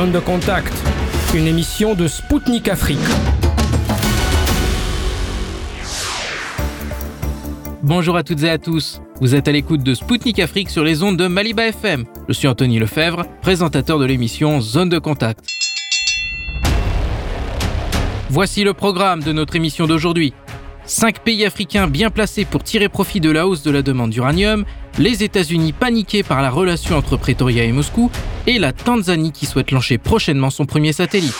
Zone 0.00 0.12
de 0.12 0.18
contact, 0.18 0.72
une 1.34 1.46
émission 1.46 1.94
de 1.94 2.08
Spoutnik 2.08 2.68
Afrique. 2.68 2.98
Bonjour 7.82 8.16
à 8.16 8.22
toutes 8.22 8.42
et 8.42 8.48
à 8.48 8.56
tous. 8.56 9.02
Vous 9.20 9.34
êtes 9.34 9.46
à 9.46 9.52
l'écoute 9.52 9.82
de 9.82 9.92
Spoutnik 9.92 10.38
Afrique 10.38 10.70
sur 10.70 10.84
les 10.84 11.02
ondes 11.02 11.18
de 11.18 11.26
Maliba 11.26 11.66
FM. 11.66 12.06
Je 12.28 12.32
suis 12.32 12.48
Anthony 12.48 12.78
Lefebvre, 12.78 13.26
présentateur 13.42 13.98
de 13.98 14.06
l'émission 14.06 14.62
Zone 14.62 14.88
de 14.88 14.98
contact. 14.98 15.44
Voici 18.30 18.64
le 18.64 18.72
programme 18.72 19.22
de 19.22 19.32
notre 19.32 19.54
émission 19.54 19.86
d'aujourd'hui. 19.86 20.32
Cinq 20.86 21.18
pays 21.18 21.44
africains 21.44 21.88
bien 21.88 22.08
placés 22.08 22.46
pour 22.46 22.64
tirer 22.64 22.88
profit 22.88 23.20
de 23.20 23.30
la 23.30 23.46
hausse 23.46 23.62
de 23.62 23.70
la 23.70 23.82
demande 23.82 24.12
d'uranium, 24.12 24.64
les 24.98 25.22
États-Unis 25.22 25.74
paniqués 25.74 26.22
par 26.22 26.40
la 26.40 26.48
relation 26.48 26.96
entre 26.96 27.18
Pretoria 27.18 27.64
et 27.64 27.72
Moscou, 27.72 28.10
et 28.46 28.58
la 28.58 28.72
Tanzanie 28.72 29.32
qui 29.32 29.46
souhaite 29.46 29.70
lancer 29.70 29.98
prochainement 29.98 30.50
son 30.50 30.66
premier 30.66 30.92
satellite. 30.92 31.34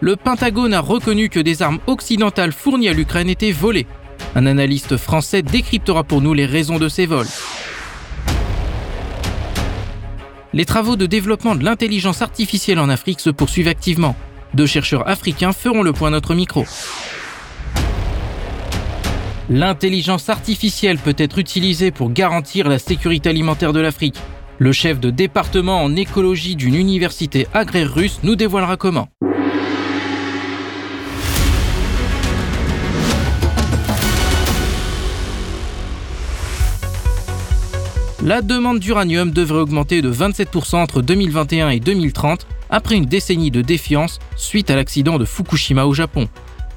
Le 0.00 0.16
Pentagone 0.16 0.74
a 0.74 0.80
reconnu 0.80 1.28
que 1.28 1.40
des 1.40 1.62
armes 1.62 1.78
occidentales 1.86 2.52
fournies 2.52 2.88
à 2.88 2.92
l'Ukraine 2.92 3.28
étaient 3.28 3.52
volées. 3.52 3.86
Un 4.34 4.46
analyste 4.46 4.96
français 4.96 5.42
décryptera 5.42 6.04
pour 6.04 6.20
nous 6.20 6.34
les 6.34 6.46
raisons 6.46 6.78
de 6.78 6.88
ces 6.88 7.06
vols. 7.06 7.26
Les 10.52 10.64
travaux 10.64 10.96
de 10.96 11.06
développement 11.06 11.54
de 11.54 11.64
l'intelligence 11.64 12.22
artificielle 12.22 12.78
en 12.78 12.88
Afrique 12.88 13.20
se 13.20 13.30
poursuivent 13.30 13.68
activement. 13.68 14.16
Deux 14.54 14.66
chercheurs 14.66 15.08
africains 15.08 15.52
feront 15.52 15.82
le 15.82 15.92
point 15.92 16.08
à 16.08 16.12
notre 16.12 16.34
micro. 16.34 16.64
L'intelligence 19.48 20.28
artificielle 20.28 20.98
peut 20.98 21.14
être 21.18 21.38
utilisée 21.38 21.92
pour 21.92 22.10
garantir 22.10 22.68
la 22.68 22.80
sécurité 22.80 23.28
alimentaire 23.28 23.72
de 23.72 23.78
l'Afrique. 23.78 24.16
Le 24.58 24.72
chef 24.72 24.98
de 24.98 25.10
département 25.10 25.84
en 25.84 25.94
écologie 25.94 26.56
d'une 26.56 26.74
université 26.74 27.46
agraire 27.54 27.94
russe 27.94 28.18
nous 28.24 28.34
dévoilera 28.34 28.76
comment. 28.76 29.08
La 38.24 38.42
demande 38.42 38.80
d'uranium 38.80 39.30
devrait 39.30 39.60
augmenter 39.60 40.02
de 40.02 40.12
27% 40.12 40.74
entre 40.74 41.02
2021 41.02 41.68
et 41.68 41.78
2030 41.78 42.48
après 42.68 42.96
une 42.96 43.06
décennie 43.06 43.52
de 43.52 43.62
défiance 43.62 44.18
suite 44.34 44.70
à 44.70 44.74
l'accident 44.74 45.18
de 45.18 45.24
Fukushima 45.24 45.84
au 45.84 45.94
Japon. 45.94 46.28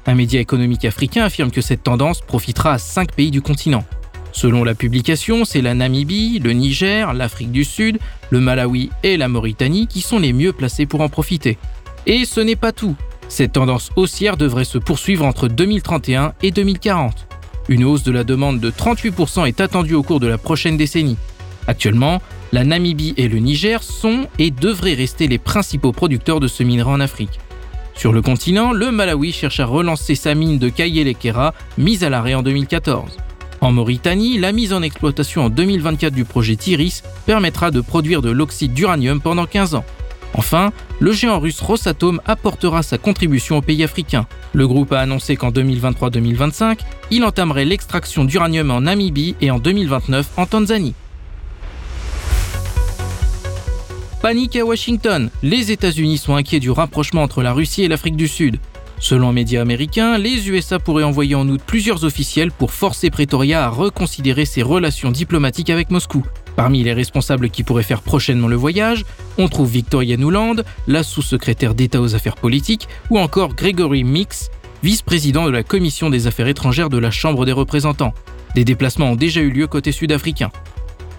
Un 0.06 0.14
média 0.14 0.40
économique 0.40 0.84
africain 0.84 1.24
affirme 1.24 1.50
que 1.50 1.60
cette 1.60 1.82
tendance 1.82 2.20
profitera 2.20 2.72
à 2.74 2.78
cinq 2.78 3.12
pays 3.12 3.30
du 3.30 3.42
continent. 3.42 3.84
Selon 4.32 4.64
la 4.64 4.74
publication, 4.74 5.44
c'est 5.44 5.60
la 5.60 5.74
Namibie, 5.74 6.38
le 6.38 6.52
Niger, 6.52 7.12
l'Afrique 7.12 7.50
du 7.52 7.64
Sud, 7.64 7.98
le 8.30 8.40
Malawi 8.40 8.90
et 9.02 9.16
la 9.16 9.28
Mauritanie 9.28 9.86
qui 9.86 10.00
sont 10.00 10.18
les 10.18 10.32
mieux 10.32 10.52
placés 10.52 10.86
pour 10.86 11.00
en 11.00 11.08
profiter. 11.08 11.58
Et 12.06 12.24
ce 12.24 12.40
n'est 12.40 12.56
pas 12.56 12.72
tout. 12.72 12.96
Cette 13.28 13.52
tendance 13.52 13.90
haussière 13.96 14.36
devrait 14.36 14.64
se 14.64 14.78
poursuivre 14.78 15.24
entre 15.24 15.48
2031 15.48 16.34
et 16.42 16.50
2040. 16.50 17.26
Une 17.68 17.84
hausse 17.84 18.02
de 18.02 18.12
la 18.12 18.24
demande 18.24 18.58
de 18.58 18.70
38% 18.70 19.46
est 19.46 19.60
attendue 19.60 19.94
au 19.94 20.02
cours 20.02 20.20
de 20.20 20.26
la 20.26 20.38
prochaine 20.38 20.76
décennie. 20.76 21.18
Actuellement, 21.66 22.20
la 22.52 22.64
Namibie 22.64 23.14
et 23.16 23.28
le 23.28 23.38
Niger 23.38 23.82
sont 23.82 24.26
et 24.38 24.50
devraient 24.50 24.94
rester 24.94 25.28
les 25.28 25.38
principaux 25.38 25.92
producteurs 25.92 26.40
de 26.40 26.48
ce 26.48 26.64
minerai 26.64 26.90
en 26.90 27.00
Afrique. 27.00 27.38
Sur 28.00 28.14
le 28.14 28.22
continent, 28.22 28.72
le 28.72 28.90
Malawi 28.90 29.30
cherche 29.30 29.60
à 29.60 29.66
relancer 29.66 30.14
sa 30.14 30.34
mine 30.34 30.58
de 30.58 30.70
Kayelekera, 30.70 31.52
mise 31.76 32.02
à 32.02 32.08
l'arrêt 32.08 32.32
en 32.32 32.42
2014. 32.42 33.18
En 33.60 33.72
Mauritanie, 33.72 34.38
la 34.38 34.52
mise 34.52 34.72
en 34.72 34.80
exploitation 34.80 35.44
en 35.44 35.50
2024 35.50 36.14
du 36.14 36.24
projet 36.24 36.56
Tiris 36.56 37.02
permettra 37.26 37.70
de 37.70 37.82
produire 37.82 38.22
de 38.22 38.30
l'oxyde 38.30 38.72
d'uranium 38.72 39.20
pendant 39.20 39.44
15 39.44 39.74
ans. 39.74 39.84
Enfin, 40.32 40.72
le 40.98 41.12
géant 41.12 41.38
russe 41.40 41.60
Rosatom 41.60 42.22
apportera 42.24 42.82
sa 42.82 42.96
contribution 42.96 43.58
aux 43.58 43.62
pays 43.62 43.84
africains. 43.84 44.26
Le 44.54 44.66
groupe 44.66 44.92
a 44.92 45.00
annoncé 45.00 45.36
qu'en 45.36 45.50
2023-2025, 45.50 46.78
il 47.10 47.22
entamerait 47.22 47.66
l'extraction 47.66 48.24
d'uranium 48.24 48.70
en 48.70 48.80
Namibie 48.80 49.36
et 49.42 49.50
en 49.50 49.58
2029 49.58 50.26
en 50.38 50.46
Tanzanie. 50.46 50.94
Panique 54.22 54.56
à 54.56 54.66
Washington. 54.66 55.30
Les 55.42 55.72
États-Unis 55.72 56.18
sont 56.18 56.34
inquiets 56.34 56.60
du 56.60 56.70
rapprochement 56.70 57.22
entre 57.22 57.42
la 57.42 57.54
Russie 57.54 57.84
et 57.84 57.88
l'Afrique 57.88 58.16
du 58.16 58.28
Sud. 58.28 58.58
Selon 58.98 59.30
un 59.30 59.32
média 59.32 59.62
américain, 59.62 60.18
les 60.18 60.50
USA 60.50 60.78
pourraient 60.78 61.04
envoyer 61.04 61.34
en 61.34 61.48
août 61.48 61.62
plusieurs 61.66 62.04
officiels 62.04 62.52
pour 62.52 62.70
forcer 62.70 63.08
Pretoria 63.08 63.64
à 63.64 63.70
reconsidérer 63.70 64.44
ses 64.44 64.60
relations 64.60 65.10
diplomatiques 65.10 65.70
avec 65.70 65.90
Moscou. 65.90 66.22
Parmi 66.54 66.82
les 66.82 66.92
responsables 66.92 67.48
qui 67.48 67.62
pourraient 67.62 67.82
faire 67.82 68.02
prochainement 68.02 68.48
le 68.48 68.56
voyage, 68.56 69.06
on 69.38 69.48
trouve 69.48 69.70
Victoria 69.70 70.18
Nuland, 70.18 70.56
la 70.86 71.02
sous-secrétaire 71.02 71.74
d'État 71.74 72.02
aux 72.02 72.14
affaires 72.14 72.36
politiques, 72.36 72.88
ou 73.08 73.18
encore 73.18 73.54
Gregory 73.54 74.04
Mix, 74.04 74.50
vice-président 74.82 75.46
de 75.46 75.50
la 75.50 75.62
Commission 75.62 76.10
des 76.10 76.26
affaires 76.26 76.48
étrangères 76.48 76.90
de 76.90 76.98
la 76.98 77.10
Chambre 77.10 77.46
des 77.46 77.52
représentants. 77.52 78.12
Des 78.54 78.64
déplacements 78.64 79.12
ont 79.12 79.16
déjà 79.16 79.40
eu 79.40 79.50
lieu 79.50 79.66
côté 79.66 79.92
sud-africain. 79.92 80.50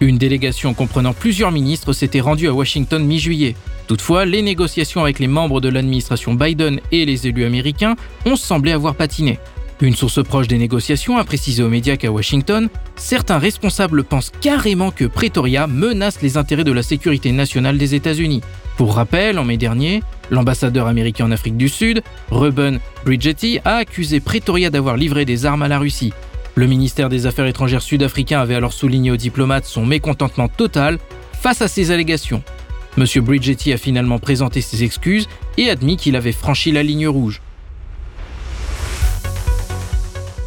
Une 0.02 0.18
délégation 0.18 0.74
comprenant 0.74 1.14
plusieurs 1.14 1.52
ministres 1.52 1.94
s'était 1.94 2.22
rendue 2.22 2.48
à 2.48 2.54
Washington 2.54 3.06
mi-juillet. 3.06 3.56
Toutefois, 3.86 4.26
les 4.26 4.42
négociations 4.42 5.04
avec 5.04 5.20
les 5.20 5.28
membres 5.28 5.62
de 5.62 5.70
l'administration 5.70 6.34
Biden 6.34 6.80
et 6.92 7.06
les 7.06 7.28
élus 7.28 7.46
américains 7.46 7.96
ont 8.26 8.36
semblé 8.36 8.72
avoir 8.72 8.96
patiné. 8.96 9.38
Une 9.80 9.96
source 9.96 10.24
proche 10.24 10.48
des 10.48 10.58
négociations 10.58 11.18
a 11.18 11.24
précisé 11.24 11.62
aux 11.62 11.70
médias 11.70 11.98
qu'à 11.98 12.12
Washington, 12.12 12.68
certains 12.96 13.38
responsables 13.38 14.04
pensent 14.04 14.32
carrément 14.42 14.90
que 14.90 15.06
Pretoria 15.06 15.68
menace 15.68 16.22
les 16.24 16.36
intérêts 16.36 16.64
de 16.64 16.72
la 16.72 16.84
sécurité 16.84 17.32
nationale 17.32 17.78
des 17.78 17.94
États-Unis. 17.94 18.42
Pour 18.78 18.96
rappel, 18.96 19.38
en 19.38 19.44
mai 19.44 19.58
dernier, 19.58 20.02
l'ambassadeur 20.32 20.88
américain 20.88 21.26
en 21.26 21.32
Afrique 21.32 21.58
du 21.58 21.70
Sud, 21.70 22.02
Reuben 22.32 22.80
Bridgetti, 23.06 23.60
a 23.66 23.76
accusé 23.76 24.20
Pretoria 24.20 24.72
d'avoir 24.72 24.98
livré 24.98 25.26
des 25.26 25.46
armes 25.46 25.62
à 25.62 25.68
la 25.68 25.78
Russie. 25.78 26.14
Le 26.56 26.68
ministère 26.68 27.08
des 27.08 27.28
Affaires 27.28 27.46
étrangères 27.46 27.82
sud-africain 27.82 28.42
avait 28.42 28.56
alors 28.56 28.74
souligné 28.74 29.10
aux 29.12 29.18
diplomates 29.18 29.66
son 29.66 29.86
mécontentement 29.86 30.50
total 30.50 31.00
face 31.32 31.62
à 31.62 31.68
ces 31.68 31.92
allégations. 31.92 32.44
M. 32.98 33.06
Bridgetti 33.24 33.72
a 33.72 33.78
finalement 33.78 34.20
présenté 34.20 34.60
ses 34.62 34.84
excuses 34.84 35.30
et 35.58 35.70
admis 35.70 35.96
qu'il 35.96 36.16
avait 36.18 36.34
franchi 36.34 36.72
la 36.72 36.84
ligne 36.84 37.08
rouge. 37.08 37.42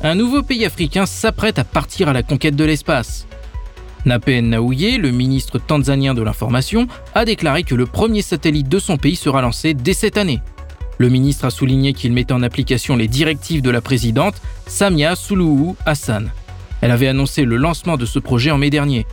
Un 0.02 0.14
nouveau 0.14 0.42
pays 0.42 0.66
africain 0.66 1.06
s'apprête 1.06 1.58
à 1.58 1.64
partir 1.64 2.10
à 2.10 2.12
la 2.12 2.22
conquête 2.22 2.56
de 2.56 2.64
l'espace. 2.64 3.26
Napen 4.04 4.50
Naouye, 4.50 4.98
le 4.98 5.10
ministre 5.10 5.58
tanzanien 5.58 6.12
de 6.12 6.20
l'information, 6.20 6.86
a 7.14 7.24
déclaré 7.24 7.62
que 7.62 7.74
le 7.74 7.86
premier 7.86 8.20
satellite 8.20 8.68
de 8.68 8.78
son 8.78 8.98
pays 8.98 9.16
sera 9.16 9.40
lancé 9.40 9.72
dès 9.72 9.94
cette 9.94 10.18
année. 10.18 10.40
Le 10.98 11.08
ministre 11.08 11.44
a 11.44 11.50
souligné 11.50 11.92
qu'il 11.92 12.12
mettait 12.12 12.32
en 12.32 12.42
application 12.42 12.96
les 12.96 13.08
directives 13.08 13.62
de 13.62 13.70
la 13.70 13.80
présidente 13.80 14.40
Samia 14.66 15.16
Suluhu 15.16 15.74
Hassan. 15.86 16.30
Elle 16.80 16.90
avait 16.90 17.08
annoncé 17.08 17.44
le 17.44 17.56
lancement 17.56 17.96
de 17.96 18.06
ce 18.06 18.18
projet 18.18 18.50
en 18.50 18.58
mai 18.58 18.70
dernier. 18.70 19.06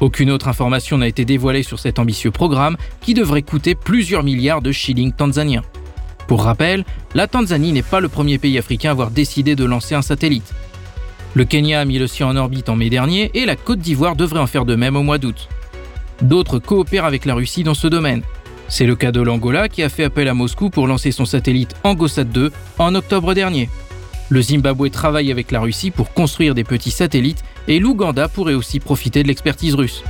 Aucune 0.00 0.30
autre 0.30 0.48
information 0.48 0.98
n'a 0.98 1.08
été 1.08 1.24
dévoilée 1.24 1.62
sur 1.62 1.78
cet 1.78 1.98
ambitieux 1.98 2.30
programme 2.30 2.76
qui 3.00 3.14
devrait 3.14 3.42
coûter 3.42 3.74
plusieurs 3.74 4.22
milliards 4.22 4.62
de 4.62 4.72
shillings 4.72 5.12
tanzaniens. 5.12 5.62
Pour 6.26 6.44
rappel, 6.44 6.84
la 7.14 7.26
Tanzanie 7.26 7.72
n'est 7.72 7.82
pas 7.82 8.00
le 8.00 8.08
premier 8.08 8.38
pays 8.38 8.58
africain 8.58 8.88
à 8.88 8.92
avoir 8.92 9.10
décidé 9.10 9.54
de 9.54 9.64
lancer 9.64 9.94
un 9.94 10.02
satellite. 10.02 10.54
Le 11.34 11.44
Kenya 11.44 11.80
a 11.80 11.84
mis 11.84 11.98
le 11.98 12.06
sien 12.06 12.26
en 12.26 12.36
orbite 12.36 12.68
en 12.68 12.76
mai 12.76 12.90
dernier 12.90 13.30
et 13.34 13.44
la 13.44 13.56
Côte 13.56 13.80
d'Ivoire 13.80 14.16
devrait 14.16 14.40
en 14.40 14.46
faire 14.46 14.64
de 14.64 14.74
même 14.74 14.96
au 14.96 15.02
mois 15.02 15.18
d'août. 15.18 15.48
D'autres 16.20 16.58
coopèrent 16.58 17.04
avec 17.04 17.24
la 17.24 17.34
Russie 17.34 17.64
dans 17.64 17.74
ce 17.74 17.86
domaine. 17.86 18.22
C'est 18.68 18.86
le 18.86 18.96
cas 18.96 19.12
de 19.12 19.20
l'Angola 19.20 19.68
qui 19.68 19.82
a 19.82 19.88
fait 19.88 20.04
appel 20.04 20.28
à 20.28 20.34
Moscou 20.34 20.70
pour 20.70 20.86
lancer 20.86 21.12
son 21.12 21.24
satellite 21.24 21.74
Angosat 21.84 22.24
2 22.24 22.50
en 22.78 22.94
octobre 22.94 23.34
dernier. 23.34 23.68
Le 24.28 24.40
Zimbabwe 24.40 24.88
travaille 24.90 25.30
avec 25.30 25.50
la 25.50 25.60
Russie 25.60 25.90
pour 25.90 26.14
construire 26.14 26.54
des 26.54 26.64
petits 26.64 26.90
satellites 26.90 27.44
et 27.68 27.78
l'Ouganda 27.78 28.28
pourrait 28.28 28.54
aussi 28.54 28.80
profiter 28.80 29.22
de 29.22 29.28
l'expertise 29.28 29.74
russe. 29.74 30.02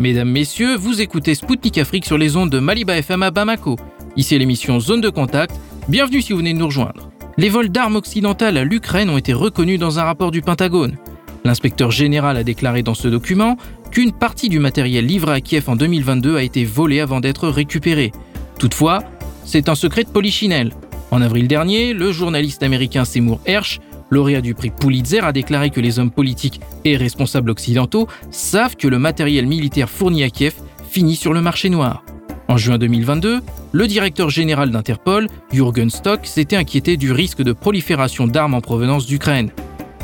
Mesdames, 0.00 0.30
Messieurs, 0.30 0.76
vous 0.76 1.02
écoutez 1.02 1.34
Spoutnik 1.34 1.76
Afrique 1.76 2.06
sur 2.06 2.16
les 2.16 2.34
ondes 2.34 2.48
de 2.48 2.58
Maliba 2.58 2.96
FM 2.96 3.22
à 3.22 3.30
Bamako. 3.30 3.76
Ici 4.16 4.38
l'émission 4.38 4.80
Zone 4.80 5.02
de 5.02 5.10
Contact 5.10 5.54
Bienvenue 5.88 6.22
si 6.22 6.32
vous 6.32 6.38
venez 6.38 6.52
de 6.52 6.58
nous 6.58 6.66
rejoindre. 6.66 7.10
Les 7.36 7.48
vols 7.48 7.70
d'armes 7.70 7.96
occidentales 7.96 8.56
à 8.58 8.64
l'Ukraine 8.64 9.10
ont 9.10 9.16
été 9.16 9.32
reconnus 9.32 9.78
dans 9.78 9.98
un 9.98 10.04
rapport 10.04 10.30
du 10.30 10.42
Pentagone. 10.42 10.96
L'inspecteur 11.44 11.90
général 11.90 12.36
a 12.36 12.44
déclaré 12.44 12.82
dans 12.82 12.94
ce 12.94 13.08
document 13.08 13.56
qu'une 13.90 14.12
partie 14.12 14.48
du 14.48 14.58
matériel 14.58 15.06
livré 15.06 15.32
à 15.32 15.40
Kiev 15.40 15.68
en 15.68 15.76
2022 15.76 16.36
a 16.36 16.42
été 16.42 16.64
volé 16.64 17.00
avant 17.00 17.20
d'être 17.20 17.48
récupéré. 17.48 18.12
Toutefois, 18.58 19.02
c'est 19.44 19.68
un 19.68 19.74
secret 19.74 20.04
de 20.04 20.10
polichinelle. 20.10 20.72
En 21.10 21.22
avril 21.22 21.48
dernier, 21.48 21.92
le 21.92 22.12
journaliste 22.12 22.62
américain 22.62 23.04
Seymour 23.04 23.40
Hersh, 23.46 23.80
lauréat 24.10 24.42
du 24.42 24.54
prix 24.54 24.70
Pulitzer, 24.70 25.24
a 25.24 25.32
déclaré 25.32 25.70
que 25.70 25.80
les 25.80 25.98
hommes 25.98 26.10
politiques 26.10 26.60
et 26.84 26.96
responsables 26.96 27.50
occidentaux 27.50 28.06
savent 28.30 28.76
que 28.76 28.86
le 28.86 28.98
matériel 28.98 29.46
militaire 29.46 29.90
fourni 29.90 30.22
à 30.22 30.30
Kiev 30.30 30.54
finit 30.88 31.16
sur 31.16 31.32
le 31.32 31.40
marché 31.40 31.68
noir. 31.70 32.04
En 32.50 32.56
juin 32.56 32.78
2022, 32.78 33.42
le 33.70 33.86
directeur 33.86 34.28
général 34.28 34.72
d'Interpol, 34.72 35.28
Jürgen 35.52 35.88
Stock, 35.88 36.22
s'était 36.24 36.56
inquiété 36.56 36.96
du 36.96 37.12
risque 37.12 37.42
de 37.42 37.52
prolifération 37.52 38.26
d'armes 38.26 38.54
en 38.54 38.60
provenance 38.60 39.06
d'Ukraine. 39.06 39.50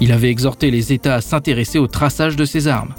Il 0.00 0.12
avait 0.12 0.30
exhorté 0.30 0.70
les 0.70 0.92
États 0.92 1.16
à 1.16 1.20
s'intéresser 1.20 1.80
au 1.80 1.88
traçage 1.88 2.36
de 2.36 2.44
ces 2.44 2.68
armes. 2.68 2.94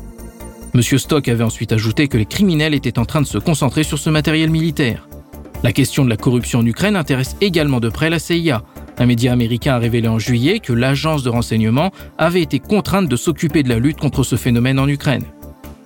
Monsieur 0.74 0.98
Stock 0.98 1.30
avait 1.30 1.46
ensuite 1.46 1.72
ajouté 1.72 2.10
que 2.10 2.18
les 2.18 2.26
criminels 2.26 2.74
étaient 2.74 3.00
en 3.00 3.06
train 3.06 3.22
de 3.22 3.26
se 3.26 3.38
concentrer 3.38 3.84
sur 3.84 4.00
ce 4.00 4.10
matériel 4.10 4.50
militaire. 4.50 5.08
La 5.64 5.72
question 5.72 6.04
de 6.04 6.10
la 6.10 6.18
corruption 6.18 6.60
en 6.60 6.66
Ukraine 6.66 6.98
intéresse 6.98 7.38
également 7.40 7.80
de 7.80 7.88
près 7.88 8.10
la 8.10 8.20
CIA. 8.20 8.64
Un 8.98 9.06
média 9.06 9.32
américain 9.32 9.76
a 9.76 9.80
révélé 9.80 10.10
en 10.10 10.20
juillet 10.20 10.60
que 10.60 10.74
l'agence 10.74 11.24
de 11.24 11.30
renseignement 11.30 11.94
avait 12.18 12.42
été 12.42 12.60
contrainte 12.60 13.08
de 13.08 13.16
s'occuper 13.16 13.64
de 13.64 13.70
la 13.70 13.80
lutte 13.80 13.98
contre 13.98 14.24
ce 14.24 14.36
phénomène 14.36 14.78
en 14.78 14.90
Ukraine. 14.90 15.24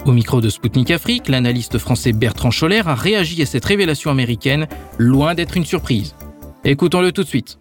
Au 0.03 0.13
micro 0.13 0.42
de 0.42 0.50
Sputnik 0.50 0.89
Afrique, 0.89 1.30
l'analyste 1.30 1.77
français 1.77 2.12
Bertrand 2.12 2.50
Scholler 2.50 2.81
a 2.88 2.95
réagi 2.95 3.39
à 3.44 3.45
cette 3.45 3.65
révélation 3.65 4.09
américaine, 4.09 4.65
loin 4.98 5.36
d'être 5.36 5.57
une 5.57 5.63
surprise. 5.63 6.15
Écoutons-le 6.63 7.12
tout 7.12 7.21
de 7.21 7.27
suite. 7.27 7.57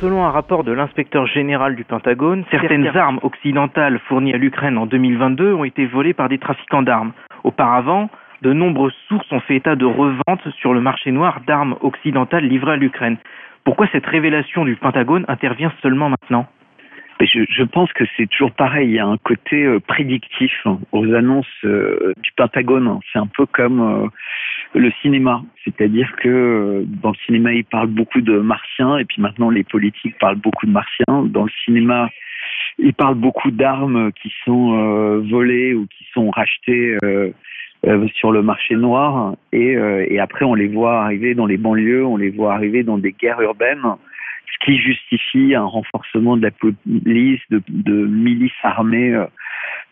selon 0.00 0.24
un 0.24 0.30
rapport 0.30 0.64
de 0.64 0.72
l'inspecteur 0.72 1.26
général 1.26 1.76
du 1.76 1.84
Pentagone, 1.84 2.44
certaines 2.50 2.86
armes 2.96 3.20
occidentales 3.22 4.00
fournies 4.08 4.32
à 4.32 4.38
l'Ukraine 4.38 4.78
en 4.78 4.86
2022 4.86 5.52
ont 5.52 5.64
été 5.64 5.84
volées 5.84 6.14
par 6.14 6.30
des 6.30 6.38
trafiquants 6.38 6.80
d'armes. 6.80 7.12
Auparavant, 7.44 8.08
de 8.40 8.54
nombreuses 8.54 8.94
sources 9.08 9.30
ont 9.30 9.40
fait 9.40 9.56
état 9.56 9.76
de 9.76 9.84
reventes 9.84 10.48
sur 10.58 10.72
le 10.72 10.80
marché 10.80 11.10
noir 11.10 11.42
d'armes 11.46 11.76
occidentales 11.82 12.46
livrées 12.46 12.72
à 12.72 12.76
l'Ukraine. 12.76 13.18
Pourquoi 13.64 13.88
cette 13.92 14.06
révélation 14.06 14.64
du 14.64 14.74
Pentagone 14.76 15.26
intervient 15.28 15.72
seulement 15.82 16.08
maintenant? 16.08 16.46
Je, 17.26 17.44
je, 17.48 17.62
pense 17.62 17.92
que 17.92 18.04
c'est 18.16 18.28
toujours 18.28 18.52
pareil. 18.52 18.88
Il 18.88 18.94
y 18.94 18.98
a 18.98 19.06
un 19.06 19.18
côté 19.18 19.64
euh, 19.64 19.80
prédictif 19.80 20.52
aux 20.92 21.12
annonces 21.12 21.46
euh, 21.64 22.14
du 22.22 22.32
Pentagone. 22.36 22.98
C'est 23.12 23.18
un 23.18 23.26
peu 23.26 23.46
comme 23.46 23.80
euh, 23.80 24.08
le 24.74 24.90
cinéma. 25.02 25.42
C'est-à-dire 25.64 26.14
que 26.16 26.84
dans 26.86 27.10
le 27.10 27.16
cinéma, 27.26 27.52
ils 27.52 27.64
parlent 27.64 27.88
beaucoup 27.88 28.20
de 28.20 28.38
martiens, 28.38 28.98
et 28.98 29.04
puis 29.04 29.20
maintenant, 29.20 29.50
les 29.50 29.64
politiques 29.64 30.18
parlent 30.18 30.36
beaucoup 30.36 30.66
de 30.66 30.72
martiens. 30.72 31.24
Dans 31.26 31.44
le 31.44 31.50
cinéma, 31.64 32.08
ils 32.78 32.94
parlent 32.94 33.16
beaucoup 33.16 33.50
d'armes 33.50 34.12
qui 34.12 34.32
sont 34.44 35.20
volées 35.30 35.74
ou 35.74 35.86
qui 35.86 36.06
sont 36.14 36.30
rachetées. 36.30 36.96
sur 38.14 38.32
le 38.32 38.42
marché 38.42 38.76
noir 38.76 39.36
et, 39.52 39.72
et 40.08 40.20
après 40.20 40.44
on 40.44 40.54
les 40.54 40.68
voit 40.68 41.02
arriver 41.02 41.34
dans 41.34 41.46
les 41.46 41.56
banlieues, 41.56 42.04
on 42.04 42.18
les 42.18 42.28
voit 42.28 42.52
arriver 42.52 42.82
dans 42.82 42.98
des 42.98 43.12
guerres 43.12 43.40
urbaines 43.40 43.96
ce 44.52 44.64
qui 44.64 44.78
justifie 44.78 45.54
un 45.54 45.64
renforcement 45.64 46.36
de 46.36 46.42
la 46.42 46.50
police, 46.50 47.40
de, 47.50 47.62
de 47.68 48.06
milices 48.06 48.52
armées, 48.62 49.14
euh, 49.14 49.26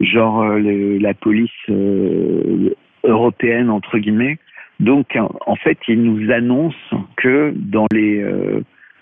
genre 0.01 0.43
euh, 0.43 0.99
la 1.01 1.15
police 1.15 1.51
euh, 1.69 2.75
européenne 3.05 3.71
entre 3.71 3.99
guillemets. 3.99 4.39
Donc, 4.81 5.19
en 5.47 5.57
fait, 5.57 5.77
il 5.89 6.03
nous 6.05 6.31
annonce 6.31 6.77
que 7.17 7.53
dans 7.57 7.87
les 7.93 8.25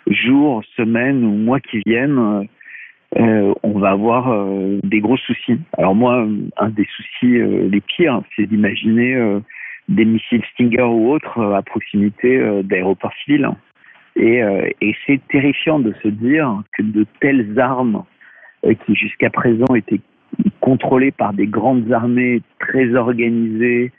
jours, 0.07 0.63
semaines 0.75 1.23
ou 1.23 1.33
mois 1.33 1.61
qui 1.61 1.83
viennent, 1.85 2.49
on 3.15 3.79
va 3.79 3.91
avoir 3.91 4.47
des 4.83 5.01
gros 5.01 5.19
soucis. 5.19 5.59
Alors 5.77 5.95
moi, 5.95 6.27
un 6.57 6.71
des 6.71 6.87
soucis 6.97 7.43
les 7.71 7.83
pires, 7.83 8.23
c'est 8.35 8.47
d'imaginer 8.47 9.39
des 9.91 10.07
missiles 10.07 10.45
Stinger 10.55 10.81
ou 10.81 11.13
autres 11.13 11.43
à 11.43 11.61
proximité 11.61 12.63
d'aéroports 12.65 13.13
civils. 13.23 13.51
Euh, 14.19 14.69
et, 14.81 14.95
c'est 15.07 15.21
terrifiant 15.29 15.79
de 15.79 15.93
se 16.03 16.09
dire 16.09 16.63
que 16.77 16.83
de 16.83 17.07
telles 17.21 17.59
armes 17.59 18.05
euh, 18.65 18.75
qui 18.85 18.95
jusqu'à 18.95 19.31
présent 19.31 19.75
étaient 19.75 20.01
contrôlées 20.61 21.13
par 21.13 21.35
des 21.35 21.47
grandes 21.47 21.93
armées 21.93 22.41
très 22.59 22.95
organisées, 22.95 23.93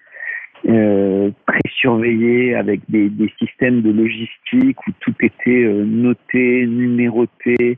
euh, 0.68 1.30
très 1.46 1.70
surveillées, 1.80 2.56
avec 2.56 2.82
des, 2.90 3.10
des, 3.10 3.32
systèmes 3.40 3.82
de 3.82 3.92
logistique 3.92 4.88
où 4.88 4.92
tout 5.00 5.14
était 5.22 5.66
noté, 5.86 6.66
numéroté, 6.66 7.78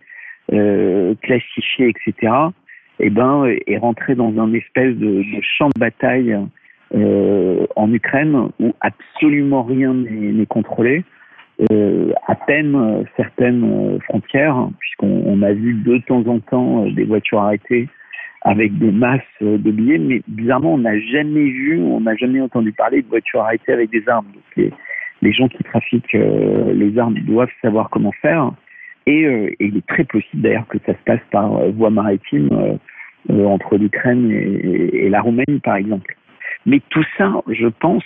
classifié, 1.22 1.90
etc. 1.90 2.34
Et 3.02 3.06
eh 3.06 3.10
ben, 3.10 3.46
est 3.68 3.78
rentré 3.78 4.16
dans 4.16 4.38
un 4.40 4.54
espèce 4.54 4.96
de, 4.96 5.22
de 5.24 5.42
champ 5.42 5.70
de 5.70 5.80
bataille 5.80 6.36
en 7.76 7.94
Ukraine 7.94 8.50
où 8.60 8.74
absolument 8.82 9.64
rien 9.64 9.94
n'est 9.94 10.46
contrôlé 10.48 11.04
euh, 11.72 12.14
à 12.28 12.36
peine 12.36 12.74
euh, 12.74 13.04
certaines 13.18 13.64
euh, 13.66 14.00
frontières, 14.06 14.70
puisqu'on 14.80 15.42
a 15.42 15.52
vu 15.52 15.74
de 15.74 15.98
temps 15.98 16.26
en 16.26 16.40
temps 16.40 16.86
des 16.86 17.04
voitures 17.04 17.40
arrêtées 17.40 17.90
avec 18.44 18.78
des 18.78 18.92
masses 18.92 19.22
de 19.42 19.70
billets, 19.70 19.98
mais 19.98 20.22
bizarrement, 20.30 20.76
on 20.76 20.78
n'a 20.78 20.98
jamais 20.98 21.50
vu, 21.50 21.82
on 21.82 22.00
n'a 22.00 22.16
jamais 22.16 22.40
entendu 22.40 22.72
parler 22.72 23.02
de 23.02 23.08
voitures 23.10 23.42
arrêtées 23.42 23.74
avec 23.74 23.90
des 23.90 24.08
armes. 24.08 24.28
Donc 24.34 24.72
les, 25.22 25.34
gens 25.34 25.50
qui 25.50 25.62
trafiquent 25.66 26.14
les 26.14 26.98
armes 26.98 27.20
doivent 27.26 27.52
savoir 27.62 27.90
comment 27.90 28.14
faire. 28.22 28.54
Et, 29.06 29.58
il 29.60 29.76
est 29.76 29.86
très 29.88 30.06
possible 30.06 30.42
d'ailleurs 30.42 30.68
que 30.70 30.78
ça 30.86 30.94
se 30.94 31.04
passe 31.06 31.20
par 31.32 31.50
voie 31.72 31.90
maritime 31.90 32.78
entre 33.30 33.76
l'Ukraine 33.76 34.32
et, 34.32 35.10
la 35.10 35.20
Roumanie, 35.20 35.60
par 35.62 35.76
exemple. 35.76 36.16
Mais 36.66 36.80
tout 36.90 37.04
ça, 37.18 37.34
je 37.50 37.68
pense, 37.68 38.06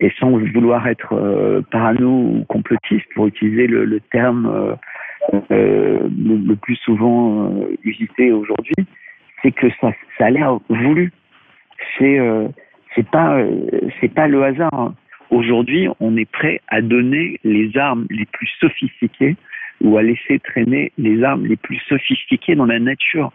et 0.00 0.10
sans 0.18 0.30
vouloir 0.30 0.86
être 0.88 1.12
euh, 1.12 1.60
parano 1.70 2.08
ou 2.08 2.44
complotiste, 2.48 3.06
pour 3.14 3.26
utiliser 3.26 3.66
le, 3.66 3.84
le 3.84 4.00
terme 4.00 4.46
euh, 4.46 4.74
euh 5.50 6.08
le, 6.08 6.56
plus 6.56 6.76
souvent 6.76 7.50
euh, 7.52 7.76
usité 7.84 8.32
aujourd'hui, 8.32 8.86
c'est 9.42 9.52
que 9.52 9.68
ça, 9.80 9.92
ça 10.18 10.26
a 10.26 10.30
l'air 10.30 10.58
voulu. 10.68 11.12
C'est 11.98 12.18
c'est 12.94 13.08
pas 13.08 13.42
c'est 14.00 14.12
pas 14.12 14.28
le 14.28 14.44
hasard. 14.44 14.92
Aujourd'hui, 15.30 15.88
on 15.98 16.16
est 16.16 16.30
prêt 16.30 16.60
à 16.68 16.82
donner 16.82 17.40
les 17.42 17.74
armes 17.76 18.06
les 18.10 18.26
plus 18.26 18.48
sophistiquées 18.60 19.36
ou 19.80 19.96
à 19.96 20.02
laisser 20.02 20.40
traîner 20.40 20.92
les 20.98 21.22
armes 21.22 21.46
les 21.46 21.56
plus 21.56 21.78
sophistiquées 21.88 22.54
dans 22.54 22.66
la 22.66 22.78
nature. 22.78 23.32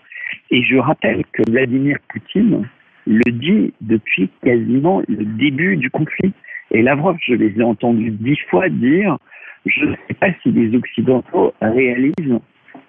Et 0.52 0.64
je 0.64 0.78
rappelle 0.78 1.24
que 1.32 1.50
Vladimir 1.50 1.98
Poutine 2.10 2.68
le 3.08 3.32
dit 3.32 3.74
depuis 3.82 4.30
quasiment 4.44 5.02
le 5.08 5.26
début 5.26 5.78
du 5.78 5.90
conflit. 5.90 6.34
Et 6.76 6.82
Lavrov, 6.82 7.16
je 7.26 7.34
les 7.34 7.58
ai 7.58 7.64
entendus 7.64 8.12
dix 8.12 8.38
fois 8.50 8.68
dire 8.68 9.18
je 9.66 9.86
ne 9.86 9.96
sais 10.08 10.14
pas 10.14 10.28
si 10.44 10.52
les 10.52 10.76
Occidentaux 10.76 11.54
réalisent 11.62 12.40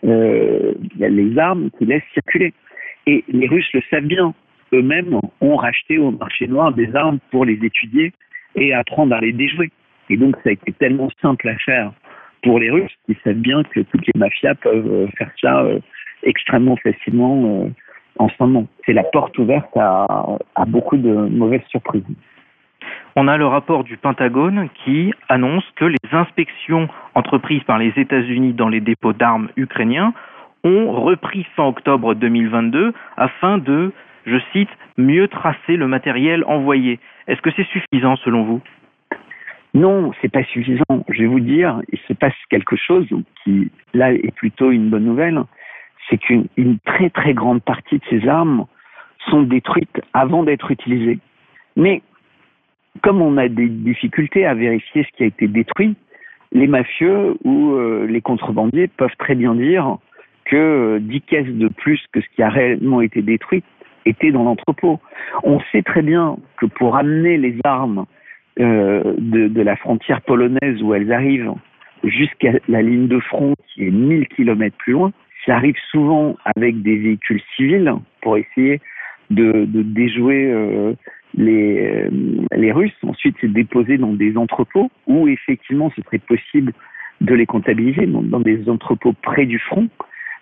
euh, 0.05 0.75
les 0.99 1.39
armes 1.39 1.71
qu'ils 1.79 1.87
laissent 1.87 2.03
circuler. 2.13 2.53
Et 3.07 3.23
les 3.29 3.47
Russes 3.47 3.73
le 3.73 3.81
savent 3.89 4.07
bien. 4.07 4.35
Eux-mêmes 4.73 5.21
ont 5.41 5.55
racheté 5.55 5.99
au 5.99 6.11
marché 6.11 6.49
noir 6.49 6.73
des 6.75 6.97
armes 6.97 7.21
pour 7.31 7.45
les 7.45 7.65
étudier 7.65 8.13
et 8.57 8.75
apprendre 8.75 9.15
à 9.15 9.21
les 9.21 9.33
déjouer. 9.33 9.71
Et 10.11 10.17
donc, 10.17 10.35
ça 10.43 10.49
a 10.51 10.53
été 10.53 10.73
tellement 10.73 11.09
simple 11.23 11.49
à 11.49 11.57
faire 11.59 11.93
pour 12.43 12.59
les 12.59 12.73
Russes 12.73 12.93
qu'ils 13.07 13.17
savent 13.23 13.35
bien 13.35 13.63
que 13.63 13.81
toutes 13.81 14.05
les 14.05 14.19
mafias 14.19 14.57
peuvent 14.57 14.93
euh, 14.93 15.07
faire 15.17 15.31
ça 15.41 15.63
euh, 15.63 15.79
extrêmement 16.25 16.77
facilement 16.79 17.63
euh, 17.67 17.69
en 18.19 18.29
ce 18.29 18.35
moment. 18.41 18.67
C'est 18.85 18.95
la 18.95 19.05
porte 19.05 19.39
ouverte 19.39 19.77
à 19.77 20.65
beaucoup 20.67 20.97
de 20.97 21.13
mauvaises 21.13 21.65
surprises 21.69 22.03
on 23.15 23.29
a 23.29 23.37
le 23.37 23.47
rapport 23.47 23.85
du 23.85 23.97
Pentagone 23.97 24.69
qui 24.85 25.13
annonce 25.29 25.65
que 25.77 25.85
les 25.85 25.97
inspections 26.13 26.89
entreprises 27.15 27.63
par 27.65 27.79
les 27.79 27.93
États-Unis 27.97 28.53
dans 28.53 28.69
les 28.69 28.81
dépôts 28.81 29.13
d'armes 29.13 29.49
ukrainiens 29.57 30.13
ont 30.65 30.93
repris 30.93 31.47
fin 31.57 31.65
octobre 31.65 32.15
2022 32.15 32.93
afin 33.17 33.59
de, 33.59 33.93
je 34.27 34.37
cite, 34.53 34.71
mieux 34.99 35.29
tracer 35.29 35.77
le 35.77 35.87
matériel 35.87 36.45
envoyé. 36.47 36.99
Est-ce 37.29 37.41
que 37.41 37.51
c'est 37.57 37.67
suffisant 37.69 38.17
selon 38.17 38.45
vous? 38.45 38.61
Non, 39.75 40.13
c'est 40.21 40.33
pas 40.33 40.43
suffisant. 40.45 41.05
Je 41.09 41.23
vais 41.23 41.27
vous 41.27 41.41
dire, 41.41 41.81
il 41.93 41.99
se 42.09 42.15
passe 42.15 42.35
quelque 42.49 42.77
chose 42.77 43.07
qui, 43.45 43.71
là, 43.93 44.13
est 44.13 44.35
plutôt 44.35 44.71
une 44.71 44.89
bonne 44.89 45.05
nouvelle. 45.05 45.43
C'est 46.09 46.19
qu'une 46.19 46.79
très 46.85 47.11
très 47.11 47.35
grande 47.35 47.63
partie 47.63 47.99
de 47.99 48.05
ces 48.09 48.27
armes 48.29 48.65
sont 49.29 49.43
détruites 49.43 50.01
avant 50.15 50.45
d'être 50.45 50.71
utilisées. 50.71 51.19
Mais 51.77 52.03
comme 53.03 53.23
on 53.23 53.37
a 53.37 53.49
des 53.49 53.69
difficultés 53.69 54.47
à 54.47 54.55
vérifier 54.55 55.05
ce 55.05 55.17
qui 55.17 55.23
a 55.23 55.27
été 55.27 55.49
détruit, 55.49 55.97
les 56.53 56.67
mafieux 56.67 57.35
ou 57.45 57.73
euh, 57.73 58.07
les 58.07 58.21
contrebandiers 58.21 58.89
peuvent 58.89 59.17
très 59.19 59.35
bien 59.35 59.55
dire 59.55 59.99
que 60.45 60.99
10 60.99 61.17
euh, 61.17 61.21
caisses 61.27 61.55
de 61.55 61.69
plus 61.69 62.01
que 62.13 62.21
ce 62.21 62.27
qui 62.35 62.43
a 62.43 62.49
réellement 62.49 63.01
été 63.01 63.23
détruit 63.23 63.63
étaient 64.05 64.31
dans 64.31 64.45
l'entrepôt. 64.45 65.01
On 65.43 65.61
sait 65.73 65.83
très 65.83 66.03
bien 66.03 66.37
que 66.59 66.67
pour 66.67 66.97
amener 66.97 67.37
les 67.37 67.59
armes 67.65 68.07
euh, 68.61 69.15
de, 69.19 69.61
la 69.61 69.77
frontière 69.77 70.23
polonaise 70.23 70.83
où 70.83 70.95
elles 70.95 71.13
arrivent 71.13 71.53
jusqu'à 72.05 72.53
la 72.69 72.83
ligne 72.83 73.09
de 73.09 73.19
front 73.21 73.55
qui 73.69 73.89
est 73.89 73.91
1000 73.91 74.29
km 74.29 74.77
plus 74.79 74.93
loin, 74.93 75.13
ça 75.45 75.57
arrive 75.57 75.77
souvent 75.91 76.37
avec 76.57 76.83
des 76.83 76.97
véhicules 76.97 77.43
civils 77.57 77.93
pour 78.23 78.37
essayer 78.37 78.81
de, 79.31 79.67
déjouer 79.67 80.95
les, 81.37 81.87
euh, 81.87 82.11
les 82.55 82.73
Russes. 82.73 82.97
Ensuite, 83.07 83.37
c'est 83.41 83.53
déposé 83.53 83.99
dans 83.99 84.13
des 84.13 84.37
entrepôts 84.37 84.91
où 85.07 85.29
effectivement 85.29 85.93
ce 85.95 86.03
serait 86.03 86.19
possible 86.19 86.73
de 87.21 87.35
les 87.35 87.47
comptabiliser 87.47 88.07
dans, 88.07 88.41
des 88.41 88.69
entrepôts 88.69 89.15
près 89.23 89.47
du 89.47 89.59
front. 89.59 89.89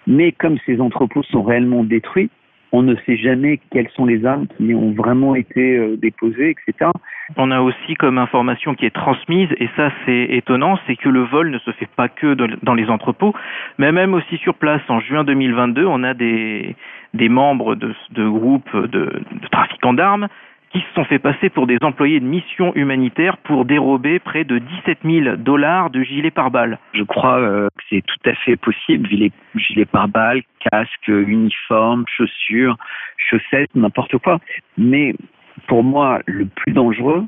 Mais 0.07 0.33
comme 0.33 0.59
ces 0.67 0.81
entrepôts 0.81 1.23
sont 1.23 1.43
réellement 1.43 1.85
détruits, 1.85 2.31
on 2.73 2.83
ne 2.83 2.97
sait 3.07 3.17
jamais 3.17 3.61
quelles 3.71 3.89
sont 3.91 4.05
les 4.05 4.27
armes 4.27 4.49
qui 4.57 4.75
ont 4.75 4.91
vraiment 4.91 5.37
été 5.37 5.77
euh, 5.77 5.97
déposées, 5.97 6.51
etc. 6.51 6.91
On 7.37 7.53
a 7.53 7.61
aussi 7.61 7.95
comme 7.95 8.19
information 8.19 8.75
qui 8.75 8.85
est 8.85 8.95
transmise, 8.95 9.49
et 9.59 9.69
ça 9.77 9.93
c'est 10.05 10.27
étonnant, 10.31 10.79
c'est 10.87 10.97
que 10.97 11.09
le 11.09 11.23
vol 11.23 11.51
ne 11.51 11.59
se 11.61 11.71
fait 11.71 11.89
pas 11.97 12.09
que 12.09 12.35
dans 12.35 12.75
les 12.75 12.91
entrepôts, 12.91 13.33
mais 13.79 13.93
même 13.93 14.13
aussi 14.13 14.37
sur 14.39 14.57
place. 14.57 14.83
En 14.89 14.99
juin 14.99 15.23
2022, 15.23 15.87
on 15.87 16.03
a 16.03 16.15
des, 16.15 16.75
membres 17.15 17.77
de, 17.77 17.95
groupes 18.29 18.77
de 18.77 19.23
trafiquants 19.53 19.95
d'armes 19.95 20.29
qui 20.75 20.81
se 20.81 20.95
sont 20.95 21.05
fait 21.05 21.21
passer 21.21 21.51
pour 21.51 21.69
des 21.69 21.79
employés 21.83 22.19
de 22.19 22.25
mission 22.25 22.75
humanitaire 22.75 23.37
pour 23.39 23.65
dérober 23.65 24.19
près 24.19 24.43
de 24.43 24.59
17 24.59 24.99
000 25.05 25.37
dollars 25.37 25.91
de 25.91 26.03
gilets 26.03 26.33
pare-balles. 26.33 26.79
Je 26.95 27.05
crois 27.05 27.39
euh, 27.39 27.69
que 27.79 27.85
c'est 27.89 28.03
tout 28.05 28.29
à 28.29 28.35
fait 28.35 28.57
possible, 28.57 29.09
gilets, 29.09 29.31
gilets 29.55 29.85
pare-balles, 29.85 30.43
casques, 30.73 31.07
uniformes, 31.07 32.05
chaussures, 32.09 32.77
chaussettes, 33.17 33.71
n'importe 33.77 34.19
quoi. 34.19 34.41
Mais 34.77 35.15
pour 35.69 35.85
moi, 35.85 36.19
le 36.27 36.47
plus 36.47 36.73
dangereux, 36.73 37.25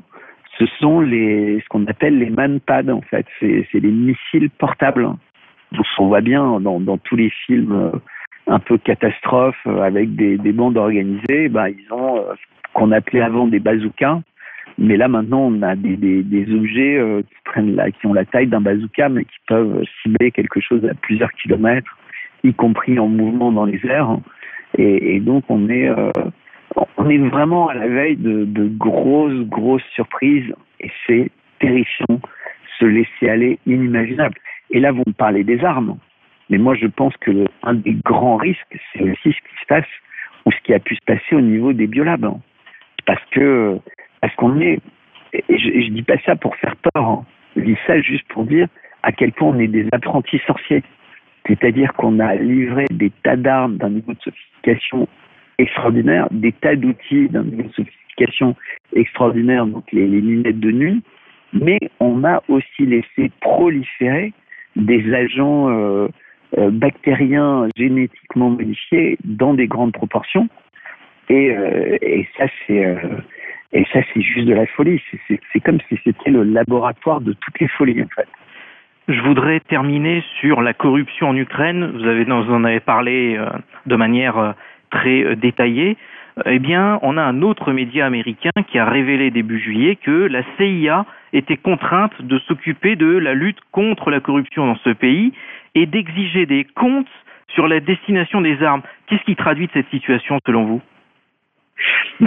ce 0.59 0.65
sont 0.81 0.99
les, 0.99 1.61
ce 1.61 1.69
qu'on 1.69 1.85
appelle 1.85 2.19
les 2.19 2.29
manpads, 2.29 2.91
en 2.91 3.01
fait. 3.01 3.25
C'est, 3.39 3.65
les 3.73 3.91
missiles 3.91 4.49
portables. 4.49 5.07
On 5.99 6.07
voit 6.07 6.21
bien 6.21 6.59
dans, 6.59 6.97
tous 6.97 7.15
les 7.15 7.29
films 7.45 7.71
euh, 7.71 7.97
un 8.47 8.59
peu 8.59 8.77
catastrophes 8.77 9.55
euh, 9.67 9.83
avec 9.83 10.15
des, 10.15 10.37
des 10.37 10.51
bandes 10.51 10.77
organisées, 10.77 11.47
ben, 11.47 11.69
ils 11.69 11.93
ont 11.93 12.25
qu'on 12.77 12.91
appelait 12.91 13.21
avant 13.21 13.47
des 13.47 13.59
bazookas. 13.59 14.21
Mais 14.77 14.97
là 14.97 15.07
maintenant, 15.07 15.51
on 15.51 15.63
a 15.63 15.75
des, 15.75 16.45
objets 16.53 16.97
euh, 16.97 17.23
qui 17.55 18.05
ont 18.05 18.13
la 18.13 18.25
taille 18.25 18.45
d'un 18.45 18.61
bazooka, 18.61 19.09
mais 19.09 19.25
qui 19.25 19.37
peuvent 19.47 19.83
cibler 20.01 20.29
quelque 20.29 20.59
chose 20.59 20.85
à 20.85 20.93
plusieurs 20.93 21.31
kilomètres, 21.33 21.97
y 22.43 22.53
compris 22.53 22.99
en 22.99 23.07
mouvement 23.07 23.51
dans 23.51 23.65
les 23.65 23.83
airs. 23.83 24.19
Et, 24.77 25.19
donc 25.19 25.45
on 25.49 25.69
est 25.69 25.89
euh, 25.89 26.11
on 26.97 27.09
est 27.09 27.17
vraiment 27.17 27.69
à 27.69 27.73
la 27.73 27.87
veille 27.87 28.17
de, 28.17 28.45
de 28.45 28.67
grosses 28.67 29.47
grosses 29.47 29.89
surprises 29.95 30.53
et 30.79 30.91
c'est 31.07 31.31
terrifiant, 31.59 32.19
se 32.77 32.85
laisser 32.85 33.27
aller 33.27 33.57
inimaginable. 33.65 34.35
Et 34.69 34.79
là, 34.79 34.91
vous 34.91 35.03
me 35.07 35.13
parlez 35.13 35.43
des 35.43 35.63
armes, 35.63 35.97
mais 36.51 36.59
moi 36.59 36.75
je 36.75 36.85
pense 36.85 37.17
que 37.17 37.45
un 37.63 37.73
des 37.73 37.97
grands 38.05 38.37
risques, 38.37 38.77
c'est 38.93 39.01
aussi 39.01 39.31
ce 39.31 39.41
qui 39.49 39.61
se 39.61 39.67
passe 39.67 39.91
ou 40.45 40.51
ce 40.51 40.57
qui 40.63 40.75
a 40.75 40.79
pu 40.79 40.95
se 40.95 41.03
passer 41.07 41.33
au 41.33 41.41
niveau 41.41 41.73
des 41.73 41.87
biolabs 41.87 42.37
parce 43.07 43.23
que 43.31 43.79
parce 44.21 44.35
qu'on 44.35 44.61
est 44.61 44.79
et 45.33 45.43
je, 45.49 45.81
je 45.81 45.89
dis 45.91 46.03
pas 46.03 46.17
ça 46.25 46.35
pour 46.35 46.55
faire 46.57 46.75
peur, 46.75 47.03
hein. 47.03 47.25
je 47.55 47.61
dis 47.61 47.77
ça 47.87 47.99
juste 48.01 48.27
pour 48.29 48.45
dire 48.45 48.67
à 49.03 49.11
quel 49.11 49.31
point 49.31 49.49
on 49.49 49.59
est 49.59 49.67
des 49.67 49.87
apprentis 49.91 50.41
sorciers. 50.45 50.83
C'est-à-dire 51.47 51.93
qu'on 51.93 52.19
a 52.19 52.35
livré 52.35 52.85
des 52.91 53.09
tas 53.23 53.37
d'armes 53.37 53.77
d'un 53.77 53.89
niveau 53.89 54.13
de 54.13 54.19
sophistication 54.19 55.07
extraordinaire, 55.57 56.27
des 56.31 56.51
tas 56.51 56.75
d'outils 56.75 57.29
d'un 57.29 57.43
niveau 57.43 57.63
de 57.63 57.73
sophistication 57.73 58.55
extraordinaire, 58.93 59.65
donc 59.65 59.85
les, 59.91 60.07
les, 60.07 60.21
lunettes 60.21 60.59
de 60.59 60.71
nuit, 60.71 61.01
mais 61.53 61.79
on 61.99 62.23
a 62.23 62.43
aussi 62.49 62.85
laissé 62.85 63.31
proliférer 63.39 64.33
des 64.75 65.13
agents 65.13 65.69
euh, 65.69 66.07
euh, 66.57 66.69
bactériens 66.69 67.67
génétiquement 67.77 68.49
modifiés 68.49 69.17
dans 69.23 69.53
des 69.53 69.67
grandes 69.67 69.93
proportions 69.93 70.49
et, 71.29 71.51
euh, 71.51 71.97
et 72.01 72.27
ça, 72.37 72.45
c'est 72.65 72.85
euh, 72.85 72.95
et 73.73 73.85
ça, 73.91 73.99
c'est 74.13 74.21
juste 74.21 74.47
de 74.47 74.53
la 74.53 74.65
folie. 74.65 75.01
C'est 75.27 75.59
comme 75.59 75.79
si 75.89 75.99
c'était 76.03 76.31
le 76.31 76.43
laboratoire 76.43 77.19
de 77.19 77.33
toutes 77.33 77.59
les 77.59 77.67
folies, 77.67 78.01
en 78.01 78.07
fait. 78.15 78.27
Je 79.09 79.21
voudrais 79.21 79.59
terminer 79.59 80.23
sur 80.39 80.61
la 80.61 80.73
corruption 80.73 81.29
en 81.29 81.35
Ukraine. 81.35 81.91
Vous, 81.93 82.05
avez, 82.05 82.23
vous 82.23 82.53
en 82.53 82.63
avez 82.63 82.79
parlé 82.79 83.35
euh, 83.37 83.49
de 83.85 83.95
manière 83.95 84.55
très 84.89 85.35
détaillée. 85.35 85.97
Eh 86.45 86.59
bien, 86.59 86.99
on 87.01 87.17
a 87.17 87.21
un 87.21 87.41
autre 87.41 87.73
média 87.73 88.05
américain 88.05 88.51
qui 88.67 88.79
a 88.79 88.85
révélé 88.85 89.31
début 89.31 89.59
juillet 89.59 89.95
que 89.95 90.27
la 90.27 90.43
CIA 90.57 91.05
était 91.33 91.57
contrainte 91.57 92.21
de 92.21 92.39
s'occuper 92.39 92.95
de 92.95 93.17
la 93.17 93.33
lutte 93.33 93.59
contre 93.71 94.11
la 94.11 94.19
corruption 94.19 94.67
dans 94.67 94.77
ce 94.77 94.91
pays 94.91 95.33
et 95.75 95.85
d'exiger 95.87 96.45
des 96.45 96.63
comptes 96.63 97.07
sur 97.49 97.67
la 97.67 97.79
destination 97.79 98.41
des 98.41 98.61
armes. 98.63 98.81
Qu'est-ce 99.07 99.23
qui 99.23 99.35
traduit 99.35 99.67
de 99.67 99.71
cette 99.73 99.89
situation 99.89 100.39
selon 100.45 100.65
vous? 100.65 100.81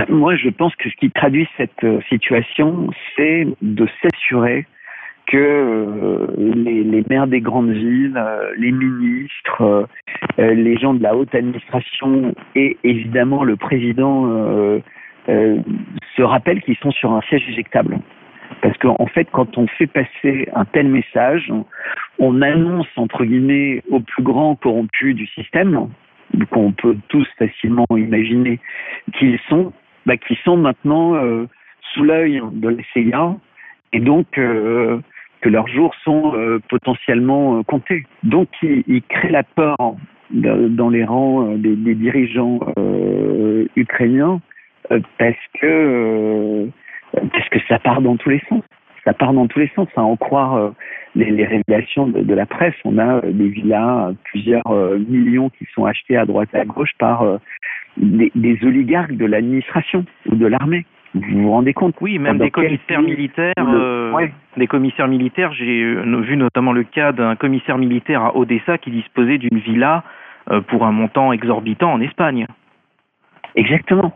Moi, 0.09 0.37
je 0.37 0.49
pense 0.49 0.75
que 0.77 0.89
ce 0.89 0.97
qui 0.97 1.11
traduit 1.11 1.49
cette 1.57 1.85
euh, 1.85 2.01
situation, 2.09 2.89
c'est 3.17 3.47
de 3.63 3.89
s'assurer 4.03 4.67
que 5.27 5.37
euh, 5.37 6.27
les, 6.37 7.05
maires 7.09 7.27
des 7.27 7.41
grandes 7.41 7.71
villes, 7.71 8.17
euh, 8.17 8.53
les 8.57 8.73
ministres, 8.73 9.89
les 10.39 10.77
gens 10.79 10.95
de 10.95 11.03
la 11.03 11.15
haute 11.15 11.35
administration 11.35 12.35
et 12.55 12.79
évidemment 12.83 13.45
le 13.45 13.57
président 13.57 14.27
se 15.29 16.23
rappellent 16.23 16.63
qu'ils 16.63 16.77
sont 16.79 16.91
sur 16.91 17.13
un 17.13 17.21
siège 17.23 17.49
éjectable. 17.49 17.99
Parce 18.63 18.77
qu'en 18.79 18.97
en 18.99 19.07
fait, 19.07 19.29
quand 19.31 19.57
on 19.59 19.67
fait 19.67 19.87
passer 19.87 20.49
un 20.55 20.65
tel 20.65 20.89
message, 20.89 21.53
on 22.19 22.43
annonce, 22.43 22.89
entre 22.97 23.25
guillemets, 23.25 23.83
aux 23.91 24.01
plus 24.01 24.23
grands 24.23 24.57
corrompus 24.57 25.15
du 25.15 25.27
système, 25.29 25.89
qu'on 26.51 26.73
peut 26.73 26.97
tous 27.09 27.27
facilement 27.39 27.87
imaginer 27.91 28.59
qu'ils 29.19 29.39
sont, 29.49 29.73
bah, 30.07 30.17
qui 30.17 30.39
sont 30.45 30.57
maintenant 30.57 31.15
euh, 31.15 31.47
sous 31.93 32.05
l'œil 32.05 32.41
de 32.53 32.69
la 32.69 33.37
et 33.93 34.01
donc 34.01 34.27
euh, 34.39 34.99
que 35.41 35.49
leurs 35.49 35.69
jours 35.69 35.95
sont 36.05 36.35
euh, 36.35 36.61
potentiellement 36.69 37.59
euh, 37.59 37.63
comptés. 37.63 38.07
Donc 38.23 38.49
ils, 38.63 39.03
créent 39.09 39.31
la 39.31 39.43
peur 39.43 39.77
dans 40.31 40.91
les 40.91 41.05
rangs 41.05 41.57
des, 41.57 41.75
des 41.75 41.95
dirigeants 41.97 42.61
ukrainiens 43.75 44.41
parce 44.89 45.35
que 45.61 46.69
parce 47.13 47.49
que 47.49 47.59
ça 47.69 47.81
part 47.81 48.01
dans 48.01 48.17
tous 48.17 48.29
les 48.29 48.41
sens. 48.49 48.63
Ça 49.05 49.15
part 49.15 49.33
dans 49.33 49.47
tous 49.47 49.59
les 49.59 49.71
sens. 49.75 49.89
À 49.97 50.03
en 50.03 50.17
croire 50.17 50.73
les, 51.15 51.31
les 51.31 51.45
révélations 51.45 52.07
de, 52.07 52.21
de, 52.21 52.35
la 52.35 52.47
presse, 52.47 52.75
on 52.85 52.99
a 52.99 53.21
des 53.23 53.49
villas, 53.49 54.13
plusieurs 54.25 54.71
millions 55.09 55.51
qui 55.51 55.67
sont 55.75 55.85
achetés 55.85 56.17
à 56.17 56.27
droite 56.27 56.51
et 56.53 56.59
à 56.59 56.65
gauche 56.65 56.93
par 56.99 57.39
des, 57.97 58.31
des 58.35 58.59
oligarques 58.63 59.17
de 59.17 59.27
l'administration 59.27 60.05
ou 60.27 60.37
de 60.37 60.47
l'armée. 60.47 60.85
Vous 61.15 61.43
vous 61.43 61.51
rendez 61.51 61.75
compte 61.75 61.97
Oui, 62.01 62.19
même 62.19 62.39
des 62.39 62.51
commissaires 62.51 63.03
militaires. 63.03 63.53
Euh, 63.59 64.13
ouais. 64.13 64.33
Des 64.57 64.69
commissaires 64.69 65.09
militaires. 65.09 65.53
J'ai 65.55 65.83
euh, 65.83 66.21
vu 66.21 66.37
notamment 66.37 66.73
le 66.73 66.85
cas 66.85 67.13
d'un 67.13 67.35
commissaire 67.35 67.79
militaire 67.79 68.23
à 68.23 68.37
Odessa 68.37 68.79
qui 68.79 68.91
disposait 68.91 69.39
d'une 69.39 69.59
villa 69.59 70.05
euh, 70.51 70.61
pour 70.61 70.87
un 70.87 70.93
montant 70.93 71.33
exorbitant 71.33 71.93
en 71.93 72.01
Espagne. 72.01 72.47
Exactement. 73.57 74.13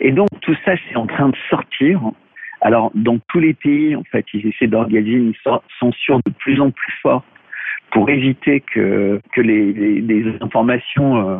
Et 0.00 0.12
donc 0.12 0.28
tout 0.42 0.54
ça, 0.66 0.72
c'est 0.88 0.96
en 0.96 1.06
train 1.06 1.30
de 1.30 1.36
sortir. 1.48 2.00
Alors 2.60 2.90
dans 2.94 3.18
tous 3.28 3.40
les 3.40 3.54
pays, 3.54 3.94
en 3.96 4.04
fait, 4.04 4.24
ils 4.32 4.46
essaient 4.46 4.66
d'organiser 4.66 5.16
une 5.16 5.34
censure 5.78 6.20
de 6.26 6.32
plus 6.32 6.60
en 6.60 6.70
plus 6.70 6.92
forte 7.02 7.26
pour 7.90 8.08
éviter 8.10 8.60
que 8.60 9.20
que 9.32 9.40
les, 9.40 10.24
informations 10.40 11.16
euh, 11.16 11.38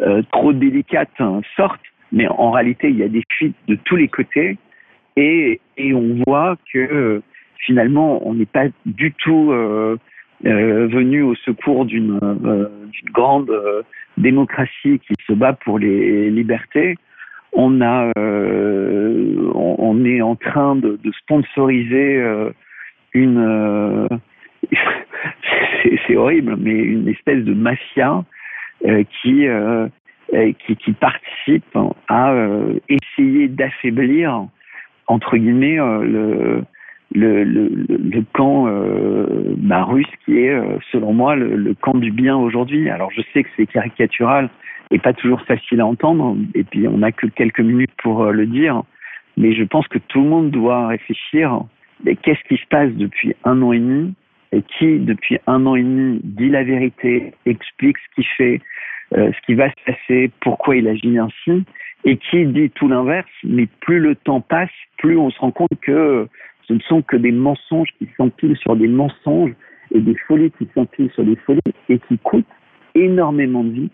euh, 0.00 0.22
trop 0.30 0.52
délicates 0.52 1.20
hein, 1.20 1.40
sortent, 1.56 1.80
mais 2.12 2.28
en 2.28 2.50
réalité, 2.50 2.90
il 2.90 2.96
y 2.96 3.02
a 3.02 3.08
des 3.08 3.22
fuites 3.30 3.56
de 3.66 3.76
tous 3.84 3.96
les 3.96 4.08
côtés 4.08 4.58
et, 5.16 5.60
et 5.76 5.94
on 5.94 6.22
voit 6.26 6.56
que 6.72 7.22
finalement, 7.58 8.26
on 8.26 8.34
n'est 8.34 8.46
pas 8.46 8.66
du 8.86 9.12
tout 9.12 9.50
euh, 9.50 9.96
venu 10.44 11.22
au 11.22 11.34
secours 11.34 11.84
d'une 11.84 12.20
grande 13.12 13.50
démocratie 14.16 15.00
qui 15.00 15.14
se 15.26 15.32
bat 15.32 15.54
pour 15.54 15.78
les 15.78 16.30
libertés. 16.30 16.96
On, 17.52 17.80
a, 17.80 18.12
on, 18.16 19.76
on, 19.78 20.04
est 20.04 20.20
en 20.20 20.36
train 20.36 20.76
de, 20.76 20.98
sponsoriser 21.22 22.22
une... 23.14 24.08
c'est 26.06 26.16
horrible, 26.16 26.56
mais 26.58 26.72
une 26.72 27.08
espèce 27.08 27.44
de 27.44 27.54
mafia 27.54 28.24
euh, 28.86 29.02
qui, 29.20 29.46
euh, 29.46 29.88
euh, 30.34 30.52
qui, 30.66 30.92
participent 30.92 31.78
à 32.08 32.34
essayer 32.88 33.48
d'affaiblir 33.48 34.46
entre 35.06 35.36
guillemets 35.36 35.76
le, 35.76 36.62
le, 37.14 37.44
le, 37.44 38.24
camp 38.34 38.66
euh, 38.68 39.54
bah, 39.56 39.84
russe 39.84 40.06
qui 40.24 40.38
est, 40.38 40.56
selon 40.92 41.12
moi, 41.12 41.34
le 41.34 41.74
camp 41.74 41.94
du 41.94 42.10
bien 42.10 42.36
aujourd'hui. 42.36 42.90
Alors 42.90 43.10
je 43.10 43.22
sais 43.32 43.42
que 43.42 43.48
c'est 43.56 43.66
caricatural 43.66 44.50
et 44.90 44.98
pas 44.98 45.12
toujours 45.12 45.40
facile 45.42 45.80
à 45.80 45.86
entendre, 45.86 46.36
et 46.54 46.64
puis 46.64 46.88
on 46.88 46.98
n'a 46.98 47.12
que 47.12 47.26
quelques 47.26 47.60
minutes 47.60 47.92
pour 47.98 48.24
le 48.26 48.46
dire, 48.46 48.82
mais 49.36 49.54
je 49.54 49.64
pense 49.64 49.86
que 49.88 49.98
tout 49.98 50.22
le 50.22 50.28
monde 50.28 50.50
doit 50.50 50.88
réfléchir. 50.88 51.60
Qu'est-ce 52.04 52.42
qui 52.48 52.56
se 52.56 52.66
passe 52.68 52.92
depuis 52.92 53.34
un 53.44 53.62
an 53.62 53.72
et 53.72 53.78
demi? 53.78 54.14
Et 54.52 54.62
qui, 54.62 54.98
depuis 54.98 55.38
un 55.46 55.66
an 55.66 55.76
et 55.76 55.82
demi, 55.82 56.20
dit 56.24 56.48
la 56.48 56.64
vérité, 56.64 57.34
explique 57.44 57.98
ce 57.98 58.14
qu'il 58.14 58.26
fait, 58.36 58.60
euh, 59.14 59.30
ce 59.30 59.46
qui 59.46 59.54
va 59.54 59.68
se 59.68 59.84
passer, 59.84 60.30
pourquoi 60.40 60.76
il 60.76 60.88
agit 60.88 61.18
ainsi, 61.18 61.64
et 62.04 62.16
qui 62.16 62.46
dit 62.46 62.70
tout 62.70 62.88
l'inverse, 62.88 63.28
mais 63.44 63.68
plus 63.80 64.00
le 64.00 64.14
temps 64.14 64.40
passe, 64.40 64.70
plus 64.96 65.18
on 65.18 65.30
se 65.30 65.38
rend 65.38 65.50
compte 65.50 65.68
que 65.82 66.26
ce 66.66 66.72
ne 66.72 66.80
sont 66.80 67.02
que 67.02 67.16
des 67.16 67.32
mensonges 67.32 67.88
qui 67.98 68.08
s'empilent 68.16 68.56
sur 68.56 68.74
des 68.74 68.88
mensonges 68.88 69.52
et 69.94 70.00
des 70.00 70.16
folies 70.26 70.52
qui 70.58 70.68
s'empilent 70.74 71.10
sur 71.12 71.24
des 71.24 71.36
folies 71.36 71.60
et 71.88 71.98
qui 71.98 72.18
coûtent 72.18 72.46
énormément 72.94 73.64
de 73.64 73.70
vie 73.70 73.90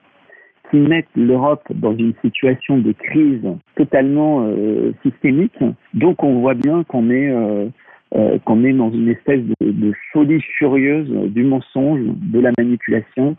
qui 0.71 0.78
mettent 0.78 1.06
l'Europe 1.14 1.64
dans 1.71 1.94
une 1.97 2.14
situation 2.23 2.78
de 2.78 2.92
crise 2.92 3.42
totalement 3.76 4.44
euh, 4.47 4.92
systémique. 5.02 5.59
Donc 5.92 6.23
on 6.23 6.40
voit 6.40 6.54
bien 6.54 6.85
qu'on 6.85 7.11
est 7.11 7.28
euh, 7.28 7.68
euh, 8.14 8.38
qu'on 8.44 8.64
est 8.64 8.73
dans 8.73 8.90
une 8.90 9.09
espèce 9.09 9.40
de, 9.61 9.92
folie 10.12 10.40
furieuse 10.40 11.11
du 11.30 11.42
mensonge, 11.42 12.00
de 12.04 12.40
la 12.40 12.50
manipulation 12.59 13.37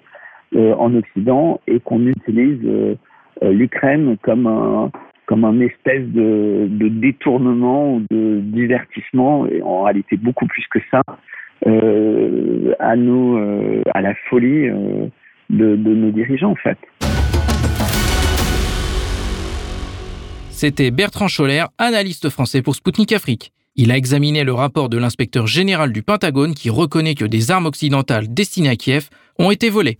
en 0.53 0.95
Occident 0.95 1.59
et 1.67 1.79
qu'on 1.81 2.05
utilise 2.07 2.61
l'Ukraine 3.41 4.15
comme 4.21 4.47
un 4.47 4.91
comme 5.25 5.43
un 5.43 5.59
espèce 5.59 6.05
de, 6.09 6.67
de, 6.69 6.87
détournement 6.87 7.95
ou 7.95 8.01
de 8.11 8.39
divertissement, 8.41 9.47
et 9.47 9.61
en 9.63 9.83
réalité 9.83 10.17
beaucoup 10.17 10.45
plus 10.45 10.63
que 10.69 10.79
ça, 10.91 11.01
à 11.65 12.95
nos, 12.95 13.37
à 13.93 14.01
la 14.01 14.13
folie 14.29 14.69
de, 15.49 15.75
de 15.75 15.93
nos 15.93 16.11
dirigeants 16.11 16.51
en 16.51 16.55
fait. 16.55 16.77
C'était 20.57 20.89
Bertrand 20.89 21.27
Scholler, 21.27 21.65
analyste 21.77 22.29
français 22.29 22.61
pour 22.61 22.77
Sputnik 22.77 23.11
Afrique. 23.11 23.51
Il 23.75 23.91
a 23.91 23.97
examiné 23.97 24.45
le 24.45 24.53
rapport 24.53 24.87
de 24.87 24.97
l'inspecteur 24.97 25.47
général 25.47 25.91
du 25.91 26.01
Pentagone 26.01 26.55
qui 26.55 26.69
reconnaît 26.69 27.13
que 27.13 27.25
des 27.25 27.51
armes 27.51 27.65
occidentales 27.65 28.33
destinées 28.33 28.69
à 28.69 28.77
Kiev 28.77 29.09
ont 29.37 29.51
été 29.51 29.69
volées. 29.69 29.99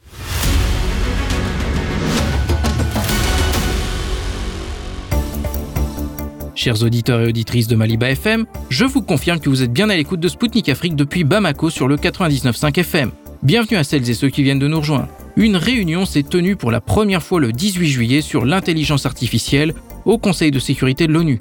Chers 6.56 6.84
auditeurs 6.84 7.20
et 7.20 7.28
auditrices 7.28 7.68
de 7.68 7.76
Maliba 7.76 8.12
FM, 8.12 8.46
je 8.70 8.86
vous 8.86 9.02
confirme 9.02 9.42
que 9.42 9.50
vous 9.50 9.62
êtes 9.62 9.74
bien 9.74 9.90
à 9.90 9.98
l'écoute 9.98 10.22
de 10.22 10.30
Sputnik 10.30 10.70
Afrique 10.70 10.96
depuis 10.96 11.26
Bamako 11.26 11.70
sur 11.70 11.90
le 11.90 11.98
99.5 11.98 12.80
FM. 12.80 13.12
Bienvenue 13.44 13.76
à 13.76 13.84
celles 13.84 14.10
et 14.10 14.14
ceux 14.14 14.30
qui 14.30 14.42
viennent 14.42 14.60
de 14.60 14.70
nous 14.70 14.80
rejoindre. 14.80 15.10
Une 15.36 15.58
réunion 15.58 16.06
s'est 16.06 16.24
tenue 16.24 16.56
pour 16.56 16.72
la 16.72 16.80
première 16.80 17.22
fois 17.22 17.42
le 17.42 17.52
18 17.52 17.90
juillet 17.90 18.22
sur 18.22 18.46
l'intelligence 18.46 19.06
artificielle 19.06 19.74
au 20.06 20.18
Conseil 20.18 20.52
de 20.52 20.60
sécurité 20.60 21.08
de 21.08 21.14
l'ONU. 21.14 21.40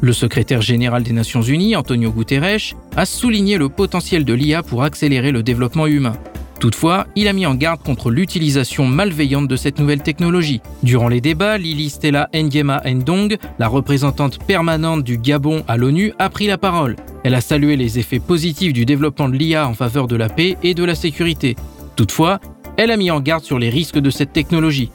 Le 0.00 0.12
secrétaire 0.12 0.62
général 0.62 1.02
des 1.02 1.12
Nations 1.12 1.42
Unies, 1.42 1.76
Antonio 1.76 2.10
Guterres, 2.10 2.74
a 2.96 3.06
souligné 3.06 3.56
le 3.56 3.68
potentiel 3.68 4.24
de 4.24 4.34
l'IA 4.34 4.62
pour 4.62 4.82
accélérer 4.82 5.32
le 5.32 5.42
développement 5.42 5.86
humain. 5.86 6.14
Toutefois, 6.60 7.06
il 7.16 7.28
a 7.28 7.32
mis 7.32 7.46
en 7.46 7.54
garde 7.54 7.82
contre 7.82 8.10
l'utilisation 8.10 8.86
malveillante 8.86 9.48
de 9.48 9.56
cette 9.56 9.78
nouvelle 9.78 10.02
technologie. 10.02 10.60
Durant 10.82 11.08
les 11.08 11.20
débats, 11.20 11.58
Lili 11.58 11.90
Stella 11.90 12.28
Nguema 12.34 12.80
Ndong, 12.86 13.36
la 13.58 13.68
représentante 13.68 14.38
permanente 14.44 15.04
du 15.04 15.18
Gabon 15.18 15.62
à 15.68 15.76
l'ONU, 15.76 16.12
a 16.18 16.30
pris 16.30 16.46
la 16.46 16.56
parole. 16.56 16.96
Elle 17.22 17.34
a 17.34 17.40
salué 17.40 17.76
les 17.76 17.98
effets 17.98 18.18
positifs 18.18 18.72
du 18.72 18.86
développement 18.86 19.28
de 19.28 19.36
l'IA 19.36 19.68
en 19.68 19.74
faveur 19.74 20.06
de 20.06 20.16
la 20.16 20.28
paix 20.28 20.56
et 20.62 20.74
de 20.74 20.84
la 20.84 20.94
sécurité. 20.94 21.56
Toutefois, 21.96 22.40
elle 22.76 22.90
a 22.90 22.96
mis 22.96 23.10
en 23.10 23.20
garde 23.20 23.44
sur 23.44 23.58
les 23.58 23.70
risques 23.70 23.98
de 23.98 24.10
cette 24.10 24.32
technologie. 24.32 24.90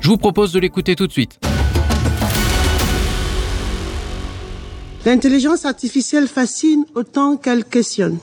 Je 0.00 0.08
vous 0.08 0.16
propose 0.16 0.52
de 0.52 0.58
l'écouter 0.58 0.96
tout 0.96 1.06
de 1.06 1.12
suite. 1.12 1.38
L'intelligence 5.06 5.66
artificielle 5.66 6.28
fascine 6.28 6.86
autant 6.94 7.36
qu'elle 7.36 7.64
questionne. 7.64 8.16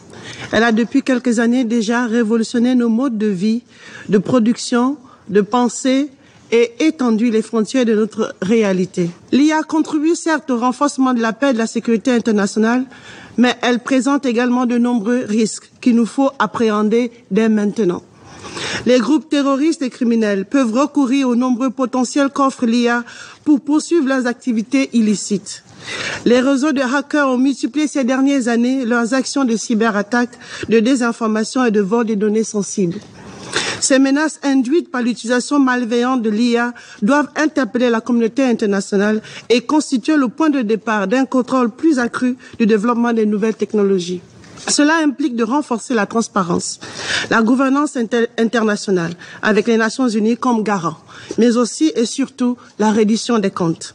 Elle 0.52 0.64
a 0.64 0.72
depuis 0.72 1.04
quelques 1.04 1.38
années 1.38 1.64
déjà 1.64 2.08
révolutionné 2.08 2.74
nos 2.74 2.90
modes 2.90 3.20
de 3.20 3.28
vie, 3.28 3.62
de 4.10 4.18
production, 4.18 4.98
de 5.30 5.42
pensée 5.42 6.10
et 6.52 6.72
étendu 6.80 7.30
les 7.30 7.44
frontières 7.44 7.86
de 7.86 7.94
notre 7.94 8.36
réalité. 8.42 9.12
L'IA 9.32 9.62
contribue 9.62 10.16
certes 10.16 10.50
au 10.50 10.58
renforcement 10.58 11.14
de 11.14 11.22
la 11.22 11.34
paix 11.34 11.52
et 11.52 11.54
de 11.54 11.60
la 11.60 11.68
sécurité 11.68 12.12
internationale, 12.12 12.86
mais 13.38 13.56
elle 13.62 13.80
présente 13.80 14.26
également 14.26 14.66
de 14.66 14.80
nombreux 14.80 15.24
risques 15.24 15.70
qu'il 15.82 15.96
nous 15.96 16.08
faut 16.08 16.32
appréhender 16.40 17.12
dès 17.30 17.48
maintenant. 17.48 18.02
Les 18.86 19.00
groupes 19.00 19.30
terroristes 19.30 19.82
et 19.82 19.90
criminels 19.90 20.46
peuvent 20.46 20.74
recourir 20.74 21.30
aux 21.30 21.36
nombreux 21.36 21.70
potentiels 21.70 22.30
qu'offre 22.30 22.66
l'IA 22.66 23.04
pour 23.46 23.62
poursuivre 23.62 24.08
leurs 24.08 24.28
activités 24.28 24.90
illicites. 24.94 25.64
Les 26.26 26.40
réseaux 26.40 26.72
de 26.72 26.82
hackers 26.82 27.28
ont 27.28 27.38
multiplié 27.38 27.88
ces 27.88 28.04
dernières 28.04 28.48
années 28.48 28.86
leurs 28.86 29.14
actions 29.14 29.46
de 29.46 29.56
cyberattaque, 29.56 30.32
de 30.70 30.80
désinformation 30.80 31.66
et 31.66 31.72
de 31.72 31.82
vol 31.82 32.06
des 32.06 32.16
données 32.16 32.44
sensibles. 32.44 33.00
Ces 33.80 33.98
menaces 33.98 34.40
induites 34.44 34.92
par 34.92 35.02
l'utilisation 35.02 35.60
malveillante 35.60 36.22
de 36.22 36.30
l'IA 36.30 36.74
doivent 37.02 37.30
interpeller 37.36 37.90
la 37.90 38.00
communauté 38.00 38.44
internationale 38.44 39.22
et 39.50 39.62
constituer 39.62 40.18
le 40.18 40.28
point 40.28 40.52
de 40.52 40.62
départ 40.62 41.08
d'un 41.08 41.26
contrôle 41.26 41.72
plus 41.72 41.98
accru 41.98 42.38
du 42.60 42.68
développement 42.68 43.12
des 43.12 43.26
nouvelles 43.26 43.56
technologies. 43.56 44.22
Cela 44.68 44.98
implique 45.04 45.36
de 45.36 45.44
renforcer 45.44 45.94
la 45.94 46.06
transparence, 46.06 46.80
la 47.30 47.42
gouvernance 47.42 47.98
internationale 48.38 49.14
avec 49.42 49.68
les 49.68 49.78
Nations 49.78 50.08
Unies 50.08 50.38
comme 50.38 50.64
garant, 50.64 50.98
mais 51.38 51.58
aussi 51.58 51.92
et 51.96 52.06
surtout 52.06 52.58
la 52.80 52.92
reddition 52.92 53.40
des 53.40 53.52
comptes. 53.52 53.94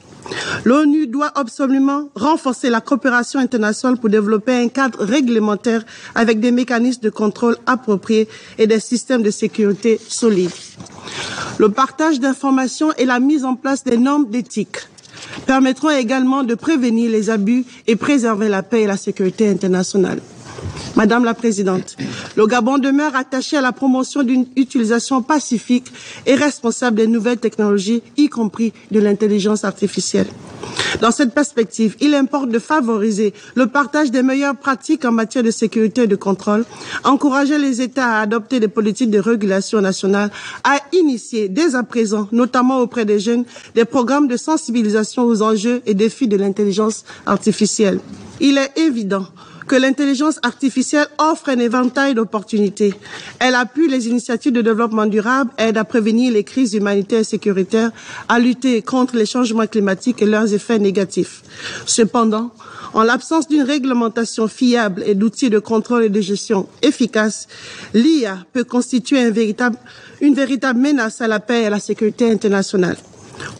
L'ONU 0.65 1.07
doit 1.07 1.31
absolument 1.35 2.09
renforcer 2.15 2.69
la 2.69 2.81
coopération 2.81 3.39
internationale 3.39 3.99
pour 3.99 4.11
développer 4.11 4.57
un 4.57 4.69
cadre 4.69 5.05
réglementaire 5.05 5.85
avec 6.15 6.41
des 6.41 6.51
mécanismes 6.51 7.03
de 7.03 7.11
contrôle 7.11 7.57
appropriés 7.67 8.29
et 8.59 8.67
des 8.67 8.81
systèmes 8.81 9.23
de 9.23 9.31
sécurité 9.31 10.01
solides. 10.09 10.51
Le 11.59 11.69
partage 11.71 12.21
d'informations 12.21 12.93
et 12.99 13.05
la 13.05 13.21
mise 13.21 13.45
en 13.45 13.55
place 13.55 13.85
des 13.85 13.97
normes 13.97 14.29
d'éthique 14.29 14.79
permettront 15.47 15.91
également 15.91 16.43
de 16.43 16.55
prévenir 16.55 17.11
les 17.11 17.31
abus 17.31 17.65
et 17.87 17.97
préserver 17.97 18.49
la 18.49 18.63
paix 18.63 18.83
et 18.83 18.87
la 18.87 18.97
sécurité 18.97 19.49
internationale. 19.49 20.21
Madame 20.97 21.25
la 21.25 21.35
Présidente, 21.35 21.97
le 22.37 22.47
Gabon 22.47 22.79
demeure 22.79 23.15
attaché 23.15 23.57
à 23.57 23.61
la 23.61 23.73
promotion 23.73 24.23
d'une 24.23 24.47
utilisation 24.57 25.23
pacifique 25.23 25.93
et 26.25 26.35
responsable 26.35 26.97
des 26.97 27.07
nouvelles 27.07 27.39
technologies, 27.39 28.03
y 28.17 28.29
compris 28.29 28.73
de 28.91 29.01
l'intelligence 29.01 29.65
artificielle. 29.65 30.27
Dans 31.01 31.11
cette 31.11 31.35
perspective, 31.35 31.97
il 32.01 32.15
importe 32.15 32.49
de 32.49 32.59
favoriser 32.59 33.35
le 33.55 33.67
partage 33.67 34.11
des 34.11 34.23
meilleures 34.23 34.57
pratiques 34.57 35.05
en 35.05 35.13
matière 35.13 35.45
de 35.45 35.51
sécurité 35.51 36.03
et 36.03 36.07
de 36.07 36.17
contrôle, 36.17 36.65
encourager 37.05 37.59
les 37.59 37.83
États 37.83 38.17
à 38.17 38.21
adopter 38.23 38.61
des 38.61 38.69
politiques 38.69 39.11
de 39.11 39.19
régulation 39.19 39.81
nationale, 39.81 40.31
à 40.65 40.79
initier 40.93 41.49
dès 41.49 41.75
à 41.75 41.83
présent, 41.83 42.29
notamment 42.33 42.79
auprès 42.79 43.05
des 43.05 43.21
jeunes, 43.21 43.45
des 43.75 43.85
programmes 43.85 44.29
de 44.29 44.37
sensibilisation 44.37 45.25
aux 45.25 45.43
enjeux 45.43 45.83
et 45.87 45.95
défis 45.95 46.29
de 46.29 46.37
l'intelligence 46.37 47.05
artificielle. 47.27 48.01
Il 48.41 48.59
est 48.59 48.79
évident 48.79 49.27
que 49.67 49.77
l'intelligence 49.77 50.39
artificielle 50.43 51.07
offre 51.19 51.49
un 51.49 51.59
éventail 51.59 52.15
d'opportunités. 52.15 52.95
Elle 53.39 53.55
appuie 53.55 53.89
les 53.89 54.09
initiatives 54.09 54.53
de 54.53 54.63
développement 54.63 55.07
durable, 55.07 55.51
aide 55.59 55.77
à 55.77 55.85
prévenir 55.85 56.33
les 56.33 56.45
crises 56.45 56.75
humanitaires 56.75 57.21
et 57.21 57.25
sécuritaires, 57.25 57.91
à 58.29 58.39
lutter 58.39 58.83
contre 58.83 59.17
les 59.17 59.27
changements 59.27 59.67
climatiques 59.67 60.23
et 60.23 60.27
leurs 60.27 60.53
effets 60.53 60.79
négatifs. 60.79 61.43
Cependant, 61.87 62.51
en 62.95 63.03
l'absence 63.03 63.49
d'une 63.49 63.63
réglementation 63.63 64.49
fiable 64.49 65.03
et 65.05 65.15
d'outils 65.15 65.51
de 65.51 65.59
contrôle 65.59 66.05
et 66.05 66.09
de 66.09 66.21
gestion 66.21 66.69
efficaces, 66.83 67.47
l'IA 67.93 68.39
peut 68.53 68.65
constituer 68.65 69.21
une 70.21 70.35
véritable 70.35 70.79
menace 70.79 71.21
à 71.21 71.29
la 71.29 71.41
paix 71.41 71.63
et 71.63 71.67
à 71.67 71.71
la 71.71 71.81
sécurité 71.81 72.31
internationale. 72.31 72.97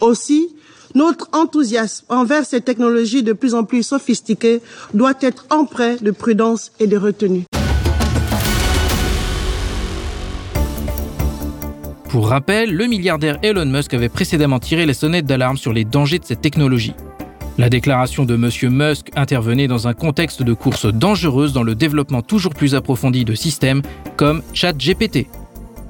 Aussi, 0.01 0.55
notre 0.97 1.29
enthousiasme 1.31 2.05
envers 2.09 2.43
ces 2.43 2.59
technologies 2.59 3.21
de 3.21 3.33
plus 3.33 3.53
en 3.53 3.63
plus 3.63 3.83
sophistiquées 3.83 4.61
doit 4.95 5.13
être 5.21 5.45
empreint 5.51 5.95
de 6.01 6.11
prudence 6.11 6.71
et 6.79 6.87
de 6.87 6.97
retenue. 6.97 7.43
Pour 12.09 12.29
rappel, 12.29 12.73
le 12.73 12.87
milliardaire 12.87 13.37
Elon 13.43 13.65
Musk 13.65 13.93
avait 13.93 14.09
précédemment 14.09 14.59
tiré 14.59 14.85
les 14.85 14.95
sonnettes 14.95 15.25
d'alarme 15.25 15.57
sur 15.57 15.71
les 15.71 15.85
dangers 15.85 16.17
de 16.17 16.25
cette 16.25 16.41
technologie. 16.41 16.95
La 17.59 17.69
déclaration 17.69 18.23
de 18.23 18.33
M. 18.33 18.49
Musk 18.71 19.09
intervenait 19.15 19.67
dans 19.67 19.87
un 19.87 19.93
contexte 19.93 20.41
de 20.41 20.53
course 20.53 20.87
dangereuse 20.87 21.53
dans 21.53 21.63
le 21.63 21.75
développement 21.75 22.23
toujours 22.23 22.55
plus 22.55 22.73
approfondi 22.73 23.23
de 23.23 23.35
systèmes 23.35 23.81
comme 24.15 24.41
ChatGPT. 24.53 25.27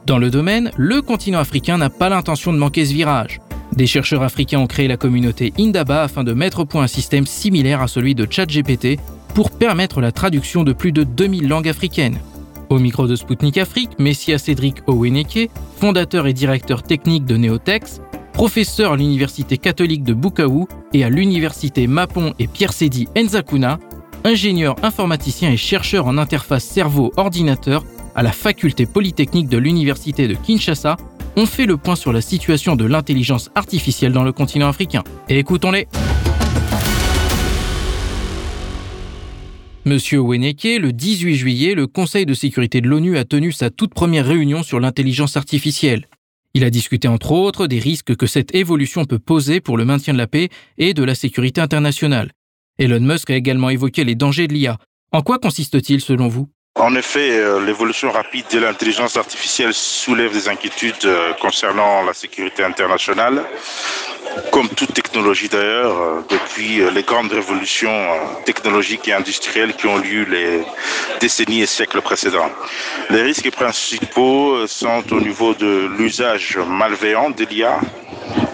Dans 0.06 0.18
le 0.18 0.30
domaine, 0.30 0.72
le 0.76 1.02
continent 1.02 1.40
africain 1.40 1.78
n'a 1.78 1.90
pas 1.90 2.10
l'intention 2.10 2.52
de 2.52 2.58
manquer 2.58 2.86
ce 2.86 2.94
virage. 2.94 3.40
Des 3.78 3.86
chercheurs 3.86 4.24
africains 4.24 4.58
ont 4.58 4.66
créé 4.66 4.88
la 4.88 4.98
communauté 4.98 5.54
Indaba 5.60 6.02
afin 6.02 6.24
de 6.24 6.34
mettre 6.34 6.62
au 6.62 6.66
point 6.66 6.82
un 6.82 6.88
système 6.88 7.28
similaire 7.28 7.80
à 7.80 7.88
celui 7.88 8.16
de 8.16 8.26
ChatGPT 8.28 9.00
pour 9.36 9.52
permettre 9.52 10.02
la 10.02 10.12
traduction 10.12 10.64
de 10.64 10.74
plus 10.74 10.92
de 10.92 11.04
2000 11.04 11.48
langues 11.48 11.70
africaines. 11.70 12.18
Au 12.72 12.80
micro 12.80 13.06
de 13.06 13.16
Spoutnik 13.16 13.60
Afrique, 13.60 14.00
Messia 14.00 14.40
Cédric 14.40 14.78
Oweneke, 14.88 15.52
fondateur 15.80 16.26
et 16.26 16.34
directeur 16.34 16.82
technique 16.82 17.26
de 17.26 17.38
Neotex, 17.38 18.02
professeur 18.34 18.94
à 18.94 18.98
l'université 18.98 19.60
catholique 19.60 20.04
de 20.04 20.16
Bukavu 20.16 20.66
et 20.94 21.04
à 21.04 21.10
l'université 21.10 21.86
Mapon 21.86 22.34
et 22.40 22.48
Pierre 22.48 22.74
Sédi 22.74 23.08
Nzakuna, 23.16 23.78
ingénieur 24.24 24.76
informaticien 24.82 25.52
et 25.52 25.58
chercheur 25.58 26.08
en 26.08 26.18
interface 26.18 26.66
cerveau-ordinateur 26.66 27.86
à 28.16 28.24
la 28.24 28.32
faculté 28.32 28.88
polytechnique 28.88 29.50
de 29.50 29.60
l'université 29.60 30.28
de 30.28 30.34
Kinshasa, 30.34 30.98
on 31.38 31.46
fait 31.46 31.68
le 31.68 31.78
point 31.78 31.96
sur 31.96 32.12
la 32.12 32.20
situation 32.20 32.76
de 32.76 32.84
l'intelligence 32.84 33.52
artificielle 33.54 34.12
dans 34.12 34.24
le 34.24 34.34
continent 34.34 34.68
africain. 34.68 35.04
Écoutons-les. 35.30 35.88
Monsieur 39.86 40.20
Weneke, 40.20 40.80
le 40.82 40.92
18 40.92 41.36
juillet, 41.36 41.76
le 41.76 41.86
Conseil 41.88 42.26
de 42.26 42.34
sécurité 42.34 42.82
de 42.82 42.90
l'ONU 42.90 43.18
a 43.18 43.24
tenu 43.24 43.52
sa 43.52 43.70
toute 43.70 43.94
première 43.94 44.26
réunion 44.26 44.64
sur 44.64 44.80
l'intelligence 44.80 45.38
artificielle. 45.38 46.08
Il 46.56 46.64
a 46.64 46.72
discuté 46.72 47.08
entre 47.08 47.32
autres 47.34 47.68
des 47.68 47.80
risques 47.80 48.16
que 48.16 48.26
cette 48.26 48.56
évolution 48.56 49.06
peut 49.06 49.20
poser 49.20 49.62
pour 49.62 49.78
le 49.78 49.86
maintien 49.86 50.14
de 50.14 50.18
la 50.18 50.28
paix 50.28 50.50
et 50.80 50.96
de 50.96 51.04
la 51.04 51.14
sécurité 51.14 51.62
internationale. 51.62 52.32
Elon 52.80 53.00
Musk 53.00 53.30
a 53.30 53.36
également 53.36 53.70
évoqué 53.70 54.04
les 54.04 54.16
dangers 54.16 54.48
de 54.48 54.54
l'IA. 54.54 54.80
En 55.12 55.22
quoi 55.22 55.38
consiste-t-il 55.38 56.02
selon 56.02 56.28
vous? 56.28 56.50
En 56.80 56.96
effet, 56.96 57.32
euh, 57.32 57.60
l'évolution 57.66 58.12
rapide 58.12 58.46
de 58.52 58.60
l'intelligence 58.60 59.18
artificielle 59.18 59.74
soulève 59.74 60.32
des 60.32 60.48
inquiétudes 60.48 61.06
euh, 61.06 61.34
concernant 61.42 62.04
la 62.04 62.14
sécurité 62.14 62.64
internationale, 62.64 63.44
comme 64.52 64.70
toute 64.70 64.94
technologie 64.94 65.50
d'ailleurs, 65.50 65.98
euh, 66.00 66.22
depuis 66.30 66.82
les 66.94 67.04
grandes 67.04 67.32
révolutions 67.32 68.06
technologiques 68.46 69.08
et 69.08 69.14
industrielles 69.14 69.74
qui 69.74 69.88
ont 69.88 69.98
lieu 69.98 70.24
les 70.26 70.62
décennies 71.20 71.62
et 71.62 71.66
siècles 71.66 72.02
précédents. 72.02 72.52
Les 73.10 73.24
risques 73.24 73.52
principaux 73.52 74.68
sont 74.68 75.04
au 75.12 75.20
niveau 75.20 75.56
de 75.56 75.90
l'usage 75.98 76.60
malveillant 76.68 77.32
de 77.32 77.44
l'IA, 77.46 77.80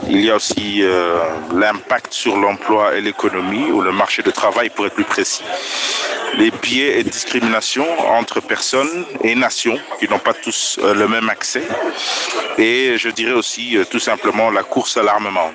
il 0.08 0.22
y 0.22 0.30
a 0.30 0.36
aussi 0.36 0.84
l'impact 1.54 2.14
sur 2.14 2.38
l'emploi 2.38 2.96
et 2.96 3.02
l'économie, 3.02 3.72
ou 3.72 3.82
le 3.82 3.92
marché 3.92 4.22
de 4.22 4.32
travail 4.32 4.70
pour 4.70 4.86
être 4.86 4.94
plus 4.94 5.06
précis. 5.06 5.44
Les 6.38 6.50
biais 6.50 7.00
et 7.00 7.04
discriminations 7.04 7.88
entre 8.14 8.42
personnes 8.42 9.06
et 9.24 9.36
nations 9.36 9.78
qui 10.00 10.08
n'ont 10.08 10.20
pas 10.20 10.34
tous 10.34 10.80
euh, 10.82 10.94
le 10.94 11.08
même 11.08 11.30
accès. 11.30 11.64
Et 12.58 12.98
je 12.98 13.10
dirais 13.10 13.34
aussi 13.34 13.78
euh, 13.78 13.86
tout 13.86 14.00
simplement 14.00 14.50
la 14.50 14.64
course 14.64 14.98
à 14.98 15.04
l'armement. 15.04 15.52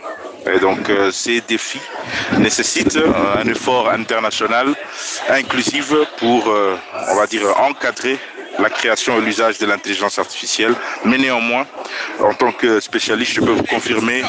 Et 0.52 0.58
donc 0.58 0.88
euh, 0.88 1.10
ces 1.10 1.40
défis 1.40 1.80
nécessitent 2.38 2.98
un 3.38 3.46
effort 3.48 3.90
international 3.90 4.74
inclusif 5.28 5.92
pour, 6.18 6.48
on 6.48 7.16
va 7.16 7.26
dire, 7.26 7.46
encadrer 7.60 8.18
la 8.58 8.70
création 8.70 9.18
et 9.18 9.20
l'usage 9.20 9.58
de 9.58 9.66
l'intelligence 9.66 10.18
artificielle. 10.18 10.74
Mais 11.04 11.18
néanmoins, 11.18 11.66
en 12.20 12.34
tant 12.34 12.52
que 12.52 12.80
spécialiste, 12.80 13.32
je 13.32 13.40
peux 13.40 13.52
vous 13.52 13.64
confirmer 13.64 14.22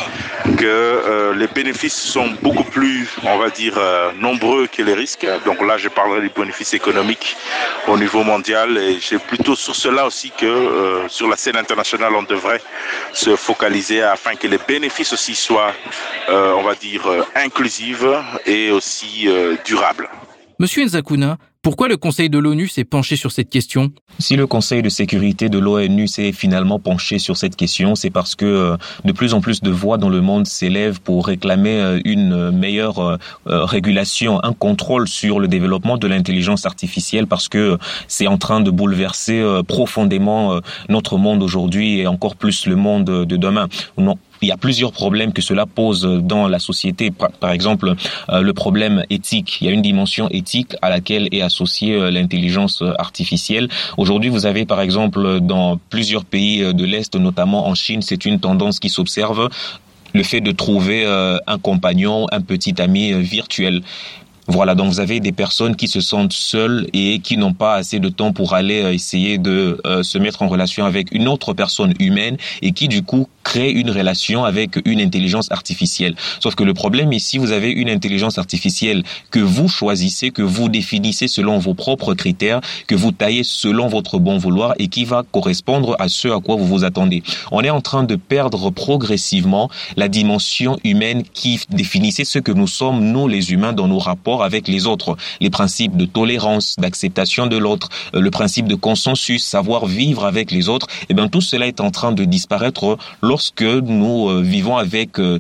que 0.58 0.66
euh, 0.66 1.34
les 1.36 1.48
bénéfices 1.48 1.96
sont 1.96 2.30
beaucoup 2.42 2.64
plus, 2.64 3.08
on 3.24 3.38
va 3.38 3.50
dire, 3.50 3.74
euh, 3.78 4.12
nombreux 4.20 4.68
que 4.68 4.82
les 4.82 4.94
risques. 4.94 5.28
Donc 5.46 5.62
là, 5.66 5.78
je 5.78 5.90
parlerai 5.90 6.22
des 6.22 6.30
bénéfices 6.30 6.74
économiques 6.74 7.36
au 7.88 7.98
niveau 7.98 8.24
mondial 8.24 8.78
et 8.78 9.00
c'est 9.02 9.20
plutôt 9.20 9.56
sur 9.56 9.76
cela 9.76 10.06
aussi 10.06 10.32
que 10.32 10.46
euh, 10.46 11.08
sur 11.10 11.28
la 11.28 11.36
scène 11.36 11.58
internationale, 11.58 12.14
on 12.16 12.24
devrait 12.24 12.62
se 13.14 13.36
focaliser 13.36 14.02
afin 14.04 14.36
que 14.36 14.48
les 14.48 14.60
bénéfices 14.68 15.14
aussi 15.14 15.36
soient, 15.36 15.74
on 16.30 16.62
va 16.62 16.76
dire, 16.76 17.02
inclusifs 17.36 18.04
et 18.46 18.72
aussi 18.72 19.28
durables. 19.66 20.10
Monsieur 20.60 20.84
Nzakuna, 20.84 21.38
pourquoi 21.62 21.90
le 21.90 21.98
Conseil 21.98 22.30
de 22.30 22.38
l'ONU 22.38 22.70
s'est 22.70 22.86
penché 22.86 23.18
sur 23.18 23.34
cette 23.34 23.50
question? 23.50 23.92
Si 24.18 24.38
le 24.38 24.48
Conseil 24.48 24.82
de 24.82 24.88
sécurité 24.88 25.50
de 25.50 25.60
l'ONU 25.60 26.08
s'est 26.08 26.32
finalement 26.32 26.80
penché 26.80 27.20
sur 27.20 27.36
cette 27.36 27.58
question, 27.58 27.96
c'est 27.96 28.10
parce 28.10 28.36
que 28.36 28.46
euh, 28.46 28.78
de 29.04 29.12
plus 29.12 29.34
en 29.34 29.42
plus 29.42 29.60
de 29.62 29.70
voix 29.70 29.98
dans 29.98 30.08
le 30.08 30.22
monde 30.22 30.48
s'élèvent 30.48 31.02
pour 31.02 31.26
réclamer 31.26 31.82
euh, 31.82 32.00
une 32.06 32.52
meilleure 32.52 33.00
euh, 33.00 33.18
régulation, 33.46 34.42
un 34.42 34.54
contrôle 34.54 35.10
sur 35.10 35.42
le 35.42 35.50
développement 35.50 35.98
de 35.98 36.08
l'intelligence 36.08 36.66
artificielle 36.66 37.28
parce 37.28 37.50
que 37.50 37.78
c'est 38.08 38.28
en 38.28 38.38
train 38.38 38.62
de 38.62 38.72
bouleverser 38.72 39.44
profondément 39.68 40.60
notre 40.88 41.18
monde 41.18 41.44
aujourd'hui 41.44 42.00
et 42.00 42.08
encore 42.08 42.38
plus 42.38 42.68
le 42.68 42.78
monde 42.78 43.06
de 43.06 43.36
demain. 43.36 43.68
Il 44.42 44.48
y 44.48 44.52
a 44.52 44.58
plusieurs 44.58 44.92
problèmes 44.92 45.34
que 45.34 45.42
cela 45.42 45.66
pose 45.66 46.04
dans 46.24 46.48
la 46.48 46.60
société. 46.60 47.12
Par, 47.12 47.52
exemple, 47.52 47.96
euh, 48.30 48.42
le 48.42 48.54
problème 48.54 49.04
éthique. 49.10 49.58
Il 49.62 49.68
y 49.68 49.70
a 49.70 49.74
une 49.74 49.82
dimension 49.82 50.30
éthique 50.30 50.76
à 50.82 50.90
laquelle 50.90 51.28
est 51.32 51.42
associée 51.42 51.96
euh, 51.96 52.10
l'intelligence 52.10 52.84
artificielle. 52.98 53.68
Aujourd'hui, 53.98 54.30
vous 54.30 54.46
avez 54.46 54.66
par 54.66 54.82
exemple 54.82 55.40
dans 55.42 55.80
plusieurs 55.90 56.26
pays 56.26 56.64
euh, 56.64 56.74
de 56.74 56.86
l'Est, 56.86 57.16
notamment 57.16 57.68
en 57.68 57.76
Chine, 57.76 58.02
c'est 58.02 58.26
une 58.26 58.40
tendance 58.40 58.80
qui 58.80 58.90
s'observe 58.90 59.50
le 60.14 60.24
fait 60.24 60.42
de 60.42 60.52
trouver 60.52 61.06
un 61.06 61.60
compagnon, 61.60 62.26
un 62.32 62.42
petit 62.42 62.82
ami 62.82 63.14
virtuel. 63.22 63.84
Voilà, 64.52 64.74
donc 64.74 64.88
vous 64.88 65.00
avez 65.00 65.20
des 65.20 65.32
personnes 65.32 65.76
qui 65.76 65.88
se 65.88 66.02
sentent 66.02 66.34
seules 66.34 66.88
et 66.92 67.20
qui 67.20 67.38
n'ont 67.38 67.54
pas 67.54 67.76
assez 67.76 68.00
de 68.00 68.10
temps 68.10 68.34
pour 68.34 68.56
aller 68.56 68.82
euh, 68.82 68.92
essayer 68.92 69.38
de 69.38 69.80
euh, 69.86 70.02
se 70.02 70.18
mettre 70.18 70.42
en 70.42 70.48
relation 70.48 70.86
avec 70.86 71.12
une 71.12 71.28
autre 71.28 71.54
personne 71.54 71.94
humaine 72.00 72.36
et 72.64 72.72
qui 72.72 72.88
du 72.88 73.04
coup 73.04 73.28
crée 73.44 73.70
une 73.70 73.92
relation 73.92 74.46
avec 74.46 74.80
une 74.86 75.02
intelligence 75.02 75.52
artificielle. 75.52 76.16
Sauf 76.40 76.56
que 76.56 76.64
le 76.64 76.74
problème 76.74 77.14
ici, 77.14 77.38
vous 77.38 77.52
avez 77.52 77.70
une 77.70 77.92
intelligence 77.92 78.40
artificielle 78.40 79.04
que 79.30 79.40
vous 79.40 79.68
choisissez, 79.68 80.32
que 80.32 80.42
vous 80.42 80.68
définissez 80.68 81.28
selon 81.28 81.60
vos 81.60 81.76
propres 81.76 82.16
critères, 82.16 82.60
que 82.88 82.96
vous 82.96 83.12
taillez 83.12 83.44
selon 83.44 83.88
votre 83.88 84.18
bon 84.18 84.40
vouloir 84.40 84.74
et 84.80 84.88
qui 84.88 85.06
va 85.06 85.24
correspondre 85.32 85.96
à 86.00 86.10
ce 86.10 86.28
à 86.28 86.40
quoi 86.40 86.56
vous 86.56 86.66
vous 86.66 86.84
attendez. 86.84 87.22
On 87.52 87.62
est 87.62 87.70
en 87.70 87.82
train 87.82 88.04
de 88.04 88.16
perdre 88.16 88.72
progressivement 88.72 89.70
la 89.96 90.08
dimension 90.08 90.80
humaine 90.84 91.22
qui 91.34 91.60
définissait 91.70 92.26
ce 92.26 92.40
que 92.40 92.52
nous 92.52 92.68
sommes, 92.68 93.12
nous 93.12 93.28
les 93.28 93.52
humains, 93.52 93.74
dans 93.74 93.88
nos 93.88 94.00
rapports 94.00 94.39
avec 94.44 94.68
les 94.68 94.88
autres, 94.88 95.18
les 95.42 95.50
principes 95.50 95.98
de 95.98 96.06
tolérance, 96.06 96.76
d'acceptation 96.78 97.48
de 97.48 97.58
l'autre, 97.58 97.90
euh, 98.16 98.22
le 98.22 98.32
principe 98.32 98.68
de 98.68 98.76
consensus, 98.76 99.44
savoir 99.44 99.86
vivre 99.86 100.26
avec 100.26 100.52
les 100.52 100.70
autres, 100.70 100.88
eh 101.10 101.14
bien 101.14 101.28
tout 101.28 101.42
cela 101.42 101.68
est 101.68 101.82
en 101.82 101.92
train 101.92 102.12
de 102.12 102.24
disparaître 102.26 102.98
lorsque 103.22 103.62
nous 103.62 104.30
euh, 104.30 104.42
vivons 104.42 104.78
avec 104.78 105.20
euh, 105.20 105.40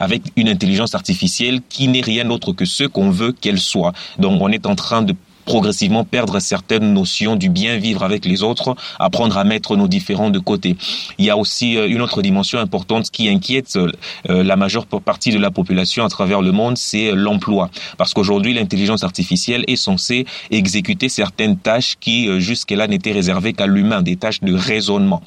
avec 0.00 0.22
une 0.36 0.48
intelligence 0.48 0.94
artificielle 0.94 1.60
qui 1.68 1.88
n'est 1.88 2.00
rien 2.00 2.24
d'autre 2.24 2.52
que 2.52 2.64
ce 2.64 2.84
qu'on 2.84 3.10
veut 3.10 3.32
qu'elle 3.32 3.60
soit. 3.60 3.92
Donc 4.18 4.40
on 4.40 4.48
est 4.48 4.66
en 4.66 4.74
train 4.74 5.02
de 5.02 5.14
progressivement 5.46 6.04
perdre 6.04 6.38
certaines 6.40 6.92
notions 6.92 7.36
du 7.36 7.48
bien 7.48 7.78
vivre 7.78 8.02
avec 8.02 8.26
les 8.26 8.42
autres, 8.42 8.76
apprendre 8.98 9.38
à 9.38 9.44
mettre 9.44 9.76
nos 9.76 9.88
différents 9.88 10.30
de 10.30 10.38
côté. 10.38 10.76
Il 11.16 11.24
y 11.24 11.30
a 11.30 11.36
aussi 11.38 11.78
euh, 11.78 11.88
une 11.88 12.02
autre 12.02 12.20
dimension 12.20 12.58
importante 12.58 13.10
qui 13.10 13.28
inquiète 13.28 13.76
euh, 13.76 13.90
la 14.28 14.56
majeure 14.56 14.86
partie 14.86 15.30
de 15.30 15.38
la 15.38 15.50
population 15.50 16.04
à 16.04 16.08
travers 16.08 16.42
le 16.42 16.52
monde, 16.52 16.76
c'est 16.76 17.12
l'emploi. 17.12 17.70
Parce 17.96 18.12
qu'aujourd'hui, 18.12 18.52
l'intelligence 18.52 19.04
artificielle 19.04 19.64
est 19.68 19.76
censée 19.76 20.26
exécuter 20.50 21.08
certaines 21.08 21.56
tâches 21.56 21.94
qui 22.00 22.28
euh, 22.28 22.40
jusque-là 22.40 22.88
n'étaient 22.88 23.12
réservées 23.12 23.52
qu'à 23.52 23.66
l'humain, 23.66 24.02
des 24.02 24.16
tâches 24.16 24.40
de 24.40 24.54
raisonnement. 24.54 25.22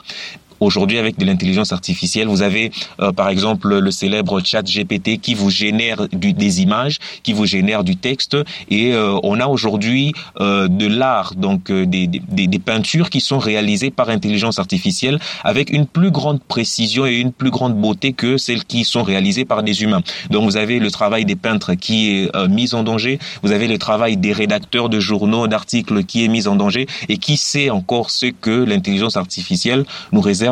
Aujourd'hui, 0.59 0.97
avec 0.97 1.17
de 1.17 1.25
l'intelligence 1.25 1.71
artificielle, 1.71 2.27
vous 2.27 2.41
avez 2.41 2.71
euh, 2.99 3.11
par 3.11 3.29
exemple 3.29 3.77
le 3.77 3.91
célèbre 3.91 4.41
chat 4.43 4.63
GPT 4.63 5.19
qui 5.21 5.33
vous 5.33 5.49
génère 5.49 6.07
du, 6.09 6.33
des 6.33 6.61
images, 6.61 6.97
qui 7.23 7.31
vous 7.31 7.45
génère 7.45 7.83
du 7.83 7.95
texte, 7.95 8.35
et 8.69 8.93
euh, 8.93 9.17
on 9.23 9.39
a 9.39 9.47
aujourd'hui 9.47 10.13
euh, 10.41 10.67
de 10.67 10.85
l'art, 10.85 11.35
donc 11.35 11.71
des, 11.71 12.07
des, 12.07 12.47
des, 12.47 12.59
peintures 12.59 13.09
qui 13.09 13.21
sont 13.21 13.39
réalisées 13.39 13.89
par 13.89 14.09
intelligence 14.09 14.59
artificielle 14.59 15.19
avec 15.43 15.69
une 15.69 15.85
plus 15.85 16.11
grande 16.11 16.41
précision 16.43 17.05
et 17.05 17.15
une 17.15 17.31
plus 17.31 17.51
grande 17.51 17.75
beauté 17.75 18.11
que 18.11 18.37
celles 18.37 18.65
qui 18.65 18.83
sont 18.83 19.03
réalisées 19.03 19.45
par 19.45 19.63
des 19.63 19.83
humains. 19.83 20.01
Donc 20.29 20.43
vous 20.43 20.57
avez 20.57 20.79
le 20.79 20.91
travail 20.91 21.23
des 21.23 21.37
peintres 21.37 21.73
qui 21.75 22.11
est 22.11 22.47
mis 22.49 22.73
en 22.73 22.83
danger, 22.83 23.17
vous 23.43 23.51
avez 23.51 23.67
le 23.67 23.77
travail 23.77 24.17
des 24.17 24.33
rédacteurs 24.33 24.89
de 24.89 24.99
journaux, 24.99 25.47
d'articles 25.47 26.03
qui 26.03 26.25
est 26.25 26.27
mis 26.27 26.47
en 26.47 26.55
danger, 26.55 26.87
et 27.07 27.17
qui 27.17 27.37
sait 27.37 27.69
encore 27.69 28.09
ce 28.09 28.25
que 28.27 28.63
l'intelligence 28.63 29.15
artificielle 29.15 29.85
nous 30.11 30.21
réserve 30.21 30.48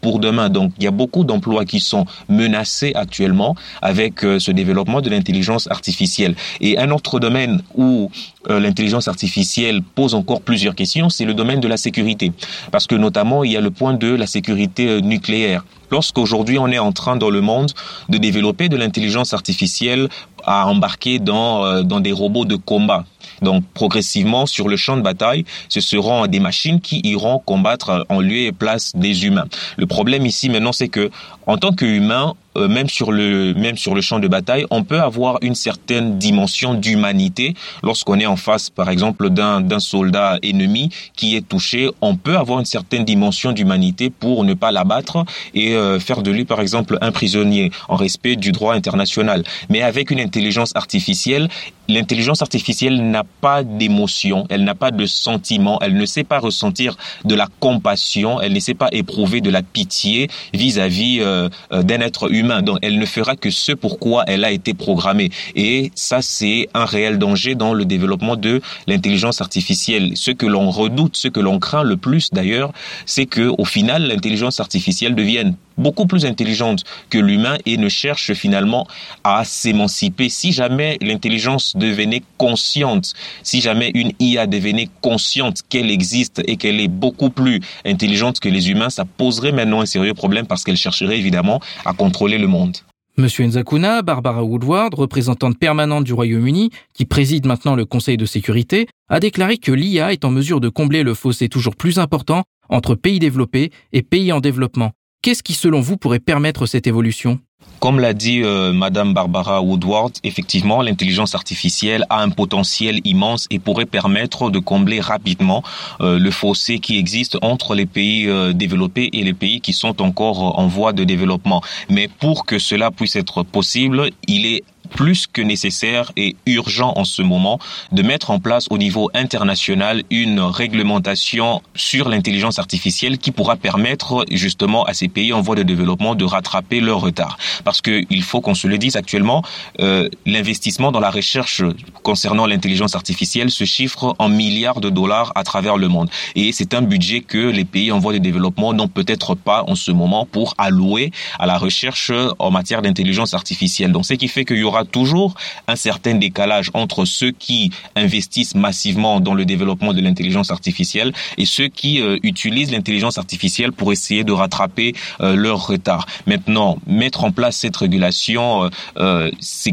pour 0.00 0.18
demain. 0.18 0.48
Donc 0.48 0.72
il 0.78 0.84
y 0.84 0.86
a 0.86 0.90
beaucoup 0.90 1.24
d'emplois 1.24 1.64
qui 1.64 1.80
sont 1.80 2.06
menacés 2.28 2.92
actuellement 2.94 3.54
avec 3.82 4.24
euh, 4.24 4.38
ce 4.38 4.50
développement 4.50 5.00
de 5.00 5.10
l'intelligence 5.10 5.68
artificielle. 5.70 6.34
Et 6.60 6.78
un 6.78 6.90
autre 6.90 7.20
domaine 7.20 7.62
où 7.74 8.10
euh, 8.50 8.60
l'intelligence 8.60 9.08
artificielle 9.08 9.82
pose 9.82 10.14
encore 10.14 10.40
plusieurs 10.40 10.74
questions, 10.74 11.08
c'est 11.08 11.24
le 11.24 11.34
domaine 11.34 11.60
de 11.60 11.68
la 11.68 11.76
sécurité. 11.76 12.32
Parce 12.70 12.86
que 12.86 12.94
notamment, 12.94 13.44
il 13.44 13.52
y 13.52 13.56
a 13.56 13.60
le 13.60 13.70
point 13.70 13.94
de 13.94 14.14
la 14.14 14.26
sécurité 14.26 14.88
euh, 14.88 15.00
nucléaire. 15.00 15.64
Lorsqu'aujourd'hui 15.90 16.58
on 16.58 16.66
est 16.68 16.80
en 16.80 16.90
train 16.90 17.16
dans 17.16 17.30
le 17.30 17.40
monde 17.40 17.70
de 18.08 18.18
développer 18.18 18.68
de 18.68 18.76
l'intelligence 18.76 19.32
artificielle 19.32 20.08
à 20.44 20.66
embarquer 20.66 21.20
dans, 21.20 21.84
dans 21.84 22.00
des 22.00 22.10
robots 22.10 22.44
de 22.44 22.56
combat, 22.56 23.04
donc 23.42 23.64
progressivement 23.74 24.46
sur 24.46 24.68
le 24.68 24.76
champ 24.76 24.96
de 24.96 25.02
bataille, 25.02 25.44
ce 25.68 25.80
seront 25.80 26.26
des 26.26 26.40
machines 26.40 26.80
qui 26.80 27.00
iront 27.04 27.38
combattre 27.38 28.06
en 28.08 28.20
lieu 28.20 28.38
et 28.38 28.52
place 28.52 28.92
des 28.94 29.26
humains. 29.26 29.46
Le 29.76 29.86
problème 29.86 30.26
ici 30.26 30.48
maintenant, 30.48 30.72
c'est 30.72 30.88
que 30.88 31.10
en 31.46 31.58
tant 31.58 31.72
qu'humain, 31.72 32.34
euh, 32.56 32.68
même 32.68 32.88
sur 32.88 33.12
le 33.12 33.54
même 33.54 33.76
sur 33.76 33.94
le 33.94 34.00
champ 34.00 34.18
de 34.18 34.28
bataille, 34.28 34.66
on 34.70 34.82
peut 34.82 35.00
avoir 35.00 35.38
une 35.42 35.54
certaine 35.54 36.18
dimension 36.18 36.74
d'humanité 36.74 37.54
lorsqu'on 37.82 38.18
est 38.18 38.26
en 38.26 38.36
face, 38.36 38.70
par 38.70 38.90
exemple, 38.90 39.30
d'un 39.30 39.60
d'un 39.60 39.78
soldat 39.78 40.38
ennemi 40.42 40.90
qui 41.14 41.36
est 41.36 41.46
touché. 41.46 41.90
On 42.00 42.16
peut 42.16 42.36
avoir 42.36 42.58
une 42.58 42.64
certaine 42.64 43.04
dimension 43.04 43.52
d'humanité 43.52 44.10
pour 44.10 44.44
ne 44.44 44.54
pas 44.54 44.72
l'abattre 44.72 45.24
et 45.54 45.74
euh, 45.74 46.00
faire 46.00 46.22
de 46.22 46.30
lui, 46.30 46.44
par 46.44 46.60
exemple, 46.60 46.98
un 47.00 47.12
prisonnier 47.12 47.70
en 47.88 47.96
respect 47.96 48.36
du 48.36 48.52
droit 48.52 48.74
international. 48.74 49.44
Mais 49.68 49.82
avec 49.82 50.10
une 50.10 50.20
intelligence 50.20 50.72
artificielle, 50.74 51.48
l'intelligence 51.88 52.42
artificielle 52.42 53.10
n'a 53.10 53.24
pas 53.24 53.62
d'émotion, 53.62 54.46
elle 54.48 54.64
n'a 54.64 54.74
pas 54.74 54.90
de 54.90 55.06
sentiment, 55.06 55.78
elle 55.80 55.96
ne 55.96 56.06
sait 56.06 56.24
pas 56.24 56.38
ressentir 56.38 56.96
de 57.24 57.34
la 57.34 57.48
compassion, 57.60 58.40
elle 58.40 58.52
ne 58.52 58.60
sait 58.60 58.74
pas 58.74 58.88
éprouver 58.92 59.40
de 59.40 59.50
la 59.50 59.62
pitié 59.62 60.28
vis-à-vis 60.52 61.20
euh, 61.20 61.48
euh, 61.72 61.82
d'un 61.82 62.00
être 62.00 62.32
humain. 62.32 62.62
Donc 62.62 62.78
elle 62.82 62.98
ne 62.98 63.06
fera 63.06 63.36
que 63.36 63.50
ce 63.50 63.72
pourquoi 63.72 64.24
elle 64.26 64.44
a 64.44 64.50
été 64.50 64.74
programmée. 64.74 65.30
Et 65.54 65.92
ça, 65.94 66.22
c'est 66.22 66.68
un 66.74 66.84
réel 66.84 67.18
danger 67.18 67.54
dans 67.54 67.74
le 67.74 67.84
développement 67.84 68.36
de 68.36 68.60
l'intelligence 68.86 69.40
artificielle. 69.40 70.12
Ce 70.14 70.30
que 70.30 70.46
l'on 70.46 70.70
redoute, 70.70 71.16
ce 71.16 71.28
que 71.28 71.40
l'on 71.40 71.58
craint 71.58 71.82
le 71.82 71.96
plus 71.96 72.30
d'ailleurs, 72.30 72.72
c'est 73.04 73.26
que 73.26 73.52
au 73.58 73.64
final, 73.64 74.06
l'intelligence 74.08 74.60
artificielle 74.60 75.14
devienne 75.14 75.56
beaucoup 75.78 76.06
plus 76.06 76.24
intelligente 76.24 76.84
que 77.10 77.18
l'humain 77.18 77.58
et 77.66 77.76
ne 77.76 77.88
cherche 77.88 78.32
finalement 78.32 78.86
à 79.24 79.44
s'émanciper. 79.44 80.28
Si 80.28 80.52
jamais 80.52 80.98
l'intelligence 81.00 81.76
devenait 81.76 82.22
consciente, 82.38 83.14
si 83.42 83.60
jamais 83.60 83.90
une 83.94 84.12
IA 84.18 84.46
devenait 84.46 84.88
consciente 85.00 85.62
qu'elle 85.68 85.90
existe 85.90 86.42
et 86.46 86.56
qu'elle 86.56 86.80
est 86.80 86.88
beaucoup 86.88 87.30
plus 87.30 87.60
intelligente 87.84 88.40
que 88.40 88.48
les 88.48 88.70
humains, 88.70 88.90
ça 88.90 89.04
poserait 89.04 89.52
maintenant 89.52 89.80
un 89.80 89.86
sérieux 89.86 90.14
problème 90.14 90.46
parce 90.46 90.64
qu'elle 90.64 90.76
chercherait 90.76 91.18
évidemment 91.18 91.60
à 91.84 91.92
contrôler 91.92 92.38
le 92.38 92.46
monde. 92.46 92.76
Monsieur 93.18 93.46
Nzakuna, 93.46 94.02
Barbara 94.02 94.44
Woodward, 94.44 94.92
représentante 94.92 95.58
permanente 95.58 96.04
du 96.04 96.12
Royaume-Uni, 96.12 96.68
qui 96.92 97.06
préside 97.06 97.46
maintenant 97.46 97.74
le 97.74 97.86
Conseil 97.86 98.18
de 98.18 98.26
sécurité, 98.26 98.88
a 99.08 99.20
déclaré 99.20 99.56
que 99.56 99.72
l'IA 99.72 100.12
est 100.12 100.26
en 100.26 100.30
mesure 100.30 100.60
de 100.60 100.68
combler 100.68 101.02
le 101.02 101.14
fossé 101.14 101.48
toujours 101.48 101.76
plus 101.76 101.98
important 101.98 102.42
entre 102.68 102.94
pays 102.94 103.18
développés 103.18 103.72
et 103.94 104.02
pays 104.02 104.32
en 104.32 104.40
développement. 104.40 104.92
Qu'est-ce 105.22 105.42
qui, 105.42 105.54
selon 105.54 105.80
vous, 105.80 105.96
pourrait 105.96 106.20
permettre 106.20 106.66
cette 106.66 106.86
évolution? 106.86 107.40
Comme 107.78 108.00
l'a 108.00 108.14
dit 108.14 108.42
euh, 108.42 108.72
Madame 108.72 109.12
Barbara 109.12 109.60
Woodward, 109.60 110.12
effectivement, 110.24 110.82
l'intelligence 110.82 111.34
artificielle 111.34 112.04
a 112.08 112.22
un 112.22 112.30
potentiel 112.30 113.00
immense 113.04 113.46
et 113.50 113.58
pourrait 113.58 113.86
permettre 113.86 114.50
de 114.50 114.58
combler 114.58 115.00
rapidement 115.00 115.62
euh, 116.00 116.18
le 116.18 116.30
fossé 116.30 116.78
qui 116.78 116.96
existe 116.96 117.36
entre 117.42 117.74
les 117.74 117.86
pays 117.86 118.28
euh, 118.28 118.52
développés 118.52 119.10
et 119.12 119.22
les 119.22 119.34
pays 119.34 119.60
qui 119.60 119.72
sont 119.72 120.00
encore 120.00 120.58
en 120.58 120.66
voie 120.66 120.92
de 120.92 121.04
développement. 121.04 121.62
Mais 121.90 122.08
pour 122.08 122.46
que 122.46 122.58
cela 122.58 122.90
puisse 122.90 123.14
être 123.16 123.42
possible, 123.42 124.10
il 124.26 124.46
est 124.46 124.64
plus 124.86 125.26
que 125.26 125.42
nécessaire 125.42 126.12
et 126.16 126.36
urgent 126.46 126.92
en 126.96 127.04
ce 127.04 127.22
moment 127.22 127.58
de 127.92 128.02
mettre 128.02 128.30
en 128.30 128.40
place 128.40 128.66
au 128.70 128.78
niveau 128.78 129.10
international 129.14 130.02
une 130.10 130.40
réglementation 130.40 131.62
sur 131.74 132.08
l'intelligence 132.08 132.58
artificielle 132.58 133.18
qui 133.18 133.30
pourra 133.30 133.56
permettre 133.56 134.24
justement 134.30 134.84
à 134.84 134.94
ces 134.94 135.08
pays 135.08 135.32
en 135.32 135.40
voie 135.40 135.56
de 135.56 135.62
développement 135.62 136.14
de 136.14 136.24
rattraper 136.24 136.80
leur 136.80 137.00
retard. 137.00 137.38
Parce 137.64 137.80
qu'il 137.80 138.22
faut 138.22 138.40
qu'on 138.40 138.54
se 138.54 138.66
le 138.66 138.78
dise 138.78 138.96
actuellement, 138.96 139.42
euh, 139.80 140.08
l'investissement 140.24 140.92
dans 140.92 141.00
la 141.00 141.10
recherche 141.10 141.62
concernant 142.02 142.46
l'intelligence 142.46 142.94
artificielle 142.94 143.50
se 143.50 143.64
chiffre 143.64 144.14
en 144.18 144.28
milliards 144.28 144.80
de 144.80 144.90
dollars 144.90 145.32
à 145.34 145.44
travers 145.44 145.76
le 145.76 145.88
monde. 145.88 146.08
Et 146.34 146.52
c'est 146.52 146.74
un 146.74 146.82
budget 146.82 147.20
que 147.20 147.38
les 147.38 147.64
pays 147.64 147.92
en 147.92 147.98
voie 147.98 148.12
de 148.12 148.18
développement 148.18 148.72
n'ont 148.72 148.88
peut-être 148.88 149.34
pas 149.34 149.64
en 149.66 149.74
ce 149.74 149.90
moment 149.90 150.26
pour 150.26 150.54
allouer 150.58 151.10
à 151.38 151.46
la 151.46 151.58
recherche 151.58 152.12
en 152.38 152.50
matière 152.50 152.82
d'intelligence 152.82 153.34
artificielle. 153.34 153.92
Donc 153.92 154.06
ce 154.06 154.14
qui 154.14 154.28
fait 154.28 154.44
qu'il 154.44 154.58
y 154.58 154.62
aura 154.62 154.75
toujours 154.84 155.34
un 155.68 155.76
certain 155.76 156.14
décalage 156.14 156.70
entre 156.74 157.04
ceux 157.04 157.30
qui 157.30 157.70
investissent 157.94 158.54
massivement 158.54 159.20
dans 159.20 159.34
le 159.34 159.44
développement 159.44 159.92
de 159.92 160.00
l'intelligence 160.00 160.50
artificielle 160.50 161.12
et 161.38 161.44
ceux 161.44 161.68
qui 161.68 162.00
euh, 162.00 162.18
utilisent 162.22 162.72
l'intelligence 162.72 163.18
artificielle 163.18 163.72
pour 163.72 163.92
essayer 163.92 164.24
de 164.24 164.32
rattraper 164.32 164.94
euh, 165.20 165.34
leur 165.36 165.66
retard. 165.66 166.06
Maintenant, 166.26 166.78
mettre 166.86 167.24
en 167.24 167.32
place 167.32 167.56
cette 167.56 167.76
régulation 167.76 168.70
euh, 168.98 169.30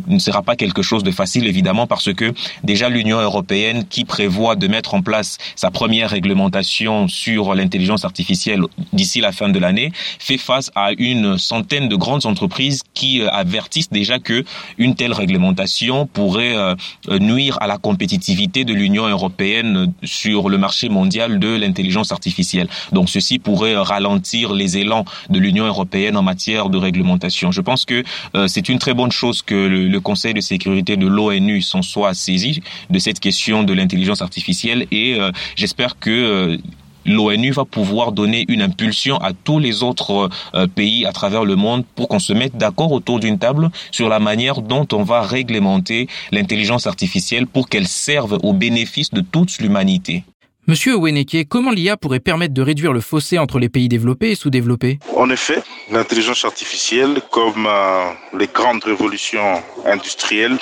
ne 0.07 0.19
sera 0.19 0.41
pas 0.41 0.55
quelque 0.55 0.81
chose 0.81 1.03
de 1.03 1.11
facile, 1.11 1.47
évidemment, 1.47 1.87
parce 1.87 2.13
que 2.13 2.33
déjà 2.63 2.89
l'Union 2.89 3.19
européenne 3.19 3.85
qui 3.89 4.05
prévoit 4.05 4.55
de 4.55 4.67
mettre 4.67 4.93
en 4.93 5.01
place 5.01 5.37
sa 5.55 5.71
première 5.71 6.09
réglementation 6.09 7.07
sur 7.07 7.53
l'intelligence 7.55 8.05
artificielle 8.05 8.61
d'ici 8.93 9.21
la 9.21 9.31
fin 9.31 9.49
de 9.49 9.59
l'année 9.59 9.91
fait 10.19 10.37
face 10.37 10.71
à 10.75 10.91
une 10.97 11.37
centaine 11.37 11.89
de 11.89 11.95
grandes 11.95 12.25
entreprises 12.25 12.83
qui 12.93 13.21
avertissent 13.21 13.89
déjà 13.89 14.19
que 14.19 14.43
une 14.77 14.92
telle 14.93 15.13
réglementation 15.13 16.05
pourrait 16.07 16.55
euh, 16.55 16.75
nuire 17.19 17.57
à 17.61 17.67
la 17.67 17.77
compétitivité 17.77 18.65
de 18.65 18.73
l'Union 18.73 19.07
européenne 19.07 19.93
sur 20.03 20.49
le 20.49 20.57
marché 20.57 20.89
mondial 20.89 21.39
de 21.39 21.55
l'intelligence 21.55 22.11
artificielle. 22.11 22.67
Donc 22.91 23.09
ceci 23.09 23.39
pourrait 23.39 23.75
ralentir 23.75 24.53
les 24.53 24.77
élans 24.77 25.05
de 25.29 25.39
l'Union 25.39 25.65
européenne 25.65 26.17
en 26.17 26.23
matière 26.23 26.69
de 26.69 26.77
réglementation. 26.77 27.51
Je 27.51 27.61
pense 27.61 27.85
que 27.85 28.03
euh, 28.35 28.47
c'est 28.47 28.69
une 28.69 28.79
très 28.79 28.93
bonne 28.93 29.11
chose 29.11 29.41
que 29.41 29.55
le, 29.55 30.03
Conseil 30.03 30.33
de 30.33 30.41
sécurité 30.41 30.97
de 30.97 31.07
l'ONU 31.07 31.61
s'en 31.61 31.81
soit 31.81 32.13
saisi 32.13 32.61
de 32.89 32.99
cette 32.99 33.21
question 33.21 33.63
de 33.63 33.71
l'intelligence 33.71 34.21
artificielle 34.21 34.85
et 34.91 35.15
euh, 35.17 35.31
j'espère 35.55 35.97
que 35.97 36.59
l'ONU 37.05 37.51
va 37.51 37.65
pouvoir 37.65 38.11
donner 38.11 38.45
une 38.47 38.61
impulsion 38.61 39.17
à 39.17 39.33
tous 39.33 39.59
les 39.59 39.83
autres 39.83 40.29
euh, 40.55 40.67
pays 40.67 41.05
à 41.05 41.11
travers 41.11 41.45
le 41.45 41.55
monde 41.55 41.85
pour 41.95 42.07
qu'on 42.07 42.19
se 42.19 42.33
mette 42.33 42.57
d'accord 42.57 42.91
autour 42.91 43.19
d'une 43.19 43.39
table 43.39 43.69
sur 43.91 44.09
la 44.09 44.19
manière 44.19 44.61
dont 44.61 44.87
on 44.93 45.03
va 45.03 45.21
réglementer 45.21 46.07
l'intelligence 46.31 46.87
artificielle 46.87 47.47
pour 47.47 47.69
qu'elle 47.69 47.87
serve 47.87 48.39
au 48.43 48.53
bénéfice 48.53 49.11
de 49.11 49.21
toute 49.21 49.57
l'humanité. 49.59 50.23
Monsieur 50.65 50.95
Oweneke, 50.95 51.49
comment 51.49 51.71
l'IA 51.71 51.97
pourrait 51.97 52.21
permettre 52.21 52.53
de 52.53 52.61
réduire 52.61 52.93
le 52.93 53.01
fossé 53.01 53.37
entre 53.37 53.59
les 53.59 53.67
pays 53.67 53.89
développés 53.89 54.31
et 54.31 54.35
sous-développés? 54.35 54.97
En 55.13 55.29
effet, 55.29 55.61
l'intelligence 55.91 56.45
artificielle, 56.45 57.19
comme 57.31 57.67
euh, 57.67 58.05
les 58.39 58.47
grandes 58.47 58.81
révolutions 58.85 59.61
industrielles, 59.85 60.57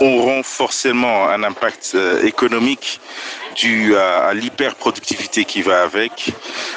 auront 0.00 0.42
forcément 0.42 1.28
un 1.28 1.42
impact 1.42 1.92
euh, 1.94 2.24
économique 2.24 3.00
dû 3.56 3.96
à, 3.96 4.32
l'hyperproductivité 4.34 5.44
qui 5.44 5.62
va 5.62 5.82
avec, 5.82 6.32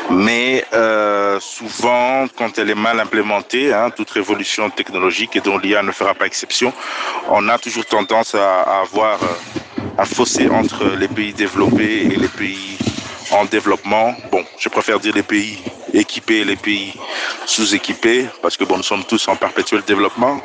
mais 0.10 0.66
euh, 0.74 1.40
souvent, 1.40 2.26
quand 2.36 2.58
elle 2.58 2.70
est 2.72 2.76
mal 2.76 3.00
implémentée, 3.00 3.74
hein, 3.74 3.92
toute 3.92 4.10
révolution 4.10 4.70
technologique 4.70 5.36
et 5.36 5.42
dont 5.42 5.58
l'IA 5.58 5.84
ne 5.84 5.92
fera 5.92 6.14
pas 6.14 6.26
exception, 6.26 6.74
on 7.30 7.48
a 7.50 7.58
toujours 7.60 7.86
tendance 7.86 8.36
à, 8.36 8.82
avoir 8.82 9.22
euh, 9.22 9.82
un 9.98 10.06
fossé 10.06 10.50
entre 10.50 10.86
les 10.98 11.08
pays 11.08 11.34
développés 11.34 12.02
et 12.06 12.16
les 12.16 12.28
pays 12.28 12.78
en 13.32 13.46
développement. 13.46 14.16
Bon, 14.32 14.44
je 14.58 14.70
préfère 14.70 15.00
dire 15.00 15.14
les 15.14 15.24
pays 15.24 15.60
équipés 15.94 16.40
et 16.40 16.46
les 16.46 16.56
pays 16.56 16.94
sous-équipés, 17.46 18.28
parce 18.42 18.58
que 18.58 18.64
bon, 18.64 18.78
nous 18.78 18.84
sommes 18.84 19.04
tous 19.04 19.28
en 19.28 19.36
perpétuel 19.36 19.82
développement. 19.86 20.42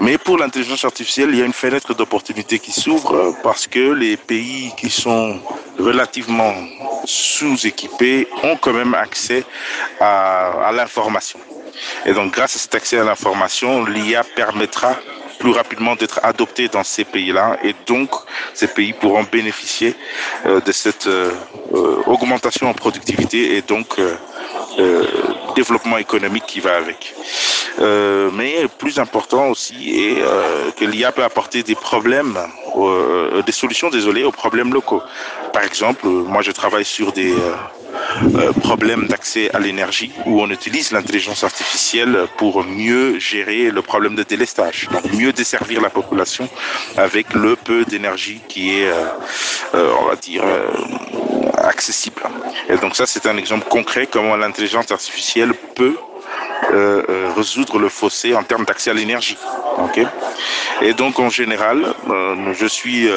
Mais 0.00 0.18
pour 0.18 0.38
l'intelligence 0.38 0.84
artificielle, 0.84 1.30
il 1.32 1.38
y 1.38 1.42
a 1.42 1.46
une 1.46 1.52
fenêtre 1.52 1.94
d'opportunité 1.94 2.58
qui 2.58 2.72
s'ouvre 2.72 3.34
parce 3.42 3.66
que 3.66 3.92
les 3.92 4.16
pays 4.16 4.72
qui 4.76 4.90
sont 4.90 5.40
relativement 5.78 6.54
sous-équipés 7.04 8.28
ont 8.42 8.56
quand 8.56 8.72
même 8.72 8.94
accès 8.94 9.44
à, 10.00 10.70
l'information. 10.74 11.38
Et 12.04 12.12
donc, 12.12 12.32
grâce 12.32 12.56
à 12.56 12.58
cet 12.58 12.74
accès 12.74 12.98
à 12.98 13.04
l'information, 13.04 13.84
l'IA 13.84 14.24
permettra 14.24 14.96
plus 15.38 15.50
rapidement 15.50 15.96
d'être 15.96 16.20
adopté 16.22 16.68
dans 16.68 16.82
ces 16.82 17.04
pays-là 17.04 17.58
et 17.62 17.74
donc 17.86 18.10
ces 18.54 18.68
pays 18.68 18.94
pourront 18.94 19.24
bénéficier 19.24 19.94
euh, 20.46 20.60
de 20.62 20.72
cette 20.72 21.06
euh, 21.08 21.30
euh, 21.74 22.02
augmentation 22.06 22.70
en 22.70 22.74
productivité 22.74 23.56
et 23.56 23.60
donc 23.62 24.00
développement 25.54 25.98
économique 25.98 26.44
qui 26.46 26.60
va 26.60 26.76
avec. 26.76 27.14
mais 28.38 28.66
plus 28.78 28.98
important 28.98 29.48
aussi 29.48 29.76
est 30.06 30.22
que 30.78 30.84
l'IA 30.84 31.12
peut 31.12 31.24
apporter 31.24 31.62
des 31.62 31.74
problèmes, 31.74 32.36
des 33.46 33.52
solutions, 33.52 33.88
désolé, 33.90 34.24
aux 34.24 34.32
problèmes 34.32 34.72
locaux. 34.72 35.02
Par 35.52 35.62
exemple, 35.62 36.06
moi 36.06 36.42
je 36.42 36.52
travaille 36.52 36.84
sur 36.84 37.12
des 37.12 37.34
euh, 38.34 38.52
d'accès 39.08 39.50
à 39.54 39.58
l'énergie 39.58 40.10
où 40.26 40.40
on 40.40 40.50
utilise 40.50 40.92
l'intelligence 40.92 41.44
artificielle 41.44 42.26
pour 42.36 42.64
mieux 42.64 43.18
gérer 43.18 43.70
le 43.70 43.82
problème 43.82 44.14
de 44.14 44.22
délestage, 44.22 44.88
donc 44.92 45.12
mieux 45.12 45.32
desservir 45.32 45.80
la 45.80 45.90
population 45.90 46.48
avec 46.96 47.34
le 47.34 47.56
peu 47.56 47.84
d'énergie 47.84 48.40
qui 48.48 48.78
est, 48.78 48.88
euh, 48.88 49.04
euh, 49.74 49.92
on 50.00 50.04
va 50.04 50.16
dire, 50.16 50.42
accessible. 51.68 52.22
Et 52.68 52.76
donc 52.76 52.96
ça, 52.96 53.06
c'est 53.06 53.26
un 53.26 53.36
exemple 53.36 53.66
concret 53.68 54.06
comment 54.06 54.36
l'intelligence 54.36 54.90
artificielle 54.90 55.52
peut 55.74 55.96
euh, 56.72 57.02
euh, 57.08 57.28
résoudre 57.36 57.78
le 57.78 57.88
fossé 57.88 58.34
en 58.34 58.42
termes 58.42 58.64
d'accès 58.64 58.90
à 58.90 58.94
l'énergie. 58.94 59.38
Okay 59.78 60.06
et 60.82 60.92
donc 60.92 61.18
en 61.18 61.30
général, 61.30 61.94
euh, 62.10 62.52
je 62.52 62.66
suis 62.66 63.08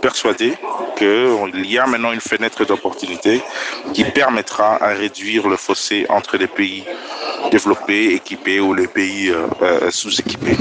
persuadé 0.00 0.54
qu'il 0.96 1.66
y 1.66 1.78
a 1.78 1.86
maintenant 1.86 2.10
une 2.12 2.20
fenêtre 2.20 2.64
d'opportunité 2.64 3.40
qui 3.92 4.02
permettra 4.04 4.82
à 4.82 4.88
réduire 4.88 5.46
le 5.46 5.56
fossé 5.56 6.06
entre 6.08 6.36
les 6.36 6.48
pays 6.48 6.84
développés, 7.52 8.14
équipés 8.14 8.58
ou 8.58 8.74
les 8.74 8.88
pays 8.88 9.32
sous-équipés. 9.90 10.56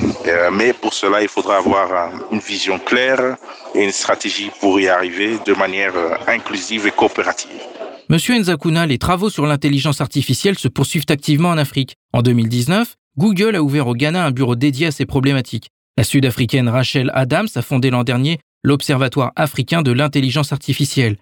mais 0.51 0.73
pour 0.73 0.93
cela, 0.93 1.23
il 1.23 1.29
faudra 1.29 1.57
avoir 1.57 2.11
une 2.31 2.39
vision 2.39 2.77
claire 2.77 3.37
et 3.73 3.83
une 3.83 3.91
stratégie 3.91 4.51
pour 4.59 4.79
y 4.79 4.87
arriver 4.87 5.39
de 5.43 5.53
manière 5.53 5.93
inclusive 6.27 6.85
et 6.85 6.91
coopérative. 6.91 7.61
Monsieur 8.07 8.37
Nzakuna, 8.37 8.85
les 8.85 8.99
travaux 8.99 9.31
sur 9.31 9.47
l'intelligence 9.47 9.99
artificielle 9.99 10.59
se 10.59 10.67
poursuivent 10.67 11.05
activement 11.09 11.49
en 11.49 11.57
Afrique. 11.57 11.95
En 12.13 12.21
2019, 12.21 12.95
Google 13.17 13.55
a 13.55 13.63
ouvert 13.63 13.87
au 13.87 13.95
Ghana 13.95 14.23
un 14.23 14.29
bureau 14.29 14.55
dédié 14.55 14.87
à 14.87 14.91
ces 14.91 15.07
problématiques. 15.07 15.69
La 15.97 16.03
sud-africaine 16.03 16.69
Rachel 16.69 17.09
Adams 17.15 17.47
a 17.55 17.63
fondé 17.63 17.89
l'an 17.89 18.03
dernier 18.03 18.37
l'Observatoire 18.63 19.31
africain 19.35 19.81
de 19.81 19.91
l'intelligence 19.91 20.53
artificielle. 20.53 21.17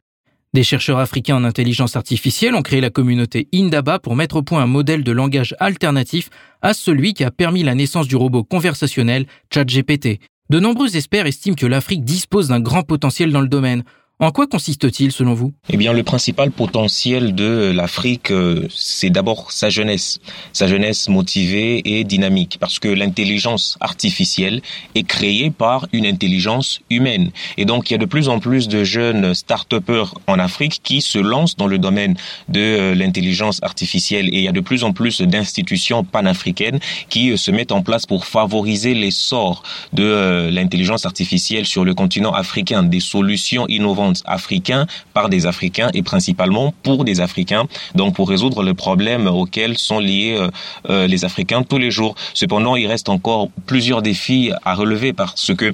Des 0.54 0.64
chercheurs 0.64 1.00
africains 1.00 1.38
en 1.38 1.46
intelligence 1.46 1.96
artificielle 1.96 2.54
ont 2.54 2.62
créé 2.62 2.82
la 2.82 2.90
communauté 2.90 3.48
Indaba 3.54 3.98
pour 4.00 4.18
mettre 4.18 4.36
au 4.36 4.44
point 4.44 4.62
un 4.62 4.68
modèle 4.68 5.06
de 5.06 5.12
langage 5.14 5.56
alternatif 5.62 6.30
à 6.62 6.74
celui 6.74 7.14
qui 7.14 7.24
a 7.24 7.32
permis 7.32 7.64
la 7.64 7.76
naissance 7.76 8.10
du 8.10 8.18
robot 8.18 8.44
conversationnel 8.44 9.26
ChatGPT. 9.54 10.20
De 10.50 10.60
nombreux 10.60 10.98
experts 10.98 11.28
estiment 11.28 11.56
que 11.56 11.66
l'Afrique 11.66 12.04
dispose 12.04 12.50
d'un 12.50 12.60
grand 12.60 12.84
potentiel 12.84 13.32
dans 13.32 13.42
le 13.42 13.48
domaine. 13.48 13.84
En 14.20 14.30
quoi 14.32 14.46
consiste-t-il 14.46 15.12
selon 15.12 15.34
vous? 15.34 15.54
Eh 15.70 15.76
bien, 15.76 15.92
le 15.92 16.04
principal 16.04 16.52
potentiel 16.52 17.34
de 17.34 17.74
l'Afrique, 17.76 18.30
euh, 18.30 18.68
c'est 18.70 19.10
d'abord 19.10 19.52
sa 19.52 19.72
jeunesse, 19.72 20.20
sa 20.54 20.68
jeunesse 20.68 21.10
motivée 21.10 21.82
et 21.84 22.04
dynamique, 22.04 22.58
parce 22.60 22.78
que 22.78 22.88
l'intelligence 22.88 23.76
artificielle 23.82 24.62
est 24.94 25.04
créée 25.04 25.50
par 25.50 25.88
une 25.94 26.06
intelligence 26.06 26.80
humaine. 26.92 27.32
Et 27.58 27.66
donc, 27.66 27.90
il 27.90 27.94
y 27.94 27.96
a 27.96 27.98
de 27.98 28.06
plus 28.06 28.30
en 28.30 28.40
plus 28.40 28.68
de 28.68 28.84
jeunes 28.84 29.34
start-upers 29.34 30.14
en 30.28 30.38
Afrique 30.38 30.82
qui 30.84 31.02
se 31.02 31.18
lancent 31.18 31.58
dans 31.58 31.68
le 31.68 31.80
domaine 31.80 32.16
de 32.50 32.62
euh, 32.62 32.96
l'intelligence 32.96 33.64
artificielle. 33.64 34.28
Et 34.28 34.38
il 34.38 34.44
y 34.44 34.48
a 34.48 34.54
de 34.54 34.62
plus 34.62 34.84
en 34.84 34.94
plus 34.94 35.22
d'institutions 35.22 36.04
panafricaines 36.04 36.80
qui 37.10 37.32
euh, 37.32 37.36
se 37.36 37.50
mettent 37.50 37.72
en 37.72 37.82
place 37.82 38.06
pour 38.06 38.26
favoriser 38.26 38.94
l'essor 38.94 39.64
de 39.92 40.50
l'intelligence 40.52 41.08
artificielle 41.08 41.66
sur 41.66 41.84
le 41.84 41.96
continent 41.96 42.32
africain, 42.32 42.84
des 42.84 43.00
solutions 43.00 43.68
innovantes 43.68 44.03
africains 44.26 44.88
par 45.14 45.30
des 45.30 45.46
Africains 45.46 45.90
et 45.94 46.04
principalement 46.04 46.74
pour 46.84 47.06
des 47.06 47.22
Africains, 47.22 47.66
donc 47.96 48.16
pour 48.16 48.30
résoudre 48.30 48.64
les 48.64 48.74
problèmes 48.74 49.28
auxquels 49.28 49.78
sont 49.78 50.00
liés 50.00 50.36
euh, 50.38 50.50
euh, 50.90 51.08
les 51.08 51.26
Africains 51.26 51.64
tous 51.64 51.78
les 51.78 51.92
jours. 51.92 52.16
Cependant, 52.34 52.76
il 52.76 52.88
reste 52.88 53.10
encore 53.10 53.50
plusieurs 53.66 54.02
défis 54.02 54.52
à 54.66 54.76
relever 54.76 55.14
parce 55.14 55.54
que 55.56 55.74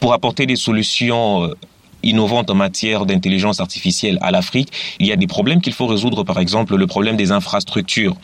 pour 0.00 0.12
apporter 0.12 0.46
des 0.46 0.56
solutions 0.56 1.44
euh, 1.44 1.54
innovantes 2.02 2.50
en 2.50 2.54
matière 2.54 3.06
d'intelligence 3.06 3.60
artificielle 3.60 4.18
à 4.22 4.30
l'Afrique, 4.30 4.70
il 5.00 5.06
y 5.06 5.12
a 5.12 5.16
des 5.16 5.26
problèmes 5.26 5.60
qu'il 5.60 5.72
faut 5.72 5.86
résoudre, 5.86 6.22
par 6.22 6.38
exemple 6.38 6.76
le 6.76 6.86
problème 6.86 7.16
des 7.16 7.32
infrastructures 7.32 8.16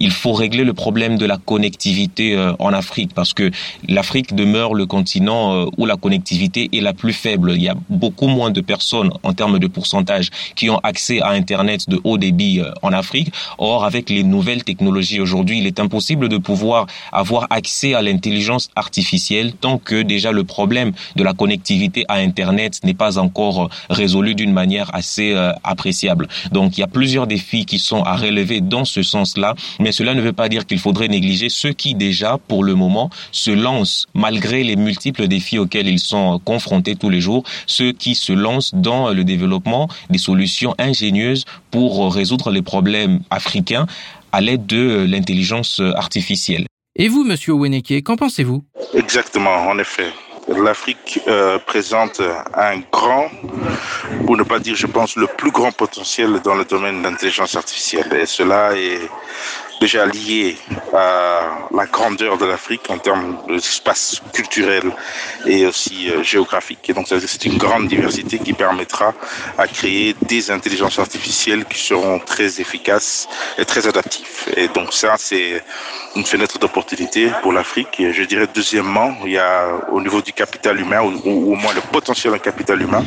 il 0.00 0.10
faut 0.10 0.32
régler 0.32 0.64
le 0.64 0.72
problème 0.72 1.18
de 1.18 1.26
la 1.26 1.36
connectivité 1.36 2.34
euh, 2.34 2.52
en 2.58 2.72
Afrique 2.72 3.12
parce 3.14 3.34
que 3.34 3.50
l'Afrique 3.86 4.34
demeure 4.34 4.74
le 4.74 4.86
continent 4.86 5.54
euh, 5.54 5.66
où 5.76 5.84
la 5.84 5.96
connectivité 5.96 6.70
est 6.72 6.80
la 6.80 6.94
plus 6.94 7.12
faible. 7.12 7.52
Il 7.54 7.62
y 7.62 7.68
a 7.68 7.76
beaucoup 7.90 8.26
moins 8.26 8.50
de 8.50 8.62
personnes 8.62 9.10
en 9.22 9.34
termes 9.34 9.58
de 9.58 9.66
pourcentage 9.66 10.30
qui 10.56 10.70
ont 10.70 10.78
accès 10.78 11.20
à 11.20 11.30
Internet 11.30 11.88
de 11.88 12.00
haut 12.02 12.16
débit 12.16 12.60
euh, 12.60 12.72
en 12.82 12.92
Afrique. 12.92 13.32
Or, 13.58 13.84
avec 13.84 14.08
les 14.08 14.24
nouvelles 14.24 14.64
technologies 14.64 15.20
aujourd'hui, 15.20 15.58
il 15.58 15.66
est 15.66 15.78
impossible 15.78 16.28
de 16.28 16.38
pouvoir 16.38 16.86
avoir 17.12 17.46
accès 17.50 17.94
à 17.94 18.00
l'intelligence 18.00 18.70
artificielle 18.76 19.52
tant 19.52 19.76
que 19.76 20.00
déjà 20.00 20.32
le 20.32 20.44
problème 20.44 20.92
de 21.16 21.22
la 21.22 21.34
connectivité 21.34 22.06
à 22.08 22.14
Internet 22.14 22.80
n'est 22.84 22.94
pas 22.94 23.18
encore 23.18 23.68
résolu 23.90 24.34
d'une 24.34 24.52
manière 24.52 24.94
assez 24.94 25.34
appréciable. 25.62 26.28
Donc, 26.52 26.78
il 26.78 26.80
y 26.80 26.84
a 26.84 26.86
plusieurs 26.86 27.26
défis 27.26 27.66
qui 27.66 27.78
sont 27.78 28.02
à 28.02 28.16
relever 28.16 28.60
dans 28.62 28.86
ce 28.86 29.02
sens-là, 29.02 29.54
mais 29.78 29.89
mais 29.90 29.94
cela 29.94 30.14
ne 30.14 30.20
veut 30.20 30.32
pas 30.32 30.48
dire 30.48 30.66
qu'il 30.66 30.78
faudrait 30.78 31.08
négliger 31.08 31.48
ceux 31.48 31.72
qui 31.72 31.96
déjà, 31.96 32.38
pour 32.46 32.62
le 32.62 32.76
moment, 32.76 33.10
se 33.32 33.50
lancent 33.50 34.06
malgré 34.14 34.62
les 34.62 34.76
multiples 34.76 35.26
défis 35.26 35.58
auxquels 35.58 35.88
ils 35.88 35.98
sont 35.98 36.38
confrontés 36.44 36.94
tous 36.94 37.10
les 37.10 37.20
jours, 37.20 37.42
ceux 37.66 37.90
qui 37.90 38.14
se 38.14 38.32
lancent 38.32 38.72
dans 38.72 39.10
le 39.12 39.24
développement 39.24 39.88
des 40.08 40.18
solutions 40.18 40.76
ingénieuses 40.78 41.44
pour 41.72 42.14
résoudre 42.14 42.52
les 42.52 42.62
problèmes 42.62 43.18
africains 43.32 43.86
à 44.30 44.40
l'aide 44.40 44.64
de 44.64 45.04
l'intelligence 45.08 45.82
artificielle. 45.96 46.66
Et 46.94 47.08
vous, 47.08 47.24
monsieur 47.24 47.54
Oweneke, 47.54 48.04
qu'en 48.04 48.14
pensez-vous? 48.14 48.64
Exactement, 48.94 49.56
en 49.66 49.76
effet 49.80 50.06
l'Afrique 50.48 51.20
euh, 51.28 51.58
présente 51.64 52.20
un 52.54 52.80
grand, 52.90 53.28
pour 54.26 54.36
ne 54.36 54.42
pas 54.42 54.58
dire, 54.58 54.74
je 54.74 54.86
pense, 54.86 55.14
le 55.14 55.28
plus 55.28 55.52
grand 55.52 55.70
potentiel 55.70 56.40
dans 56.42 56.56
le 56.56 56.64
domaine 56.64 56.98
de 56.98 57.08
l'intelligence 57.08 57.54
artificielle. 57.54 58.12
Et 58.14 58.26
cela 58.26 58.76
est 58.76 59.08
déjà 59.80 60.04
lié 60.04 60.56
à 60.94 61.68
la 61.72 61.86
grandeur 61.86 62.36
de 62.36 62.44
l'Afrique 62.44 62.82
en 62.90 62.98
termes 62.98 63.38
d'espace 63.48 64.20
culturel 64.34 64.92
et 65.46 65.66
aussi 65.66 66.10
euh, 66.10 66.22
géographique. 66.22 66.90
Et 66.90 66.92
donc, 66.92 67.06
c'est 67.08 67.44
une 67.46 67.56
grande 67.56 67.88
diversité 67.88 68.38
qui 68.38 68.52
permettra 68.52 69.14
à 69.56 69.66
créer 69.66 70.14
des 70.22 70.50
intelligences 70.50 70.98
artificielles 70.98 71.64
qui 71.64 71.78
seront 71.78 72.18
très 72.18 72.60
efficaces 72.60 73.26
et 73.56 73.64
très 73.64 73.86
adaptives. 73.86 74.52
Et 74.56 74.68
donc, 74.68 74.92
ça, 74.92 75.14
c'est 75.16 75.62
une 76.14 76.26
fenêtre 76.26 76.58
d'opportunité 76.58 77.30
pour 77.42 77.52
l'Afrique. 77.52 78.00
Et 78.00 78.12
je 78.12 78.24
dirais, 78.24 78.48
deuxièmement, 78.52 79.16
il 79.24 79.32
y 79.32 79.38
a 79.38 79.80
au 79.90 80.00
niveau 80.00 80.20
du 80.20 80.32
capital 80.32 80.78
humain, 80.78 81.00
ou, 81.02 81.52
au 81.52 81.54
moins 81.54 81.72
le 81.72 81.80
potentiel 81.80 82.34
en 82.34 82.38
capital 82.38 82.82
humain, 82.82 83.04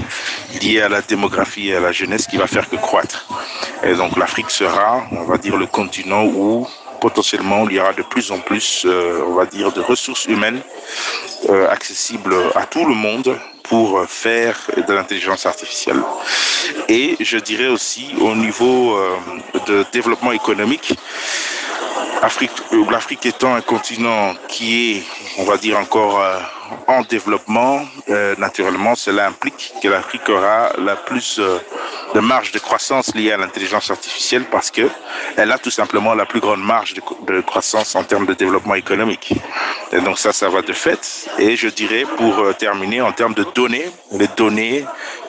lié 0.62 0.82
à 0.82 0.90
la 0.90 1.02
démographie 1.02 1.70
et 1.70 1.76
à 1.76 1.80
la 1.80 1.92
jeunesse 1.92 2.26
qui 2.26 2.38
va 2.38 2.48
faire 2.48 2.68
que 2.68 2.78
croître. 2.78 3.28
Et 3.84 3.94
donc, 3.94 4.18
l'Afrique 4.18 4.50
sera, 4.50 5.04
on 5.12 5.24
va 5.24 5.38
dire, 5.38 5.58
le 5.58 5.68
continent 5.68 6.24
où 6.26 6.63
potentiellement 7.04 7.68
il 7.68 7.76
y 7.76 7.80
aura 7.82 7.92
de 7.92 8.06
plus 8.14 8.32
en 8.32 8.40
plus, 8.40 8.68
euh, 8.86 9.30
on 9.30 9.34
va 9.34 9.46
dire, 9.46 9.74
de 9.74 9.82
ressources 9.82 10.24
humaines 10.34 10.62
euh, 11.50 11.68
accessibles 11.78 12.34
à 12.56 12.66
tout 12.66 12.86
le 12.86 12.96
monde 12.96 13.38
pour 13.64 13.88
faire 14.08 14.56
de 14.88 14.94
l'intelligence 14.94 15.46
artificielle. 15.46 16.02
Et 16.88 17.18
je 17.20 17.38
dirais 17.38 17.68
aussi 17.68 18.06
au 18.22 18.34
niveau 18.36 18.78
euh, 18.96 19.18
de 19.68 19.86
développement 19.92 20.32
économique, 20.32 20.90
l'Afrique 22.22 23.26
étant 23.26 23.56
un 23.56 23.62
continent 23.62 24.34
qui 24.48 24.98
est, 24.98 25.04
on 25.40 25.46
va 25.46 25.58
dire, 25.58 25.78
encore 25.80 26.22
en 26.88 27.02
développement, 27.02 27.82
naturellement, 28.38 28.96
cela 28.96 29.28
implique 29.28 29.74
que 29.82 29.88
l'Afrique 29.88 30.30
aura 30.30 30.72
la 30.78 30.96
plus 30.96 31.40
de 32.14 32.20
marge 32.20 32.52
de 32.52 32.60
croissance 32.60 33.14
liée 33.16 33.32
à 33.32 33.38
l'intelligence 33.38 33.90
artificielle 33.90 34.46
parce 34.52 34.70
que 34.72 34.90
elle 35.36 35.52
a 35.52 35.58
tout 35.58 35.72
simplement 35.72 36.14
la 36.14 36.26
plus 36.26 36.40
grande 36.40 36.64
marge 36.64 36.94
de, 36.94 37.42
croissance 37.42 37.96
en 37.96 38.04
termes 38.04 38.26
de 38.26 38.34
développement 38.34 38.76
économique. 38.76 39.34
Et 39.92 40.02
donc 40.02 40.20
ça, 40.20 40.32
ça 40.32 40.50
va 40.50 40.62
de 40.62 40.74
fait. 40.74 41.30
Et 41.40 41.56
je 41.56 41.68
dirais 41.68 42.06
pour 42.18 42.40
euh, 42.40 42.54
terminer 42.54 43.02
en 43.02 43.12
termes 43.12 43.34
de 43.34 43.46
données, 43.56 43.90
les 44.12 44.28
données 44.28 44.86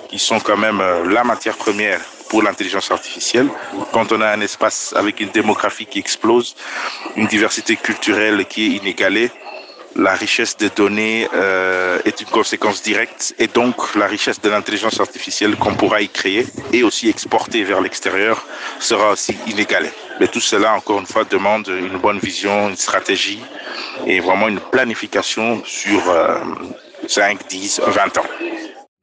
qui 0.08 0.18
sont 0.18 0.40
quand 0.40 0.56
même 0.56 0.80
euh, 0.80 1.10
la 1.10 1.24
matière 1.24 1.56
première 1.56 2.00
pour 2.28 2.42
l'intelligence 2.42 2.90
artificielle. 2.90 3.48
Quand 3.92 4.12
on 4.12 4.20
a 4.20 4.28
un 4.28 4.40
espace 4.40 4.92
avec 4.96 5.20
une 5.20 5.30
démographie 5.30 5.86
qui 5.86 5.98
explose, 5.98 6.54
une 7.16 7.26
diversité 7.26 7.76
culturelle 7.76 8.44
qui 8.46 8.66
est 8.66 8.76
inégalée, 8.78 9.30
la 9.96 10.14
richesse 10.14 10.56
des 10.56 10.70
données 10.70 11.28
euh, 11.34 12.00
est 12.04 12.20
une 12.20 12.26
conséquence 12.26 12.82
directe 12.82 13.34
et 13.38 13.46
donc 13.46 13.94
la 13.94 14.06
richesse 14.06 14.40
de 14.40 14.48
l'intelligence 14.48 14.98
artificielle 14.98 15.54
qu'on 15.56 15.74
pourra 15.74 16.02
y 16.02 16.08
créer 16.08 16.46
et 16.72 16.82
aussi 16.82 17.08
exporter 17.08 17.62
vers 17.62 17.80
l'extérieur 17.80 18.44
sera 18.80 19.12
aussi 19.12 19.36
inégalée. 19.46 19.92
Mais 20.18 20.26
tout 20.26 20.40
cela, 20.40 20.74
encore 20.74 20.98
une 20.98 21.06
fois, 21.06 21.24
demande 21.24 21.68
une 21.68 21.98
bonne 21.98 22.18
vision, 22.18 22.68
une 22.70 22.76
stratégie 22.76 23.40
et 24.06 24.18
vraiment 24.20 24.48
une 24.48 24.60
planification 24.60 25.62
sur 25.64 26.02
5, 27.06 27.48
10, 27.48 27.80
20 27.86 28.18
ans. 28.18 28.24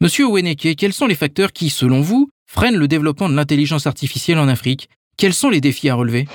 Monsieur 0.02 0.26
Oweneke, 0.26 0.76
quels 0.78 0.94
sont 0.94 1.06
les 1.06 1.16
facteurs 1.16 1.54
qui, 1.54 1.70
selon 1.70 2.02
vous, 2.02 2.30
freinent 2.54 2.78
le 2.78 2.88
développement 2.88 3.30
de 3.30 3.36
l'intelligence 3.36 3.88
artificielle 3.88 4.38
en 4.38 4.48
Afrique 4.48 4.90
quels 5.22 5.36
sont 5.36 5.52
les 5.52 5.62
défis 5.62 5.88
à 5.88 5.94
relever? 5.94 6.28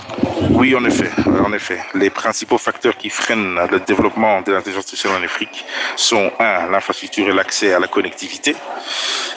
Oui, 0.50 0.76
en 0.76 0.84
effet, 0.84 1.10
en 1.44 1.52
effet. 1.52 1.80
Les 1.94 2.08
principaux 2.08 2.56
facteurs 2.56 2.96
qui 2.96 3.10
freinent 3.10 3.58
le 3.68 3.80
développement 3.80 4.42
de 4.42 4.52
l'intelligence 4.52 4.84
artificielle 4.84 5.14
en 5.20 5.24
Afrique 5.24 5.64
sont 5.96 6.30
un, 6.38 6.70
l'infrastructure 6.70 7.28
et 7.28 7.32
l'accès 7.32 7.72
à 7.72 7.80
la 7.80 7.88
connectivité. 7.88 8.54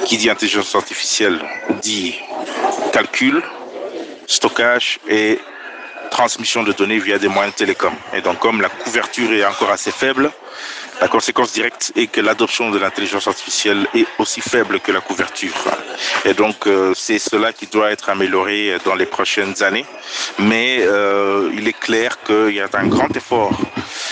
Qui 0.05 0.17
dit 0.17 0.29
intelligence 0.29 0.75
artificielle 0.75 1.39
dit 1.81 2.13
calcul, 2.93 3.41
stockage 4.27 4.99
et 5.09 5.39
transmission 6.11 6.61
de 6.61 6.71
données 6.73 6.99
via 6.99 7.17
des 7.17 7.27
moyens 7.27 7.53
de 7.55 7.57
télécom. 7.57 7.93
Et 8.13 8.21
donc, 8.21 8.37
comme 8.37 8.61
la 8.61 8.69
couverture 8.69 9.31
est 9.33 9.45
encore 9.45 9.71
assez 9.71 9.91
faible, 9.91 10.29
la 11.01 11.07
conséquence 11.07 11.53
directe 11.53 11.91
est 11.95 12.07
que 12.07 12.21
l'adoption 12.21 12.71
de 12.71 12.77
l'intelligence 12.77 13.27
artificielle 13.27 13.87
est 13.95 14.05
aussi 14.17 14.41
faible 14.41 14.79
que 14.79 14.91
la 14.91 15.01
couverture. 15.01 15.53
Et 16.25 16.33
donc, 16.33 16.67
euh, 16.67 16.93
c'est 16.95 17.19
cela 17.19 17.53
qui 17.53 17.67
doit 17.67 17.91
être 17.91 18.09
amélioré 18.09 18.77
dans 18.85 18.95
les 18.95 19.05
prochaines 19.05 19.63
années. 19.63 19.85
Mais 20.39 20.79
euh, 20.81 21.49
il 21.53 21.67
est 21.67 21.79
clair 21.79 22.21
qu'il 22.23 22.53
y 22.55 22.59
a 22.59 22.67
un 22.73 22.87
grand 22.87 23.15
effort 23.15 23.57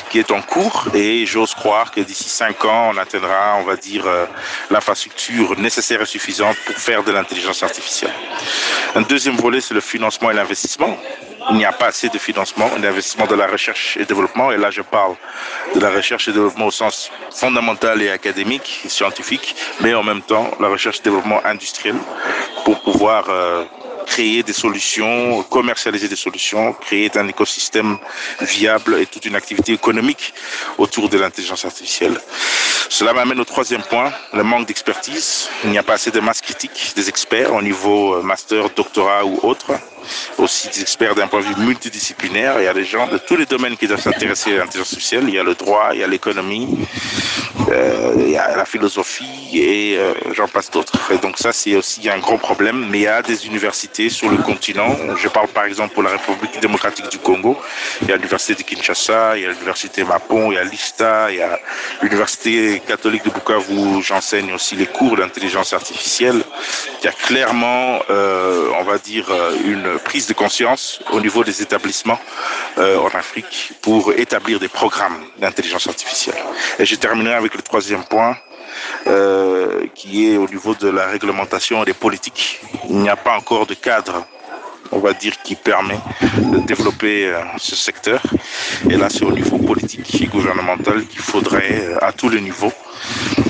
qui 0.10 0.20
est 0.20 0.32
en 0.32 0.41
cours 0.41 0.88
et 0.93 1.26
j'ose 1.26 1.54
croire 1.54 1.91
que 1.91 2.02
d'ici 2.02 2.30
cinq 2.30 2.65
ans, 2.65 2.91
on 2.93 2.98
atteindra, 2.98 3.58
on 3.60 3.63
va 3.63 3.76
dire, 3.76 4.06
euh, 4.06 4.26
l'infrastructure 4.70 5.58
nécessaire 5.60 6.02
et 6.02 6.06
suffisante 6.06 6.58
pour 6.65 6.76
faire 6.76 7.04
de 7.04 7.12
l'intelligence 7.12 7.63
artificielle. 7.63 8.13
Un 8.96 9.02
deuxième 9.02 9.36
volet, 9.36 9.62
c'est 9.62 9.74
le 9.74 9.82
financement 9.82 10.32
et 10.32 10.34
l'investissement 10.34 10.98
il 11.50 11.58
n'y 11.58 11.65
a 11.65 11.72
pas 11.72 11.88
assez 11.88 12.10
de 12.10 12.17
financement, 12.17 12.70
d'investissement 12.78 13.26
de 13.26 13.36
la 13.36 13.48
recherche 13.48 13.98
et 13.98 14.06
développement. 14.06 14.52
Et 14.52 14.58
là, 14.58 14.69
je 14.69 14.82
parle 14.82 15.15
de 15.73 15.79
la 15.79 15.90
recherche 15.90 16.27
et 16.27 16.34
développement 16.34 16.67
au 16.67 16.71
sens 16.71 17.10
fondamental 17.32 18.02
et 18.02 18.10
académique 18.10 18.82
scientifique, 18.88 19.56
mais 19.79 19.94
en 19.94 20.04
même 20.04 20.21
temps, 20.21 20.52
la 20.60 20.67
recherche 20.67 21.00
et 21.00 21.04
développement 21.04 21.42
industriel 21.46 21.96
pour 22.65 22.82
pouvoir 22.82 23.25
euh, 23.29 23.63
créer 24.08 24.42
des 24.42 24.54
solutions, 24.54 25.44
commercialiser 25.44 26.08
des 26.08 26.16
solutions, 26.16 26.74
créer 26.74 27.12
un 27.16 27.28
écosystème 27.28 27.98
viable 28.42 29.00
et 29.02 29.06
toute 29.06 29.26
une 29.26 29.36
activité 29.36 29.74
économique 29.74 30.34
autour 30.78 31.10
de 31.10 31.18
l'intelligence 31.20 31.66
artificielle. 31.66 32.18
Cela 32.90 33.14
m'amène 33.14 33.40
au 33.40 33.46
troisième 33.46 33.84
point, 33.84 34.12
le 34.34 34.44
manque 34.44 34.66
d'expertise. 34.68 35.50
Il 35.66 35.72
n'y 35.72 35.78
a 35.78 35.84
pas 35.84 35.94
assez 35.94 36.12
de 36.12 36.20
masse 36.20 36.42
critique 36.42 36.94
des 36.96 37.10
experts 37.10 37.54
au 37.54 37.62
niveau 37.62 38.16
euh, 38.16 38.22
master, 38.22 38.70
doctorat 38.70 39.26
ou 39.26 39.40
autre 39.44 39.74
aussi 40.38 40.70
des 40.70 40.82
experts 40.82 41.16
d'un 41.16 41.28
point 41.28 41.42
de 41.42 41.46
vue 41.46 41.66
multidisciplinaire. 41.66 42.60
Il 42.60 42.66
y 42.66 42.68
a 42.68 42.74
des 42.74 42.86
gens 42.86 43.08
de 43.08 43.18
tous 43.18 43.36
les 43.36 43.46
domaines 43.46 43.78
qui 43.78 43.88
doivent 43.88 44.02
s'intéresser 44.02 44.54
à 44.54 44.58
l'intelligence 44.58 44.92
artificielle. 44.92 45.26
Il 45.28 45.36
y 45.36 45.40
a 45.40 45.44
le 45.44 45.56
droit, 45.56 45.90
il 45.94 46.00
y 46.00 46.04
a 46.04 46.08
l'économie, 46.08 46.68
euh, 47.70 48.14
il 48.18 48.30
y 48.30 48.38
a 48.38 48.56
la 48.56 48.66
philosophie 48.66 49.50
et 49.54 49.98
euh, 49.98 50.14
j'en 50.34 50.48
passe 50.48 50.72
d'autres. 50.72 51.12
Et 51.12 51.18
donc 51.18 51.38
ça, 51.38 51.52
c'est 51.52 51.76
aussi 51.76 52.10
un 52.10 52.20
gros 52.20 52.38
problème. 52.38 52.88
Mais 52.90 53.00
il 53.00 53.04
y 53.04 53.08
a 53.08 53.22
des 53.22 53.46
universités 53.46 54.10
sur 54.10 54.30
le 54.30 54.38
continent. 54.38 54.96
Je 55.16 55.28
parle 55.28 55.48
par 55.50 55.66
exemple 55.66 55.94
pour 55.94 56.04
la 56.04 56.12
République 56.12 56.60
démocratique 56.62 57.10
du 57.10 57.20
Congo. 57.20 57.58
Il 58.02 58.10
y 58.10 58.12
a 58.12 58.16
l'université 58.16 58.56
de 58.56 58.68
Kinshasa, 58.68 59.38
il 59.38 59.44
y 59.44 59.46
a 59.46 59.50
l'université 59.50 60.04
Mapon, 60.04 60.52
il 60.52 60.56
y 60.56 60.58
a 60.58 60.64
l'ISTA, 60.64 61.32
il 61.32 61.38
y 61.38 61.42
a 61.42 61.60
l'université 62.02 62.82
catholique 62.86 63.26
de 63.26 63.30
Bukavu 63.30 63.78
où 63.78 64.02
j'enseigne 64.02 64.54
aussi 64.54 64.76
les 64.76 64.86
cours 64.86 65.18
d'intelligence 65.18 65.74
artificielle. 65.74 66.42
Il 67.02 67.06
y 67.06 67.08
a 67.08 67.12
clairement, 67.12 68.00
euh, 68.10 68.70
on 68.80 68.84
va 68.84 68.98
dire, 68.98 69.28
une 69.66 69.96
prise 70.00 70.27
de 70.27 70.33
conscience 70.33 71.02
au 71.12 71.19
niveau 71.21 71.43
des 71.43 71.62
établissements 71.62 72.19
euh, 72.77 72.98
en 72.98 73.08
Afrique 73.08 73.73
pour 73.81 74.13
établir 74.13 74.60
des 74.60 74.67
programmes 74.67 75.19
d'intelligence 75.39 75.87
artificielle. 75.87 76.41
Et 76.79 76.85
je 76.85 76.95
terminerai 76.95 77.35
avec 77.35 77.56
le 77.56 77.62
troisième 77.62 78.04
point. 78.04 78.37
Euh, 79.08 79.87
qui 79.95 80.31
est 80.31 80.37
au 80.37 80.48
niveau 80.48 80.75
de 80.75 80.89
la 80.89 81.08
réglementation 81.08 81.81
et 81.81 81.85
des 81.85 81.93
politiques. 81.93 82.60
Il 82.89 82.98
n'y 82.98 83.10
a 83.10 83.15
pas 83.15 83.35
encore 83.35 83.65
de 83.65 83.73
cadre 83.73 84.27
on 84.91 85.00
va 85.00 85.13
dire, 85.13 85.33
qui 85.43 85.56
permet 85.56 86.00
de 86.52 86.60
développer 86.60 87.27
euh, 87.27 87.41
ce 87.58 87.75
secteur. 87.75 88.21
Et 88.89 88.95
là, 88.95 89.10
c'est 89.10 89.23
au 89.23 89.31
niveau 89.31 89.58
politique 89.58 90.21
et 90.21 90.25
gouvernemental 90.27 91.06
qu'il 91.08 91.19
faudrait, 91.19 91.95
à 92.02 92.12
tous 92.12 92.29
les 92.29 92.41
niveaux, 92.41 92.71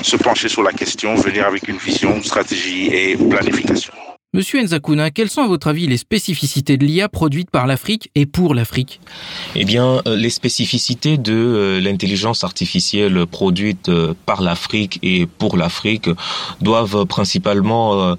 se 0.02 0.16
pencher 0.16 0.48
sur 0.48 0.62
la 0.62 0.72
question, 0.72 1.14
venir 1.14 1.46
avec 1.46 1.68
une 1.68 1.78
vision, 1.78 2.14
une 2.16 2.24
stratégie 2.24 2.88
et 2.92 3.16
planification. 3.16 3.92
Monsieur 4.38 4.62
Nzakuna, 4.62 5.10
quelles 5.10 5.30
sont 5.30 5.42
à 5.42 5.48
votre 5.48 5.66
avis 5.66 5.88
les 5.88 5.96
spécificités 5.96 6.76
de 6.76 6.86
l'IA 6.86 7.08
produite 7.08 7.50
par 7.50 7.66
l'Afrique 7.66 8.08
et 8.14 8.24
pour 8.24 8.54
l'Afrique? 8.54 9.00
Eh 9.56 9.64
bien, 9.64 10.00
euh, 10.06 10.14
les 10.14 10.30
spécificités 10.30 11.18
de 11.18 11.32
euh, 11.32 11.80
l'intelligence 11.80 12.44
artificielle 12.44 13.26
produite 13.26 13.88
euh, 13.88 14.14
par 14.26 14.40
l'Afrique 14.40 15.00
et 15.02 15.26
pour 15.26 15.56
l'Afrique 15.56 16.08
doivent 16.60 17.04
principalement 17.06 18.14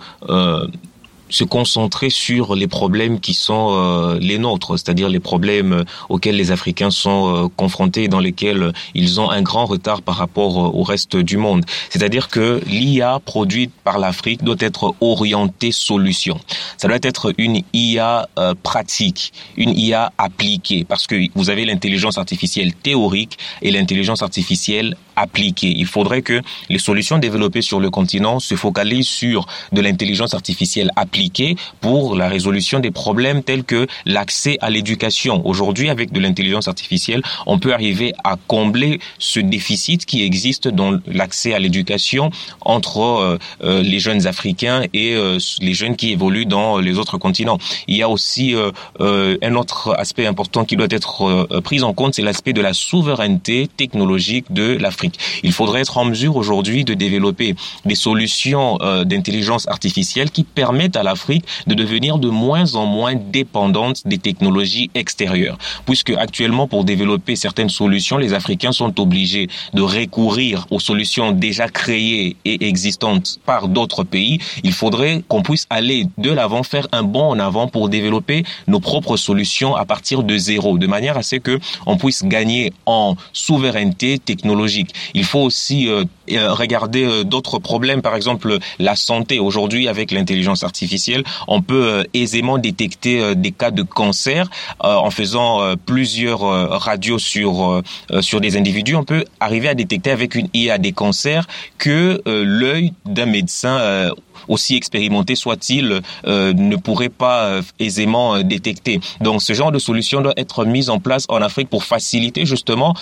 se 1.29 1.43
concentrer 1.43 2.09
sur 2.09 2.55
les 2.55 2.67
problèmes 2.67 3.19
qui 3.19 3.33
sont 3.33 3.69
euh, 3.71 4.19
les 4.19 4.37
nôtres, 4.37 4.77
c'est-à-dire 4.77 5.09
les 5.09 5.19
problèmes 5.19 5.83
auxquels 6.09 6.35
les 6.35 6.51
Africains 6.51 6.91
sont 6.91 7.45
euh, 7.45 7.47
confrontés 7.55 8.03
et 8.03 8.07
dans 8.07 8.19
lesquels 8.19 8.73
ils 8.95 9.19
ont 9.19 9.29
un 9.29 9.41
grand 9.41 9.65
retard 9.65 10.01
par 10.01 10.15
rapport 10.15 10.57
euh, 10.57 10.71
au 10.73 10.83
reste 10.83 11.15
du 11.15 11.37
monde. 11.37 11.65
C'est-à-dire 11.89 12.27
que 12.29 12.61
l'IA 12.65 13.19
produite 13.23 13.71
par 13.83 13.99
l'Afrique 13.99 14.43
doit 14.43 14.55
être 14.59 14.95
orientée 15.01 15.71
solution. 15.71 16.39
Ça 16.77 16.87
doit 16.87 16.97
être 17.01 17.33
une 17.37 17.61
IA 17.73 18.27
pratique, 18.63 19.33
une 19.57 19.77
IA 19.77 20.11
appliquée, 20.17 20.83
parce 20.83 21.07
que 21.07 21.15
vous 21.35 21.49
avez 21.49 21.65
l'intelligence 21.65 22.17
artificielle 22.17 22.73
théorique 22.73 23.37
et 23.61 23.71
l'intelligence 23.71 24.21
artificielle 24.21 24.95
appliquée. 25.19 25.73
Il 25.75 25.85
faudrait 25.85 26.21
que 26.21 26.41
les 26.69 26.79
solutions 26.79 27.17
développées 27.17 27.61
sur 27.61 27.79
le 27.79 27.89
continent 27.89 28.39
se 28.39 28.55
focalisent 28.55 29.07
sur 29.07 29.45
de 29.71 29.81
l'intelligence 29.81 30.33
artificielle 30.33 30.91
appliquée 30.95 31.55
pour 31.81 32.15
la 32.15 32.27
résolution 32.27 32.79
des 32.79 32.91
problèmes 32.91 33.43
tels 33.43 33.63
que 33.63 33.87
l'accès 34.05 34.57
à 34.61 34.69
l'éducation. 34.69 35.45
Aujourd'hui, 35.45 35.89
avec 35.89 36.11
de 36.11 36.19
l'intelligence 36.19 36.67
artificielle, 36.67 37.21
on 37.45 37.59
peut 37.59 37.73
arriver 37.73 38.13
à 38.23 38.37
combler 38.47 38.99
ce 39.17 39.39
déficit 39.39 40.05
qui 40.05 40.23
existe 40.23 40.67
dans 40.67 40.99
l'accès 41.07 41.53
à 41.53 41.59
l'éducation 41.59 42.31
entre 42.61 42.99
euh, 42.99 43.37
euh, 43.63 43.81
les 43.81 43.99
jeunes 43.99 44.27
africains 44.27 44.83
et 44.93 45.15
euh, 45.15 45.37
les 45.61 45.73
jeunes 45.73 45.95
qui 45.95 46.11
évoluent 46.11 46.45
dans 46.45 46.77
les 46.77 46.97
autres 46.97 47.17
continents. 47.17 47.57
Il 47.87 47.97
y 47.97 48.03
a 48.03 48.09
aussi 48.09 48.55
un 48.99 49.55
autre 49.55 49.95
aspect 49.97 50.25
important 50.25 50.65
qui 50.65 50.75
doit 50.75 50.87
être 50.89 51.47
pris 51.61 51.81
en 51.81 51.93
compte, 51.93 52.15
c'est 52.15 52.21
l'aspect 52.21 52.53
de 52.53 52.61
la 52.61 52.73
souveraineté 52.73 53.67
technologique 53.75 54.45
de 54.51 54.77
l'Afrique. 54.79 55.08
Il 55.43 55.51
faudrait 55.51 55.81
être 55.81 55.97
en 55.97 56.05
mesure 56.05 56.35
aujourd'hui 56.35 56.83
de 56.83 56.93
développer 56.93 57.55
des 57.85 57.95
solutions 57.95 58.77
euh, 58.81 59.03
d'intelligence 59.03 59.67
artificielle 59.67 60.31
qui 60.31 60.43
permettent 60.43 60.95
à 60.95 61.03
l'Afrique 61.03 61.45
de 61.67 61.73
devenir 61.73 62.17
de 62.17 62.29
moins 62.29 62.75
en 62.75 62.85
moins 62.85 63.15
dépendante 63.15 64.01
des 64.05 64.17
technologies 64.17 64.89
extérieures. 64.95 65.57
Puisque 65.85 66.11
actuellement, 66.11 66.67
pour 66.67 66.83
développer 66.83 67.35
certaines 67.35 67.69
solutions, 67.69 68.17
les 68.17 68.33
Africains 68.33 68.71
sont 68.71 68.99
obligés 68.99 69.47
de 69.73 69.81
recourir 69.81 70.65
aux 70.71 70.79
solutions 70.79 71.31
déjà 71.31 71.67
créées 71.67 72.35
et 72.45 72.67
existantes 72.67 73.39
par 73.45 73.67
d'autres 73.67 74.03
pays. 74.03 74.39
Il 74.63 74.73
faudrait 74.73 75.23
qu'on 75.27 75.41
puisse 75.41 75.65
aller 75.69 76.07
de 76.17 76.31
l'avant, 76.31 76.63
faire 76.63 76.87
un 76.91 77.03
bond 77.03 77.29
en 77.29 77.39
avant 77.39 77.67
pour 77.67 77.89
développer 77.89 78.43
nos 78.67 78.79
propres 78.79 79.17
solutions 79.17 79.75
à 79.75 79.85
partir 79.85 80.23
de 80.23 80.37
zéro, 80.37 80.77
de 80.77 80.87
manière 80.87 81.17
à 81.17 81.23
ce 81.23 81.37
que 81.37 81.59
on 81.85 81.97
puisse 81.97 82.23
gagner 82.23 82.73
en 82.85 83.15
souveraineté 83.33 84.19
technologique. 84.19 84.93
Il 85.13 85.25
faut 85.25 85.39
aussi 85.39 85.87
euh, 85.87 86.03
euh, 86.31 86.53
regarder 86.53 87.03
euh, 87.05 87.23
d'autres 87.23 87.59
problèmes, 87.59 88.01
par 88.01 88.15
exemple 88.15 88.57
la 88.79 88.95
santé. 88.95 89.39
Aujourd'hui, 89.39 89.87
avec 89.87 90.11
l'intelligence 90.11 90.63
artificielle, 90.63 91.23
on 91.47 91.61
peut 91.61 92.05
aisément 92.13 92.57
détecter 92.57 93.35
des 93.35 93.51
cas 93.51 93.71
de 93.71 93.83
cancer 93.83 94.49
en 94.79 95.09
faisant 95.11 95.75
plusieurs 95.85 96.41
radios 96.41 97.19
sur 97.19 97.81
sur 98.21 98.41
des 98.41 98.57
individus. 98.57 98.95
On 98.95 99.03
peut 99.03 99.25
arriver 99.39 99.69
à 99.69 99.75
détecter 99.75 100.11
avec 100.11 100.35
une 100.35 100.49
IA 100.53 100.77
des 100.77 100.91
cancers 100.91 101.47
que 101.77 102.21
l'œil 102.25 102.93
d'un 103.05 103.25
médecin 103.25 104.11
aussi 104.49 104.75
expérimenté 104.75 105.35
soit-il, 105.35 106.01
euh, 106.27 106.53
ne 106.53 106.75
pourrait 106.75 107.09
pas 107.09 107.45
euh, 107.45 107.61
aisément 107.79 108.35
euh, 108.35 108.43
détecter. 108.43 108.99
Donc 109.21 109.41
ce 109.41 109.53
genre 109.53 109.71
de 109.71 109.79
solution 109.79 110.21
doit 110.21 110.33
être 110.35 110.65
mise 110.65 110.89
en 110.89 110.99
place 110.99 111.25
en 111.29 111.41
Afrique 111.41 111.69
pour 111.69 111.83
faciliter 111.83 112.45
justement 112.45 112.93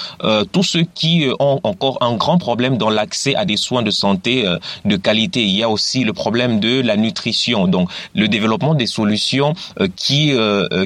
tous 0.52 0.64
ceux 0.64 0.84
qui 0.84 1.28
ont 1.39 1.60
encore 1.64 1.98
un 2.02 2.16
grand 2.16 2.38
problème 2.38 2.78
dans 2.78 2.89
l'accès 2.89 3.36
à 3.36 3.45
des 3.45 3.58
soins 3.58 3.82
de 3.82 3.91
santé 3.91 4.45
de 4.86 4.95
qualité. 4.98 5.43
Il 5.43 5.56
y 5.56 5.64
a 5.64 5.70
aussi 5.70 6.04
le 6.04 6.14
problème 6.14 6.60
de 6.60 6.82
la 6.82 6.98
nutrition. 6.98 7.68
Donc 7.68 7.89
le 8.14 8.28
développement 8.28 8.76
des 8.76 8.88
solutions 8.88 9.54
qui 9.95 10.34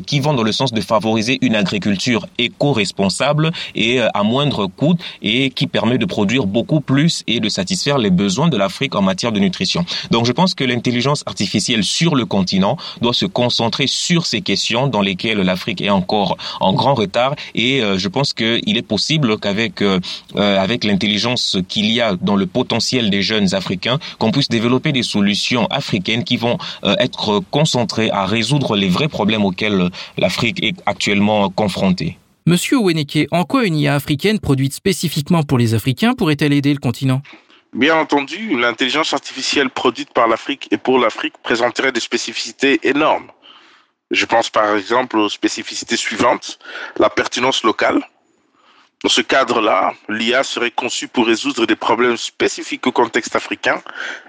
qui 0.05 0.19
vont 0.19 0.33
dans 0.33 0.43
le 0.43 0.51
sens 0.51 0.73
de 0.73 0.81
favoriser 0.81 1.39
une 1.41 1.55
agriculture 1.55 2.27
éco-responsable 2.37 3.51
et 3.75 3.99
à 3.99 4.23
moindre 4.23 4.67
coût 4.67 4.95
et 5.21 5.49
qui 5.49 5.67
permet 5.67 5.97
de 5.97 6.05
produire 6.05 6.45
beaucoup 6.45 6.81
plus 6.81 7.23
et 7.27 7.39
de 7.39 7.49
satisfaire 7.49 7.97
les 7.97 8.11
besoins 8.11 8.49
de 8.49 8.57
l'Afrique 8.57 8.95
en 8.95 9.01
matière 9.01 9.31
de 9.31 9.39
nutrition. 9.39 9.85
Donc 10.11 10.25
je 10.25 10.31
pense 10.31 10.50
que 10.55 10.63
l'intelligence 10.63 11.23
artificielle 11.25 11.83
sur 11.83 12.15
le 12.15 12.25
continent 12.25 12.77
doit 13.01 13.13
se 13.13 13.25
concentrer 13.25 13.87
sur 13.87 14.25
ces 14.25 14.41
questions 14.41 14.87
dans 14.87 15.01
lesquelles 15.01 15.39
l'Afrique 15.39 15.81
est 15.81 15.89
encore 15.89 16.37
en 16.59 16.73
grand 16.73 16.93
retard 16.93 17.35
et 17.55 17.81
euh, 17.81 17.97
je 17.97 18.07
pense 18.07 18.33
qu'il 18.33 18.77
est 18.77 18.87
possible 18.87 19.37
qu'avec 19.37 19.81
euh, 19.81 19.99
euh, 20.35 20.59
avec 20.59 20.83
l'intelligence 20.83 21.57
qu'il 21.67 21.91
y 21.91 22.01
a 22.01 22.15
dans 22.15 22.35
le 22.35 22.45
potentiel 22.45 23.09
des 23.09 23.21
jeunes 23.21 23.53
africains 23.53 23.99
qu'on 24.19 24.31
puisse 24.31 24.49
développer 24.49 24.91
des 24.91 25.03
solutions 25.03 25.65
africaines 25.67 26.23
qui 26.23 26.37
vont 26.37 26.57
être 26.99 27.41
concentrées 27.51 28.09
à 28.11 28.25
résoudre 28.25 28.75
les 28.75 28.89
vrais 28.89 29.07
problèmes 29.07 29.45
auxquels 29.45 29.89
l'Afrique 30.17 30.63
est 30.63 30.75
actuellement 30.85 31.49
confrontée. 31.49 32.17
Monsieur 32.45 32.77
Oweneke, 32.77 33.27
en 33.31 33.43
quoi 33.43 33.65
une 33.65 33.77
IA 33.77 33.95
africaine 33.95 34.39
produite 34.39 34.73
spécifiquement 34.73 35.43
pour 35.43 35.57
les 35.57 35.73
Africains 35.73 36.13
pourrait-elle 36.15 36.53
aider 36.53 36.73
le 36.73 36.79
continent? 36.79 37.21
Bien 37.73 37.95
entendu, 37.95 38.59
l'intelligence 38.59 39.13
artificielle 39.13 39.69
produite 39.69 40.11
par 40.11 40.27
l'Afrique 40.27 40.67
et 40.71 40.77
pour 40.77 40.99
l'Afrique 40.99 41.37
présenterait 41.41 41.93
des 41.93 42.01
spécificités 42.01 42.81
énormes. 42.83 43.31
Je 44.11 44.25
pense 44.25 44.49
par 44.49 44.75
exemple 44.75 45.17
aux 45.17 45.29
spécificités 45.29 45.95
suivantes. 45.95 46.59
La 46.97 47.09
pertinence 47.09 47.63
locale. 47.63 48.05
Dans 49.03 49.09
ce 49.09 49.21
cadre-là, 49.21 49.93
l'IA 50.09 50.43
serait 50.43 50.69
conçue 50.69 51.07
pour 51.07 51.25
résoudre 51.25 51.65
des 51.65 51.77
problèmes 51.77 52.17
spécifiques 52.17 52.85
au 52.87 52.91
contexte 52.91 53.37
africain, 53.37 53.81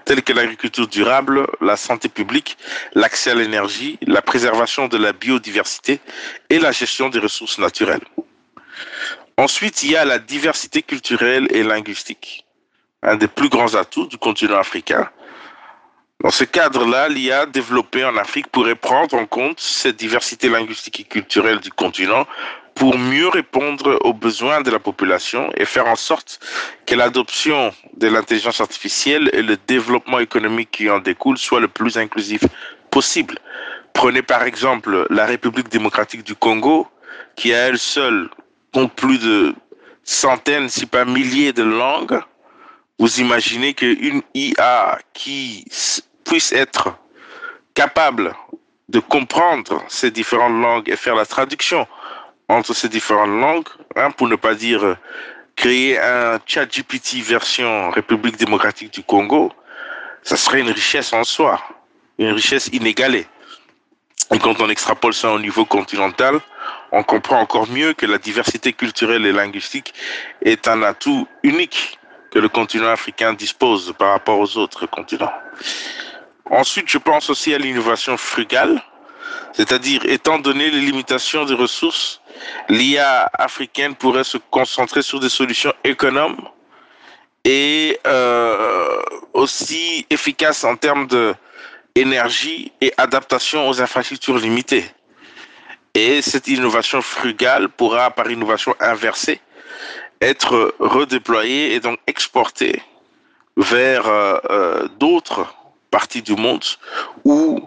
tels 0.05 0.23
que 0.23 0.31
l'agriculture 0.31 0.87
durable, 0.87 1.45
la 1.59 1.75
santé 1.75 2.07
publique, 2.07 2.57
l'accès 2.93 3.31
à 3.31 3.35
l'énergie, 3.35 3.99
la 4.07 4.21
préservation 4.21 4.87
de 4.87 4.95
la 4.95 5.11
biodiversité 5.11 5.99
et 6.49 6.59
la 6.59 6.71
gestion 6.71 7.09
des 7.09 7.19
ressources 7.19 7.59
naturelles. 7.59 8.05
Ensuite, 9.35 9.83
il 9.83 9.91
y 9.91 9.97
a 9.97 10.05
la 10.05 10.17
diversité 10.17 10.81
culturelle 10.81 11.49
et 11.51 11.63
linguistique 11.63 12.45
un 13.03 13.15
des 13.15 13.27
plus 13.27 13.49
grands 13.49 13.75
atouts 13.75 14.07
du 14.07 14.17
continent 14.17 14.57
africain. 14.57 15.09
Dans 16.23 16.31
ce 16.31 16.45
cadre-là, 16.45 17.09
l'IA 17.09 17.45
développée 17.45 18.05
en 18.05 18.15
Afrique 18.15 18.47
pourrait 18.47 18.75
prendre 18.75 19.15
en 19.15 19.25
compte 19.25 19.59
cette 19.59 19.97
diversité 19.97 20.47
linguistique 20.47 21.01
et 21.01 21.03
culturelle 21.03 21.59
du 21.59 21.69
continent 21.69 22.25
pour 22.75 22.97
mieux 22.97 23.27
répondre 23.27 23.99
aux 24.03 24.13
besoins 24.13 24.61
de 24.61 24.71
la 24.71 24.79
population 24.79 25.51
et 25.57 25.65
faire 25.65 25.87
en 25.87 25.95
sorte 25.95 26.39
que 26.85 26.95
l'adoption 26.95 27.73
de 27.97 28.07
l'intelligence 28.07 28.61
artificielle 28.61 29.29
et 29.33 29.41
le 29.41 29.57
développement 29.67 30.19
économique 30.19 30.71
qui 30.71 30.89
en 30.89 30.99
découle 30.99 31.37
soit 31.37 31.59
le 31.59 31.67
plus 31.67 31.97
inclusif 31.97 32.41
possible. 32.89 33.37
Prenez 33.93 34.21
par 34.21 34.43
exemple 34.43 35.05
la 35.09 35.25
République 35.25 35.69
démocratique 35.69 36.23
du 36.23 36.35
Congo, 36.35 36.87
qui 37.35 37.53
à 37.53 37.67
elle 37.67 37.77
seule 37.77 38.29
compte 38.73 38.93
plus 38.93 39.19
de 39.19 39.53
centaines, 40.03 40.69
si 40.69 40.85
pas 40.85 41.05
milliers 41.05 41.53
de 41.53 41.63
langues. 41.63 42.19
Vous 42.99 43.19
imaginez 43.19 43.73
qu'une 43.73 44.21
IA 44.33 44.99
qui 45.13 45.65
puisse 46.23 46.51
être 46.51 46.95
capable 47.73 48.35
de 48.89 48.99
comprendre 48.99 49.83
ces 49.87 50.11
différentes 50.11 50.61
langues 50.61 50.89
et 50.89 50.95
faire 50.95 51.15
la 51.15 51.25
traduction 51.25 51.87
entre 52.49 52.73
ces 52.73 52.89
différentes 52.89 53.39
langues, 53.41 53.67
hein, 53.95 54.11
pour 54.11 54.27
ne 54.27 54.35
pas 54.35 54.53
dire 54.53 54.97
créer 55.55 55.99
un 55.99 56.39
chat 56.45 56.65
GPT 56.65 57.21
version 57.23 57.89
République 57.91 58.37
démocratique 58.37 58.93
du 58.93 59.03
Congo, 59.03 59.51
ça 60.21 60.37
serait 60.37 60.61
une 60.61 60.71
richesse 60.71 61.13
en 61.13 61.23
soi, 61.23 61.61
une 62.17 62.31
richesse 62.31 62.69
inégalée. 62.71 63.27
Et 64.31 64.39
quand 64.39 64.61
on 64.61 64.69
extrapole 64.69 65.13
ça 65.13 65.31
au 65.31 65.39
niveau 65.39 65.65
continental, 65.65 66.39
on 66.91 67.03
comprend 67.03 67.39
encore 67.39 67.69
mieux 67.69 67.93
que 67.93 68.05
la 68.05 68.17
diversité 68.17 68.73
culturelle 68.73 69.25
et 69.25 69.31
linguistique 69.31 69.93
est 70.43 70.67
un 70.67 70.81
atout 70.83 71.27
unique 71.43 71.99
que 72.33 72.39
le 72.39 72.49
continent 72.49 72.89
africain 72.89 73.33
dispose 73.33 73.93
par 73.95 74.09
rapport 74.09 74.39
aux 74.39 74.57
autres 74.57 74.87
continents. 74.87 75.31
Ensuite, 76.49 76.89
je 76.89 76.97
pense 76.97 77.29
aussi 77.29 77.53
à 77.53 77.59
l'innovation 77.59 78.17
frugale, 78.17 78.81
c'est-à-dire 79.53 80.01
étant 80.05 80.39
donné 80.39 80.71
les 80.71 80.81
limitations 80.81 81.45
des 81.45 81.53
ressources, 81.53 82.21
l'IA 82.69 83.29
africaine 83.37 83.93
pourrait 83.93 84.23
se 84.23 84.39
concentrer 84.49 85.03
sur 85.03 85.19
des 85.19 85.29
solutions 85.29 85.73
économes 85.83 86.41
et 87.45 87.99
euh, 88.07 88.99
aussi 89.33 90.07
efficaces 90.09 90.63
en 90.63 90.75
termes 90.75 91.07
d'énergie 91.95 92.71
et 92.81 92.91
adaptation 92.97 93.69
aux 93.69 93.79
infrastructures 93.79 94.39
limitées. 94.39 94.85
Et 95.93 96.23
cette 96.23 96.47
innovation 96.47 97.03
frugale 97.03 97.69
pourra, 97.69 98.09
par 98.09 98.31
innovation 98.31 98.73
inversée, 98.79 99.39
être 100.23 100.75
redéployée 100.79 101.73
et 101.73 101.79
donc 101.79 101.99
exportée 102.07 102.81
vers 103.57 104.07
euh, 104.07 104.37
euh, 104.49 104.87
d'autres 104.99 105.53
parties 105.91 106.21
du 106.21 106.35
monde 106.35 106.63
où 107.23 107.61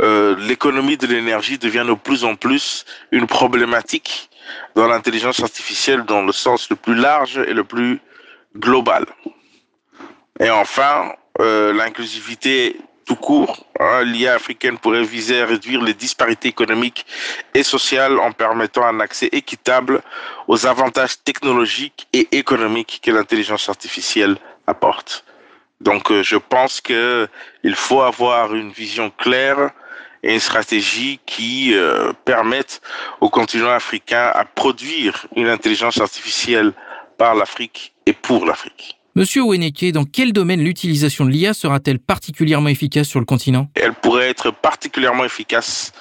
euh, 0.00 0.36
l'économie 0.38 0.98
de 0.98 1.06
l'énergie 1.06 1.58
devient 1.58 1.84
de 1.86 1.94
plus 1.94 2.24
en 2.24 2.36
plus 2.36 2.84
une 3.10 3.26
problématique 3.26 4.30
dans 4.74 4.86
l'intelligence 4.86 5.40
artificielle 5.42 6.04
dans 6.04 6.22
le 6.22 6.32
sens 6.32 6.70
le 6.70 6.76
plus 6.76 6.94
large 6.94 7.38
et 7.38 7.54
le 7.54 7.64
plus 7.64 8.00
global. 8.56 9.06
Et 10.38 10.50
enfin, 10.50 11.12
l'inclusivité 11.38 12.76
tout 13.06 13.16
court, 13.16 13.64
hein, 13.78 14.02
l'IA 14.02 14.34
africaine 14.34 14.78
pourrait 14.78 15.04
viser 15.04 15.40
à 15.40 15.46
réduire 15.46 15.80
les 15.80 15.94
disparités 15.94 16.48
économiques 16.48 17.06
et 17.54 17.62
sociales 17.62 18.18
en 18.18 18.32
permettant 18.32 18.84
un 18.84 18.98
accès 19.00 19.28
équitable 19.32 20.02
aux 20.48 20.66
avantages 20.66 21.22
technologiques 21.22 22.08
et 22.12 22.28
économiques 22.32 23.00
que 23.02 23.12
l'intelligence 23.12 23.68
artificielle 23.68 24.36
apporte. 24.66 25.24
Donc, 25.80 26.10
euh, 26.10 26.22
je 26.22 26.36
pense 26.36 26.80
qu'il 26.80 27.74
faut 27.74 28.02
avoir 28.02 28.54
une 28.54 28.70
vision 28.70 29.10
claire 29.10 29.70
et 30.24 30.34
une 30.34 30.40
stratégie 30.40 31.20
qui 31.26 31.74
euh, 31.74 32.12
permettent 32.24 32.80
au 33.20 33.30
continent 33.30 33.70
africain 33.70 34.32
à 34.34 34.44
produire 34.44 35.26
une 35.36 35.48
intelligence 35.48 36.00
artificielle 36.00 36.72
par 37.18 37.36
l'Afrique 37.36 37.94
et 38.06 38.12
pour 38.12 38.46
l'Afrique. 38.46 38.95
Monsieur 39.16 39.44
Weneke, 39.44 39.92
dans 39.92 40.04
quel 40.04 40.34
domaine 40.34 40.62
l'utilisation 40.62 41.24
de 41.24 41.30
l'IA 41.30 41.54
sera-t-elle 41.54 41.98
particulièrement 41.98 42.68
efficace 42.68 43.08
sur 43.08 43.18
le 43.18 43.24
continent? 43.24 43.66
Elle 43.74 43.94
pourrait 43.94 44.28
être 44.28 44.50
particulièrement 44.50 45.24
efficace 45.24 45.94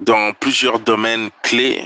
dans 0.00 0.34
plusieurs 0.34 0.78
domaines 0.78 1.30
clés 1.42 1.82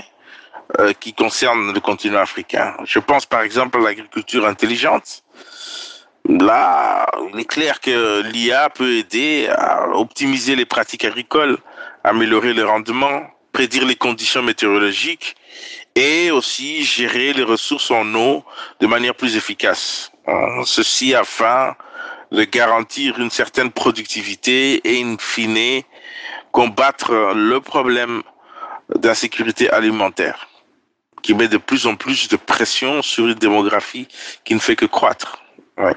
euh, 0.79 0.91
qui 0.99 1.13
concernent 1.13 1.73
le 1.73 1.79
continent 1.79 2.19
africain. 2.19 2.73
Je 2.83 2.99
pense 2.99 3.25
par 3.25 3.43
exemple 3.43 3.77
à 3.77 3.81
l'agriculture 3.81 4.45
intelligente. 4.45 5.23
Là, 6.27 7.05
il 7.33 7.39
est 7.39 7.45
clair 7.45 7.79
que 7.79 8.21
l'IA 8.33 8.69
peut 8.69 8.97
aider 8.97 9.47
à 9.55 9.87
optimiser 9.87 10.57
les 10.57 10.65
pratiques 10.65 11.05
agricoles, 11.05 11.59
améliorer 12.03 12.53
le 12.53 12.65
rendement, 12.65 13.21
prédire 13.53 13.85
les 13.85 13.95
conditions 13.95 14.43
météorologiques 14.43 15.37
et 15.95 16.29
aussi 16.29 16.83
gérer 16.83 17.31
les 17.31 17.43
ressources 17.43 17.89
en 17.89 18.13
eau 18.15 18.43
de 18.81 18.87
manière 18.87 19.15
plus 19.15 19.37
efficace. 19.37 20.12
Ceci 20.65 21.13
afin 21.13 21.75
de 22.31 22.43
garantir 22.45 23.19
une 23.19 23.29
certaine 23.29 23.71
productivité 23.71 24.81
et 24.83 25.03
in 25.03 25.17
fine 25.19 25.83
combattre 26.51 27.33
le 27.35 27.59
problème 27.59 28.23
d'insécurité 28.95 29.69
alimentaire 29.69 30.47
qui 31.23 31.33
met 31.33 31.47
de 31.47 31.57
plus 31.57 31.87
en 31.87 31.95
plus 31.95 32.27
de 32.27 32.35
pression 32.35 33.01
sur 33.01 33.27
une 33.27 33.33
démographie 33.33 34.07
qui 34.43 34.53
ne 34.53 34.59
fait 34.59 34.75
que 34.75 34.85
croître. 34.85 35.41
Euh, 35.79 35.93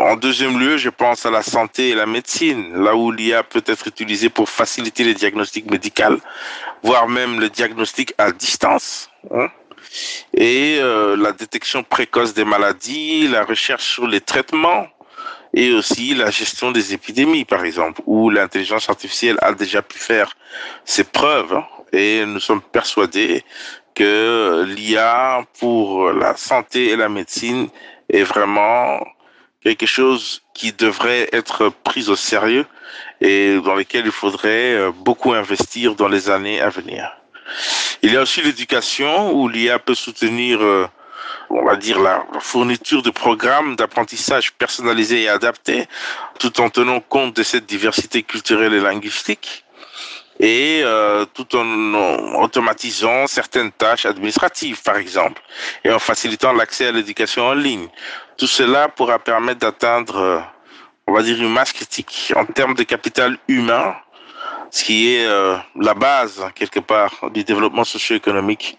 en 0.00 0.16
deuxième 0.16 0.58
lieu, 0.58 0.76
je 0.76 0.90
pense 0.90 1.24
à 1.24 1.30
la 1.30 1.42
santé 1.42 1.90
et 1.90 1.94
la 1.94 2.06
médecine, 2.06 2.82
là 2.82 2.94
où 2.94 3.10
l'IA 3.10 3.42
peut 3.42 3.62
être 3.66 3.86
utilisée 3.86 4.28
pour 4.28 4.48
faciliter 4.48 5.04
les 5.04 5.14
diagnostics 5.14 5.70
médicaux, 5.70 6.20
voire 6.82 7.08
même 7.08 7.40
le 7.40 7.48
diagnostic 7.48 8.12
à 8.18 8.32
distance. 8.32 9.10
Hein, 9.30 9.48
et 10.34 10.78
euh, 10.80 11.16
la 11.16 11.32
détection 11.32 11.82
précoce 11.82 12.34
des 12.34 12.44
maladies, 12.44 13.28
la 13.28 13.44
recherche 13.44 13.84
sur 13.84 14.06
les 14.06 14.20
traitements 14.20 14.86
et 15.54 15.72
aussi 15.72 16.14
la 16.14 16.30
gestion 16.30 16.72
des 16.72 16.92
épidémies, 16.92 17.44
par 17.44 17.64
exemple, 17.64 18.02
où 18.06 18.30
l'intelligence 18.30 18.88
artificielle 18.88 19.38
a 19.40 19.52
déjà 19.52 19.82
pu 19.82 19.98
faire 19.98 20.34
ses 20.84 21.04
preuves. 21.04 21.54
Hein, 21.54 21.66
et 21.92 22.24
nous 22.26 22.40
sommes 22.40 22.60
persuadés 22.60 23.44
que 23.94 24.64
l'IA 24.68 25.44
pour 25.58 26.12
la 26.12 26.36
santé 26.36 26.90
et 26.90 26.96
la 26.96 27.08
médecine 27.08 27.68
est 28.10 28.22
vraiment 28.22 29.00
quelque 29.62 29.86
chose 29.86 30.42
qui 30.54 30.72
devrait 30.72 31.28
être 31.32 31.70
pris 31.82 32.08
au 32.08 32.16
sérieux 32.16 32.66
et 33.20 33.58
dans 33.64 33.74
lequel 33.74 34.06
il 34.06 34.12
faudrait 34.12 34.74
euh, 34.74 34.92
beaucoup 34.92 35.32
investir 35.32 35.94
dans 35.94 36.08
les 36.08 36.30
années 36.30 36.60
à 36.60 36.68
venir. 36.68 37.17
Il 38.02 38.12
y 38.12 38.16
a 38.16 38.22
aussi 38.22 38.42
l'éducation 38.42 39.32
où 39.32 39.48
l'IA 39.48 39.78
peut 39.78 39.94
soutenir, 39.94 40.62
euh, 40.62 40.86
on 41.50 41.64
va 41.64 41.76
dire, 41.76 42.00
la 42.00 42.24
fourniture 42.40 43.02
de 43.02 43.10
programmes 43.10 43.76
d'apprentissage 43.76 44.52
personnalisés 44.52 45.22
et 45.22 45.28
adaptés, 45.28 45.86
tout 46.38 46.60
en 46.60 46.70
tenant 46.70 47.00
compte 47.00 47.34
de 47.36 47.42
cette 47.42 47.66
diversité 47.66 48.22
culturelle 48.22 48.74
et 48.74 48.80
linguistique 48.80 49.64
et 50.40 50.82
euh, 50.84 51.24
tout 51.34 51.56
en 51.56 51.94
automatisant 52.40 53.26
certaines 53.26 53.72
tâches 53.72 54.06
administratives, 54.06 54.82
par 54.82 54.96
exemple, 54.96 55.42
et 55.84 55.90
en 55.90 55.98
facilitant 55.98 56.52
l'accès 56.52 56.86
à 56.86 56.92
l'éducation 56.92 57.46
en 57.46 57.54
ligne. 57.54 57.88
Tout 58.36 58.46
cela 58.46 58.88
pourra 58.88 59.18
permettre 59.18 59.60
d'atteindre, 59.60 60.16
euh, 60.16 60.40
on 61.06 61.12
va 61.12 61.22
dire, 61.22 61.36
une 61.38 61.52
masse 61.52 61.72
critique 61.72 62.32
en 62.36 62.44
termes 62.44 62.74
de 62.74 62.84
capital 62.84 63.36
humain, 63.48 63.96
ce 64.70 64.84
qui 64.84 65.14
est 65.14 65.26
euh, 65.26 65.56
la 65.80 65.94
base, 65.94 66.44
quelque 66.54 66.80
part, 66.80 67.30
du 67.32 67.44
développement 67.44 67.84
socio-économique 67.84 68.76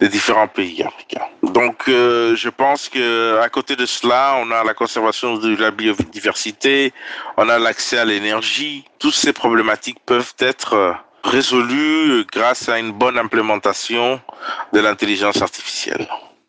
des 0.00 0.08
différents 0.08 0.48
pays 0.48 0.82
africains. 0.82 1.26
Donc, 1.42 1.88
euh, 1.88 2.36
je 2.36 2.48
pense 2.48 2.88
que 2.88 3.38
à 3.40 3.48
côté 3.48 3.76
de 3.76 3.86
cela, 3.86 4.36
on 4.42 4.50
a 4.50 4.64
la 4.64 4.74
conservation 4.74 5.36
de 5.36 5.56
la 5.56 5.70
biodiversité, 5.70 6.92
on 7.36 7.48
a 7.48 7.58
l'accès 7.58 7.98
à 7.98 8.04
l'énergie. 8.04 8.84
Toutes 8.98 9.14
ces 9.14 9.32
problématiques 9.32 9.98
peuvent 10.04 10.34
être 10.38 10.74
euh, 10.74 10.92
résolues 11.24 12.26
grâce 12.32 12.68
à 12.68 12.78
une 12.78 12.92
bonne 12.92 13.18
implémentation 13.18 14.20
de 14.72 14.80
l'intelligence 14.80 15.40
artificielle. 15.42 16.06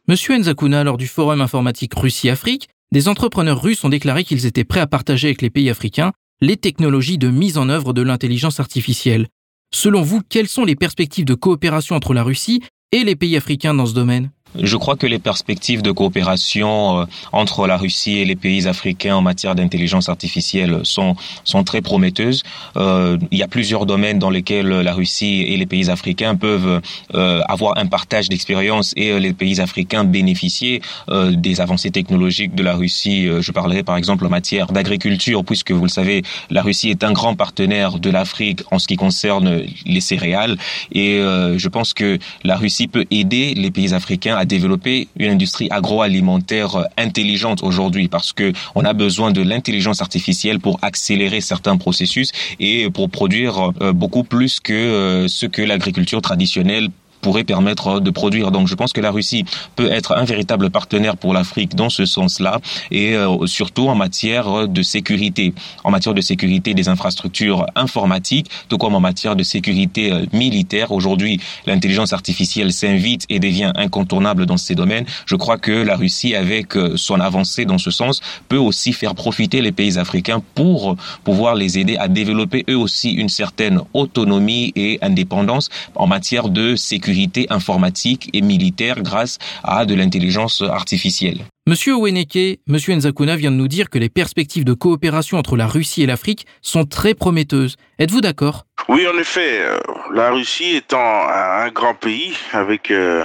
Monsieur 0.07 0.35
Enzakuna, 0.35 0.83
lors 0.83 0.97
du 0.97 1.07
forum 1.07 1.41
informatique 1.41 1.93
Russie-Afrique, 1.95 2.69
des 2.91 3.07
entrepreneurs 3.07 3.61
russes 3.61 3.83
ont 3.85 3.89
déclaré 3.89 4.25
qu'ils 4.25 4.45
étaient 4.45 4.65
prêts 4.65 4.81
à 4.81 4.87
partager 4.87 5.27
avec 5.27 5.41
les 5.41 5.49
pays 5.49 5.69
africains 5.69 6.11
les 6.41 6.57
technologies 6.57 7.19
de 7.19 7.29
mise 7.29 7.59
en 7.59 7.69
œuvre 7.69 7.93
de 7.93 8.01
l'intelligence 8.01 8.59
artificielle. 8.59 9.27
Selon 9.73 10.01
vous, 10.01 10.21
quelles 10.27 10.47
sont 10.47 10.65
les 10.65 10.75
perspectives 10.75 11.25
de 11.25 11.35
coopération 11.35 11.95
entre 11.95 12.15
la 12.15 12.23
Russie 12.23 12.63
et 12.91 13.03
les 13.03 13.15
pays 13.15 13.37
africains 13.37 13.75
dans 13.75 13.85
ce 13.85 13.93
domaine? 13.93 14.31
Je 14.59 14.77
crois 14.77 14.95
que 14.95 15.07
les 15.07 15.19
perspectives 15.19 15.81
de 15.81 15.91
coopération 15.91 17.01
euh, 17.01 17.05
entre 17.31 17.67
la 17.67 17.77
Russie 17.77 18.17
et 18.17 18.25
les 18.25 18.35
pays 18.35 18.67
africains 18.67 19.15
en 19.15 19.21
matière 19.21 19.55
d'intelligence 19.55 20.09
artificielle 20.09 20.81
sont 20.83 21.15
sont 21.43 21.63
très 21.63 21.81
prometteuses. 21.81 22.43
Euh, 22.77 23.17
il 23.31 23.37
y 23.37 23.43
a 23.43 23.47
plusieurs 23.47 23.85
domaines 23.85 24.19
dans 24.19 24.29
lesquels 24.29 24.67
la 24.67 24.93
Russie 24.93 25.43
et 25.47 25.57
les 25.57 25.65
pays 25.65 25.89
africains 25.89 26.35
peuvent 26.35 26.81
euh, 27.13 27.41
avoir 27.47 27.77
un 27.77 27.85
partage 27.85 28.29
d'expérience 28.29 28.93
et 28.95 29.19
les 29.19 29.33
pays 29.33 29.59
africains 29.61 30.03
bénéficier 30.03 30.81
des 31.09 31.61
avancées 31.61 31.91
technologiques 31.91 32.55
de 32.55 32.63
la 32.63 32.75
Russie. 32.75 33.27
Je 33.39 33.51
parlerai 33.51 33.83
par 33.83 33.97
exemple 33.97 34.25
en 34.25 34.29
matière 34.29 34.67
d'agriculture, 34.67 35.43
puisque 35.43 35.71
vous 35.71 35.83
le 35.83 35.89
savez, 35.89 36.23
la 36.49 36.61
Russie 36.61 36.89
est 36.89 37.03
un 37.03 37.11
grand 37.11 37.35
partenaire 37.35 37.99
de 37.99 38.09
l'Afrique 38.09 38.61
en 38.71 38.79
ce 38.79 38.87
qui 38.87 38.95
concerne 38.95 39.63
les 39.85 40.01
céréales, 40.01 40.57
et 40.91 41.19
je 41.19 41.67
pense 41.67 41.93
que 41.93 42.19
la 42.43 42.55
Russie 42.55 42.87
peut 42.87 43.05
aider 43.11 43.53
les 43.55 43.71
pays 43.71 43.93
africains 43.93 44.35
à 44.41 44.45
développer 44.45 45.07
une 45.17 45.31
industrie 45.31 45.67
agroalimentaire 45.69 46.87
intelligente 46.97 47.61
aujourd'hui 47.61 48.07
parce 48.07 48.33
que 48.33 48.53
on 48.73 48.83
a 48.83 48.93
besoin 48.93 49.29
de 49.29 49.41
l'intelligence 49.43 50.01
artificielle 50.01 50.59
pour 50.59 50.79
accélérer 50.81 51.41
certains 51.41 51.77
processus 51.77 52.31
et 52.59 52.89
pour 52.89 53.11
produire 53.11 53.71
euh, 53.81 53.93
beaucoup 53.93 54.23
plus 54.23 54.59
que 54.59 54.73
euh, 54.73 55.27
ce 55.27 55.45
que 55.45 55.61
l'agriculture 55.61 56.23
traditionnelle 56.23 56.89
pourrait 57.21 57.43
permettre 57.43 57.99
de 57.99 58.11
produire. 58.11 58.51
Donc 58.51 58.67
je 58.67 58.75
pense 58.75 58.93
que 58.93 59.01
la 59.01 59.11
Russie 59.11 59.45
peut 59.75 59.91
être 59.91 60.17
un 60.17 60.23
véritable 60.23 60.69
partenaire 60.69 61.17
pour 61.17 61.33
l'Afrique 61.33 61.75
dans 61.75 61.89
ce 61.89 62.05
sens-là 62.05 62.59
et 62.89 63.15
euh, 63.15 63.45
surtout 63.45 63.87
en 63.87 63.95
matière 63.95 64.67
de 64.67 64.81
sécurité, 64.81 65.53
en 65.83 65.91
matière 65.91 66.13
de 66.13 66.21
sécurité 66.21 66.73
des 66.73 66.89
infrastructures 66.89 67.65
informatiques, 67.75 68.49
tout 68.69 68.77
comme 68.77 68.95
en 68.95 68.99
matière 68.99 69.35
de 69.35 69.43
sécurité 69.43 70.11
euh, 70.11 70.25
militaire. 70.33 70.91
Aujourd'hui, 70.91 71.39
l'intelligence 71.65 72.13
artificielle 72.13 72.73
s'invite 72.73 73.25
et 73.29 73.39
devient 73.39 73.71
incontournable 73.75 74.45
dans 74.45 74.57
ces 74.57 74.75
domaines. 74.75 75.05
Je 75.25 75.35
crois 75.35 75.57
que 75.57 75.71
la 75.71 75.95
Russie, 75.95 76.35
avec 76.35 76.75
euh, 76.75 76.93
son 76.97 77.19
avancée 77.19 77.65
dans 77.65 77.77
ce 77.77 77.91
sens, 77.91 78.21
peut 78.49 78.57
aussi 78.57 78.93
faire 78.93 79.15
profiter 79.15 79.61
les 79.61 79.71
pays 79.71 79.97
africains 79.97 80.41
pour 80.55 80.95
pouvoir 81.23 81.55
les 81.55 81.77
aider 81.77 81.97
à 81.97 82.07
développer 82.07 82.65
eux 82.69 82.77
aussi 82.77 83.11
une 83.11 83.29
certaine 83.29 83.81
autonomie 83.93 84.71
et 84.75 84.97
indépendance 85.01 85.69
en 85.95 86.07
matière 86.07 86.49
de 86.49 86.75
sécurité 86.75 87.10
informatique 87.49 88.29
et 88.33 88.41
militaire 88.41 89.01
grâce 89.01 89.37
à 89.63 89.85
de 89.85 89.95
l'intelligence 89.95 90.61
artificielle. 90.61 91.45
Monsieur 91.67 91.93
Oweneke, 91.95 92.59
Monsieur 92.67 92.95
Nzakuna 92.95 93.35
vient 93.35 93.51
de 93.51 93.55
nous 93.55 93.67
dire 93.67 93.89
que 93.89 93.99
les 93.99 94.09
perspectives 94.09 94.65
de 94.65 94.73
coopération 94.73 95.37
entre 95.37 95.55
la 95.55 95.67
Russie 95.67 96.01
et 96.01 96.05
l'Afrique 96.07 96.47
sont 96.61 96.85
très 96.85 97.13
prometteuses. 97.13 97.75
Êtes-vous 97.99 98.21
d'accord? 98.21 98.65
Oui, 98.89 99.07
en 99.07 99.17
effet. 99.19 99.61
Euh, 99.61 99.77
la 100.11 100.31
Russie 100.31 100.75
étant 100.75 101.27
un 101.29 101.69
grand 101.69 101.93
pays 101.93 102.33
avec 102.51 102.89
euh, 102.89 103.23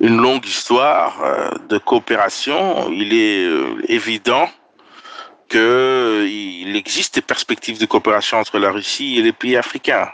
une 0.00 0.16
longue 0.16 0.46
histoire 0.46 1.20
euh, 1.22 1.50
de 1.68 1.76
coopération, 1.78 2.90
il 2.90 3.12
est 3.12 3.92
évident 3.92 4.48
qu'il 5.50 6.76
existe 6.76 7.16
des 7.16 7.22
perspectives 7.22 7.78
de 7.78 7.86
coopération 7.86 8.38
entre 8.38 8.58
la 8.58 8.70
Russie 8.70 9.18
et 9.18 9.22
les 9.22 9.32
pays 9.32 9.56
africains. 9.56 10.08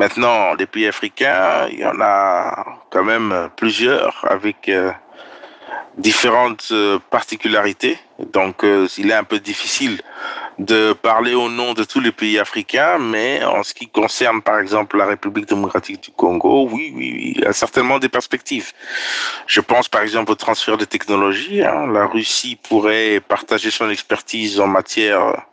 Maintenant, 0.00 0.54
les 0.54 0.64
pays 0.64 0.86
africains, 0.86 1.68
il 1.70 1.80
y 1.80 1.84
en 1.84 2.00
a 2.00 2.64
quand 2.88 3.04
même 3.04 3.50
plusieurs 3.54 4.24
avec 4.26 4.70
euh, 4.70 4.90
différentes 5.98 6.68
euh, 6.72 6.98
particularités. 7.10 7.98
Donc, 8.32 8.64
euh, 8.64 8.88
il 8.96 9.10
est 9.10 9.14
un 9.14 9.24
peu 9.24 9.38
difficile 9.40 10.00
de 10.58 10.94
parler 10.94 11.34
au 11.34 11.50
nom 11.50 11.74
de 11.74 11.84
tous 11.84 12.00
les 12.00 12.12
pays 12.12 12.38
africains, 12.38 12.96
mais 12.96 13.44
en 13.44 13.62
ce 13.62 13.74
qui 13.74 13.88
concerne, 13.88 14.40
par 14.40 14.58
exemple, 14.58 14.96
la 14.96 15.04
République 15.04 15.46
démocratique 15.46 16.02
du 16.04 16.12
Congo, 16.12 16.66
oui, 16.72 16.94
oui, 16.96 17.12
oui 17.14 17.32
il 17.36 17.42
y 17.42 17.44
a 17.44 17.52
certainement 17.52 17.98
des 17.98 18.08
perspectives. 18.08 18.72
Je 19.46 19.60
pense, 19.60 19.86
par 19.90 20.00
exemple, 20.00 20.32
au 20.32 20.34
transfert 20.34 20.78
de 20.78 20.86
technologies. 20.86 21.62
Hein. 21.62 21.88
La 21.92 22.06
Russie 22.06 22.56
pourrait 22.56 23.20
partager 23.20 23.70
son 23.70 23.90
expertise 23.90 24.60
en 24.60 24.66
matière 24.66 25.44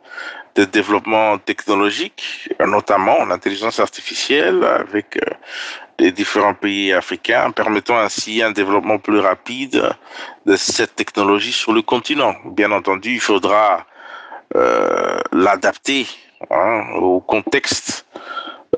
de 0.58 0.64
développement 0.64 1.38
technologique, 1.38 2.50
notamment 2.66 3.24
l'intelligence 3.24 3.78
artificielle 3.78 4.64
avec 4.64 5.16
euh, 5.16 5.30
les 6.00 6.10
différents 6.10 6.54
pays 6.54 6.92
africains, 6.92 7.52
permettant 7.52 7.98
ainsi 7.98 8.42
un 8.42 8.50
développement 8.50 8.98
plus 8.98 9.20
rapide 9.20 9.88
de 10.46 10.56
cette 10.56 10.96
technologie 10.96 11.52
sur 11.52 11.72
le 11.72 11.82
continent. 11.82 12.34
Bien 12.46 12.72
entendu, 12.72 13.10
il 13.14 13.20
faudra 13.20 13.86
euh, 14.56 15.20
l'adapter 15.30 16.08
hein, 16.50 16.82
au 16.96 17.20
contexte 17.20 18.04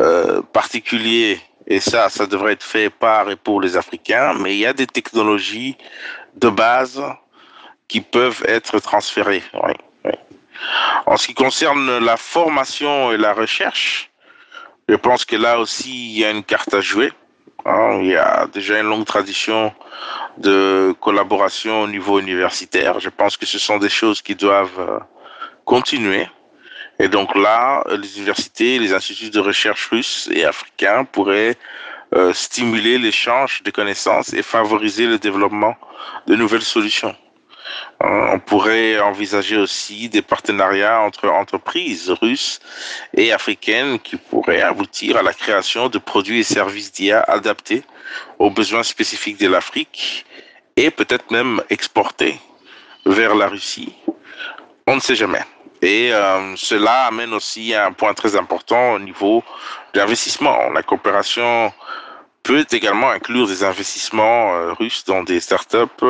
euh, 0.02 0.42
particulier 0.52 1.40
et 1.66 1.80
ça, 1.80 2.10
ça 2.10 2.26
devrait 2.26 2.54
être 2.54 2.68
fait 2.76 2.90
par 2.90 3.30
et 3.30 3.36
pour 3.36 3.62
les 3.62 3.78
Africains, 3.78 4.34
mais 4.34 4.54
il 4.54 4.60
y 4.60 4.66
a 4.66 4.74
des 4.74 4.86
technologies 4.86 5.78
de 6.36 6.50
base 6.50 7.02
qui 7.88 8.02
peuvent 8.02 8.44
être 8.46 8.80
transférées. 8.80 9.42
En 11.06 11.16
ce 11.16 11.26
qui 11.26 11.34
concerne 11.34 11.98
la 11.98 12.16
formation 12.16 13.12
et 13.12 13.16
la 13.16 13.32
recherche, 13.32 14.10
je 14.88 14.96
pense 14.96 15.24
que 15.24 15.36
là 15.36 15.58
aussi, 15.58 16.12
il 16.12 16.18
y 16.18 16.24
a 16.24 16.30
une 16.30 16.44
carte 16.44 16.74
à 16.74 16.80
jouer. 16.80 17.12
Hein. 17.66 17.98
il 18.00 18.08
y 18.08 18.16
a 18.16 18.46
déjà 18.46 18.80
une 18.80 18.86
longue 18.86 19.04
tradition 19.04 19.72
de 20.38 20.94
collaboration 21.00 21.82
au 21.82 21.88
niveau 21.88 22.18
universitaire. 22.18 23.00
Je 23.00 23.10
pense 23.10 23.36
que 23.36 23.46
ce 23.46 23.58
sont 23.58 23.78
des 23.78 23.90
choses 23.90 24.22
qui 24.22 24.34
doivent 24.34 24.80
euh, 24.80 24.98
continuer. 25.64 26.26
Et 26.98 27.08
donc 27.08 27.34
là, 27.34 27.84
les 27.96 28.16
universités, 28.18 28.78
les 28.78 28.92
instituts 28.92 29.30
de 29.30 29.40
recherche 29.40 29.88
russes 29.90 30.28
et 30.32 30.44
africains 30.44 31.04
pourraient 31.04 31.56
euh, 32.14 32.32
stimuler 32.32 32.98
l'échange 32.98 33.62
de 33.62 33.70
connaissances 33.70 34.32
et 34.32 34.42
favoriser 34.42 35.06
le 35.06 35.18
développement 35.18 35.76
de 36.26 36.34
nouvelles 36.34 36.62
solutions. 36.62 37.14
On 38.00 38.38
pourrait 38.38 38.98
envisager 38.98 39.56
aussi 39.56 40.08
des 40.08 40.22
partenariats 40.22 41.00
entre 41.00 41.28
entreprises 41.28 42.10
russes 42.10 42.60
et 43.14 43.32
africaines 43.32 43.98
qui 43.98 44.16
pourraient 44.16 44.62
aboutir 44.62 45.16
à 45.18 45.22
la 45.22 45.34
création 45.34 45.88
de 45.88 45.98
produits 45.98 46.40
et 46.40 46.44
services 46.44 46.92
d'IA 46.92 47.22
adaptés 47.22 47.82
aux 48.38 48.50
besoins 48.50 48.82
spécifiques 48.82 49.38
de 49.38 49.48
l'Afrique 49.48 50.24
et 50.76 50.90
peut-être 50.90 51.30
même 51.30 51.62
exportés 51.68 52.38
vers 53.04 53.34
la 53.34 53.48
Russie. 53.48 53.94
On 54.86 54.96
ne 54.96 55.00
sait 55.00 55.16
jamais. 55.16 55.42
Et 55.82 56.12
euh, 56.12 56.54
cela 56.56 57.06
amène 57.06 57.32
aussi 57.32 57.74
à 57.74 57.86
un 57.86 57.92
point 57.92 58.14
très 58.14 58.36
important 58.36 58.92
au 58.92 58.98
niveau 58.98 59.42
de 59.92 60.00
l'investissement. 60.00 60.70
La 60.70 60.82
coopération 60.82 61.72
peut 62.42 62.66
également 62.70 63.10
inclure 63.10 63.46
des 63.46 63.64
investissements 63.64 64.54
euh, 64.54 64.72
russes 64.72 65.04
dans 65.04 65.22
des 65.22 65.40
startups 65.40 66.04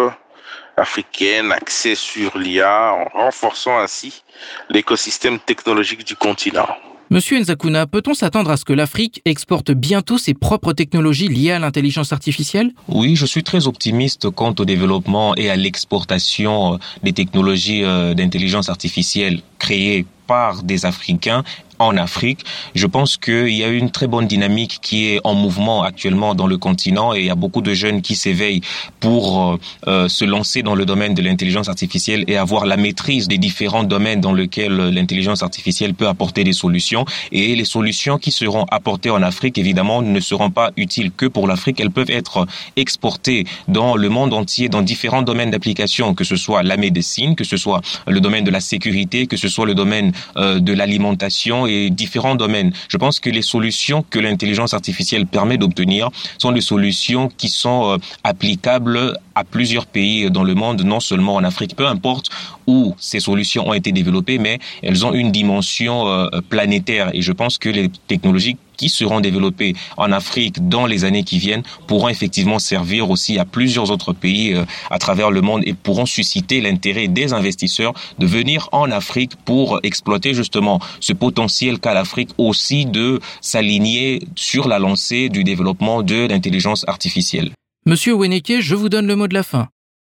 africaine 0.81 1.53
axée 1.53 1.95
sur 1.95 2.37
l'IA 2.39 2.95
en 2.95 3.19
renforçant 3.19 3.79
ainsi 3.79 4.23
l'écosystème 4.69 5.39
technologique 5.39 6.05
du 6.05 6.17
continent. 6.17 6.69
Monsieur 7.13 7.41
Nzakuna, 7.41 7.89
peut-on 7.89 8.15
s'attendre 8.15 8.51
à 8.51 8.57
ce 8.57 8.65
que 8.65 8.73
l'Afrique 8.73 9.21
exporte 9.25 9.73
bientôt 9.73 10.17
ses 10.17 10.33
propres 10.33 10.73
technologies 10.73 11.27
liées 11.27 11.51
à 11.51 11.59
l'intelligence 11.59 12.13
artificielle? 12.13 12.71
Oui, 12.87 13.17
je 13.17 13.27
suis 13.27 13.43
très 13.43 13.67
optimiste 13.67 14.31
quant 14.31 14.55
au 14.57 14.65
développement 14.65 15.35
et 15.35 15.51
à 15.51 15.57
l'exportation 15.57 16.75
euh, 16.75 16.77
des 17.03 17.13
technologies 17.13 17.83
euh, 17.83 18.15
d'intelligence 18.15 18.69
artificielle 18.69 19.41
créées 19.59 20.07
par 20.29 20.63
des 20.63 20.87
Africains 20.87 21.43
en 21.81 21.97
Afrique. 21.97 22.45
Je 22.75 22.87
pense 22.87 23.17
qu'il 23.17 23.49
y 23.49 23.65
a 23.65 23.69
une 23.69 23.91
très 23.91 24.07
bonne 24.07 24.27
dynamique 24.27 24.79
qui 24.81 25.09
est 25.09 25.21
en 25.25 25.35
mouvement 25.35 25.83
actuellement 25.83 26.35
dans 26.35 26.47
le 26.47 26.59
continent 26.59 27.15
et 27.15 27.21
il 27.21 27.27
y 27.27 27.31
a 27.31 27.35
beaucoup 27.35 27.63
de 27.63 27.75
jeunes 27.75 28.03
qui 28.03 28.15
s'éveillent 28.15 28.61
pour 29.01 29.53
euh, 29.53 29.57
euh, 29.89 30.09
se 30.09 30.25
lancer 30.25 30.63
dans 30.63 30.75
le 30.75 30.85
domaine 30.85 31.15
de 31.15 31.23
l'intelligence 31.23 31.69
artificielle 31.69 32.25
et 32.29 32.37
avoir 32.37 32.67
la 32.67 32.77
maîtrise 32.77 33.27
des 33.29 33.39
différents 33.39 33.83
domaines 33.83 34.21
dans 34.21 34.33
lesquels 34.33 34.77
l'intelligence 34.77 35.43
artificielle 35.43 35.95
peut 35.95 36.07
apporter 36.07 36.45
des 36.45 36.53
solutions. 36.53 37.05
Et 37.33 37.57
les 37.57 37.65
solutions 37.65 38.19
qui 38.19 38.31
seront 38.31 38.67
apportées 38.71 39.11
en 39.11 39.23
Afrique, 39.23 39.57
évidemment, 39.57 40.03
ne 40.03 40.21
seront 40.21 40.51
pas 40.51 40.71
utiles 40.77 41.11
que 41.11 41.27
pour 41.27 41.49
l'Afrique. 41.49 41.81
Elles 41.81 41.91
peuvent 41.91 42.11
être 42.11 42.47
exportées 42.77 43.47
dans 43.69 43.97
le 43.97 44.09
monde 44.09 44.35
entier, 44.35 44.69
dans 44.69 44.83
différents 44.83 45.23
domaines 45.23 45.51
d'application, 45.51 46.15
que 46.15 46.25
ce 46.25 46.37
soit 46.37 46.63
la 46.63 46.77
médecine, 46.77 47.35
que 47.37 47.45
ce 47.45 47.57
soit 47.57 47.81
le 48.07 48.21
domaine 48.21 48.45
de 48.45 48.51
la 48.51 48.61
sécurité, 48.61 49.27
que 49.27 49.37
ce 49.37 49.49
soit 49.49 49.67
le 49.67 49.75
domaine 49.75 50.13
euh, 50.37 50.61
de 50.61 50.73
l'alimentation 50.73 51.67
différents 51.91 52.35
domaines. 52.35 52.73
Je 52.89 52.97
pense 52.97 53.21
que 53.21 53.31
les 53.31 53.43
solutions 53.43 54.05
que 54.09 54.19
l'intelligence 54.19 54.75
artificielle 54.75 55.27
permet 55.27 55.59
d'obtenir 55.59 56.11
sont 56.39 56.53
des 56.53 56.61
solutions 56.61 57.31
qui 57.37 57.49
sont 57.49 57.93
euh, 57.93 57.97
applicables 58.25 59.19
à 59.41 59.45
plusieurs 59.45 59.87
pays 59.87 60.31
dans 60.31 60.45
le 60.45 60.55
monde, 60.55 60.83
non 60.83 61.01
seulement 61.01 61.35
en 61.35 61.45
Afrique, 61.45 61.75
peu 61.75 61.87
importe 61.87 62.29
où 62.67 62.95
ces 62.99 63.21
solutions 63.21 63.69
ont 63.69 63.73
été 63.73 63.91
développées, 63.91 64.39
mais 64.39 64.59
elles 64.83 65.05
ont 65.07 65.15
une 65.15 65.33
dimension 65.33 66.09
euh, 66.09 66.29
planétaire. 66.49 67.11
Et 67.15 67.23
je 67.23 67.33
pense 67.33 67.57
que 67.57 67.71
les 67.71 67.89
technologies 68.07 68.57
qui 68.77 68.89
seront 68.91 69.21
développées 69.21 69.75
en 69.97 70.13
Afrique 70.13 70.69
dans 70.69 70.87
les 70.87 71.05
années 71.05 71.23
qui 71.23 71.39
viennent 71.39 71.63
pourront 71.87 72.09
effectivement 72.09 72.59
servir 72.59 73.11
aussi 73.11 73.39
à 73.39 73.45
plusieurs 73.45 73.91
autres 73.91 74.13
pays 74.13 74.55
euh, 74.55 74.65
à 74.91 74.99
travers 74.99 75.31
le 75.31 75.41
monde 75.41 75.63
et 75.65 75.73
pourront 75.73 76.07
susciter 76.07 76.61
l'intérêt 76.61 77.09
des 77.09 77.33
investisseurs 77.33 77.95
de 78.19 78.27
venir 78.27 78.69
en 78.73 78.91
Afrique 78.91 79.33
pour 79.45 79.81
exploiter 79.83 80.35
justement 80.35 80.81
ce 81.01 81.15
potentiel 81.15 81.79
qu'a 81.79 81.95
l'Afrique 81.95 82.31
aussi 82.37 82.85
de 82.85 83.21
s'aligner 83.41 84.23
sur 84.35 84.69
la 84.69 84.79
lancée 84.79 85.31
du 85.31 85.45
développement 85.45 86.03
de 86.03 86.27
l'intelligence 86.27 86.85
artificielle. 86.87 87.53
Monsieur 87.87 88.13
Weneke, 88.13 88.61
je 88.61 88.75
vous 88.75 88.91
donne 88.91 89.07
le 89.07 89.17
mot 89.17 89.27
de 89.27 89.33
la 89.33 89.43
fin. 89.43 89.69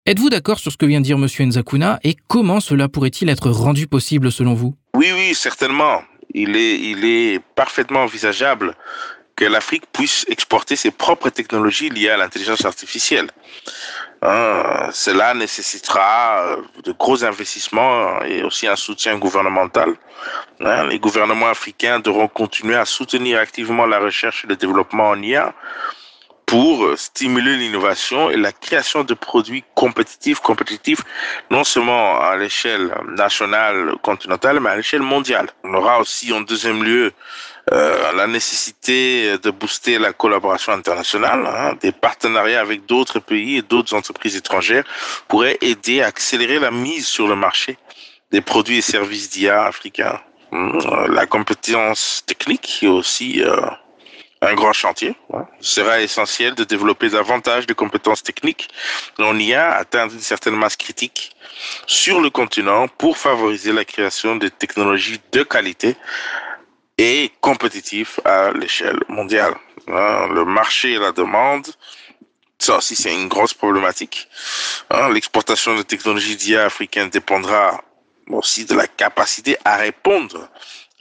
Êtes-vous 0.06 0.30
d'accord 0.30 0.58
sur 0.58 0.72
ce 0.72 0.78
que 0.78 0.86
vient 0.86 1.02
de 1.02 1.06
dire 1.06 1.18
Monsieur 1.18 1.44
Nzakuna 1.44 2.00
et 2.02 2.16
comment 2.30 2.62
cela 2.62 2.88
pourrait-il 2.88 3.28
être 3.28 3.50
rendu 3.50 3.88
possible 3.88 4.32
selon 4.32 4.54
vous? 4.54 4.74
Oui, 4.96 5.12
oui, 5.14 5.36
certainement 5.36 6.02
il 6.34 6.56
est, 6.56 7.42
parfaitement 7.56 8.04
envisageable 8.04 8.74
que 9.36 9.44
l'Afrique 9.44 9.84
puisse 9.92 10.26
exporter 10.30 10.78
ses 10.78 10.92
propres 10.92 11.30
technologies 11.30 11.90
liées 11.90 12.10
à 12.10 12.16
l'intelligence 12.16 12.64
artificielle. 12.64 13.30
Hein, 14.22 14.90
cela 14.94 15.34
nécessitera 15.34 16.44
euh, 16.46 16.62
de 16.86 16.94
gros 16.94 17.26
investissements 17.26 18.24
et 18.24 18.44
aussi 18.44 18.66
un 18.66 18.78
soutien 18.78 19.18
gouvernemental. 19.18 19.94
Hein, 20.62 20.88
les 20.88 21.00
gouvernements 21.00 21.50
africains 21.50 22.00
devront 22.00 22.30
continuer 22.30 22.76
à 22.76 22.86
soutenir 22.86 23.40
activement 23.40 23.86
la 23.86 24.00
recherche 24.00 24.46
et 24.46 24.48
le 24.48 24.56
développement 24.56 25.10
en 25.10 25.22
IA 25.22 25.54
pour 26.48 26.98
stimuler 26.98 27.58
l'innovation 27.58 28.32
et 28.32 28.38
la 28.38 28.54
création 28.54 29.04
de 29.04 29.14
produits 29.14 29.66
compétitifs, 29.76 30.40
compétitifs 30.40 31.02
non 31.52 31.66
seulement 31.66 32.22
à 32.22 32.38
l'échelle 32.38 32.90
nationale, 33.10 33.96
continentale, 34.02 34.62
mais 34.62 34.70
à 34.70 34.78
l'échelle 34.78 35.02
mondiale. 35.02 35.50
On 35.66 35.74
aura 35.74 36.00
aussi 36.00 36.32
en 36.32 36.40
deuxième 36.40 36.86
lieu 36.86 37.12
euh, 37.74 38.14
la 38.14 38.28
nécessité 38.28 39.38
de 39.38 39.52
booster 39.52 40.00
la 40.00 40.14
collaboration 40.14 40.72
internationale, 40.72 41.46
hein, 41.46 41.74
des 41.82 41.92
partenariats 41.92 42.62
avec 42.62 42.86
d'autres 42.86 43.20
pays 43.20 43.58
et 43.58 43.62
d'autres 43.62 43.94
entreprises 43.94 44.38
étrangères 44.38 44.86
pourraient 45.28 45.58
aider 45.60 46.02
à 46.02 46.08
accélérer 46.08 46.60
la 46.60 46.72
mise 46.72 47.08
sur 47.08 47.28
le 47.28 47.36
marché 47.36 47.78
des 48.32 48.40
produits 48.40 48.78
et 48.78 48.82
services 48.82 49.30
d'IA 49.30 49.66
africains. 49.66 50.22
Hum, 50.54 50.80
la 51.10 51.26
compétence 51.26 52.24
technique 52.26 52.86
aussi 52.88 53.44
euh, 53.44 53.60
un 54.42 54.54
grand 54.54 54.74
chantier. 54.74 55.16
Il 55.60 55.66
sera 55.66 56.02
essentiel 56.02 56.56
de 56.56 56.64
développer 56.64 57.10
davantage 57.10 57.66
de 57.66 57.74
compétences 57.74 58.24
techniques 58.24 58.70
en 59.20 59.38
IA, 59.38 59.76
atteindre 59.76 60.14
une 60.14 60.20
certaine 60.20 60.56
masse 60.56 60.76
critique 60.76 61.36
sur 61.88 62.22
le 62.22 62.30
continent 62.30 62.88
pour 62.88 63.18
favoriser 63.18 63.74
la 63.74 63.86
création 63.86 64.36
de 64.36 64.48
technologies 64.48 65.22
de 65.32 65.44
qualité 65.44 65.96
et 66.98 67.32
compétitives 67.42 68.20
à 68.26 68.52
l'échelle 68.52 69.00
mondiale. 69.08 69.56
Hein, 69.88 70.28
le 70.34 70.46
marché 70.46 70.94
et 70.94 71.00
la 71.00 71.12
demande, 71.12 71.68
ça 72.60 72.78
aussi 72.78 72.96
c'est 72.96 73.14
une 73.14 73.28
grosse 73.28 73.54
problématique. 73.54 74.28
Hein, 74.90 75.10
l'exportation 75.10 75.76
de 75.76 75.84
technologies 75.84 76.36
d'IA 76.36 76.66
africaines 76.66 77.10
dépendra 77.10 77.82
aussi 78.30 78.66
de 78.66 78.74
la 78.74 78.88
capacité 78.88 79.58
à 79.64 79.78
répondre 79.78 80.50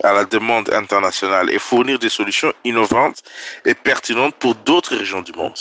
à 0.02 0.12
la 0.12 0.24
demande 0.24 0.70
internationale 0.70 1.50
et 1.50 1.58
fournir 1.58 1.98
des 1.98 2.08
solutions 2.08 2.52
innovantes 2.64 3.22
et 3.64 3.74
pertinentes 3.74 4.34
pour 4.36 4.54
d'autres 4.54 4.96
régions 4.96 5.22
du 5.22 5.32
monde. 5.32 5.58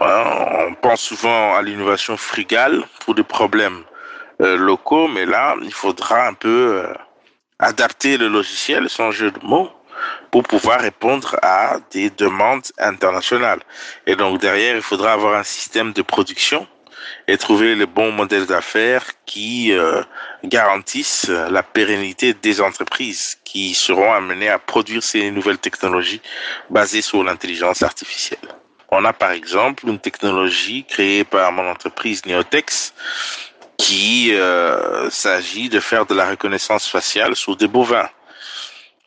On 0.00 0.74
pense 0.80 1.02
souvent 1.02 1.54
à 1.54 1.62
l'innovation 1.62 2.16
frugale 2.16 2.82
pour 3.00 3.14
des 3.14 3.22
problèmes 3.22 3.82
euh, 4.40 4.56
locaux, 4.56 5.06
mais 5.08 5.26
là, 5.26 5.54
il 5.62 5.72
faudra 5.72 6.26
un 6.26 6.34
peu 6.34 6.82
euh, 6.82 6.94
adapter 7.58 8.16
le 8.16 8.28
logiciel, 8.28 8.88
sans 8.88 9.10
jeu 9.10 9.30
de 9.30 9.46
mots, 9.46 9.70
pour 10.30 10.42
pouvoir 10.44 10.80
répondre 10.80 11.36
à 11.42 11.76
des 11.90 12.08
demandes 12.10 12.64
internationales. 12.78 13.60
Et 14.06 14.16
donc 14.16 14.40
derrière, 14.40 14.76
il 14.76 14.82
faudra 14.82 15.12
avoir 15.12 15.34
un 15.38 15.42
système 15.42 15.92
de 15.92 16.02
production 16.02 16.66
et 17.28 17.36
trouver 17.38 17.74
les 17.74 17.86
bons 17.86 18.12
modèles 18.12 18.46
d'affaires 18.46 19.04
qui 19.26 19.72
euh, 19.72 20.02
garantissent 20.44 21.28
la 21.28 21.62
pérennité 21.62 22.34
des 22.34 22.60
entreprises 22.60 23.38
qui 23.44 23.74
seront 23.74 24.12
amenées 24.12 24.48
à 24.48 24.58
produire 24.58 25.02
ces 25.02 25.30
nouvelles 25.30 25.58
technologies 25.58 26.22
basées 26.70 27.02
sur 27.02 27.22
l'intelligence 27.22 27.82
artificielle. 27.82 28.48
On 28.90 29.04
a 29.04 29.12
par 29.12 29.30
exemple 29.30 29.88
une 29.88 29.98
technologie 29.98 30.84
créée 30.84 31.24
par 31.24 31.50
mon 31.52 31.70
entreprise 31.70 32.26
Neotex 32.26 32.92
qui 33.78 34.34
euh, 34.34 35.08
s'agit 35.10 35.68
de 35.68 35.80
faire 35.80 36.06
de 36.06 36.14
la 36.14 36.28
reconnaissance 36.28 36.86
faciale 36.86 37.34
sur 37.34 37.56
des 37.56 37.68
bovins. 37.68 38.08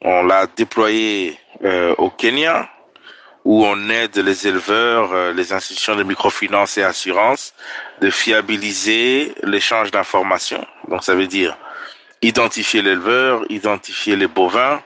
On 0.01 0.23
l'a 0.23 0.47
déployé 0.47 1.39
euh, 1.63 1.95
au 1.97 2.09
Kenya 2.09 2.69
où 3.45 3.63
on 3.63 3.89
aide 3.89 4.17
les 4.17 4.47
éleveurs, 4.47 5.13
euh, 5.13 5.31
les 5.31 5.53
institutions 5.53 5.95
de 5.95 6.03
microfinance 6.03 6.77
et 6.77 6.83
assurance 6.83 7.53
de 8.01 8.09
fiabiliser 8.09 9.33
l'échange 9.43 9.91
d'informations. 9.91 10.65
Donc 10.89 11.03
ça 11.03 11.13
veut 11.13 11.27
dire 11.27 11.55
identifier 12.21 12.81
l'éleveur, 12.81 13.43
identifier 13.49 14.15
les 14.15 14.27
bovins, 14.27 14.81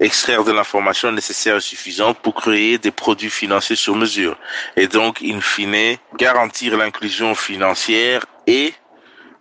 extraire 0.00 0.42
de 0.42 0.52
l'information 0.52 1.12
nécessaire 1.12 1.56
et 1.56 1.60
suffisante 1.60 2.18
pour 2.20 2.34
créer 2.34 2.78
des 2.78 2.90
produits 2.90 3.30
financiers 3.30 3.76
sur 3.76 3.94
mesure. 3.94 4.38
Et 4.76 4.88
donc, 4.88 5.20
in 5.22 5.40
fine, 5.40 5.98
garantir 6.16 6.78
l'inclusion 6.78 7.34
financière 7.34 8.24
et 8.46 8.72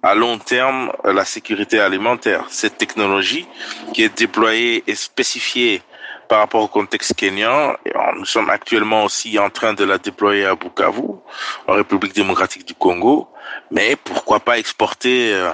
à 0.04 0.14
long 0.14 0.38
terme 0.40 0.92
la 1.06 1.24
sécurité 1.26 1.80
alimentaire. 1.80 2.46
Cette 2.50 2.78
technologie 2.78 3.48
qui 3.94 4.04
est 4.04 4.18
déployée 4.18 4.84
et 4.88 4.96
spécifiée 4.96 5.82
par 6.32 6.40
rapport 6.40 6.64
au 6.64 6.70
contexte 6.70 7.14
kenyan. 7.14 7.76
Nous 8.16 8.24
sommes 8.24 8.50
actuellement 8.50 9.04
aussi 9.04 9.38
en 9.38 9.50
train 9.50 9.74
de 9.74 9.84
la 9.84 9.98
déployer 9.98 10.46
à 10.46 10.56
Bukavu, 10.56 11.10
en 11.68 11.74
République 11.74 12.16
démocratique 12.16 12.66
du 12.66 12.74
Congo. 12.74 13.28
Mais 13.70 13.98
pourquoi 13.98 14.40
pas 14.40 14.58
exporter 14.58 15.34
euh, 15.34 15.52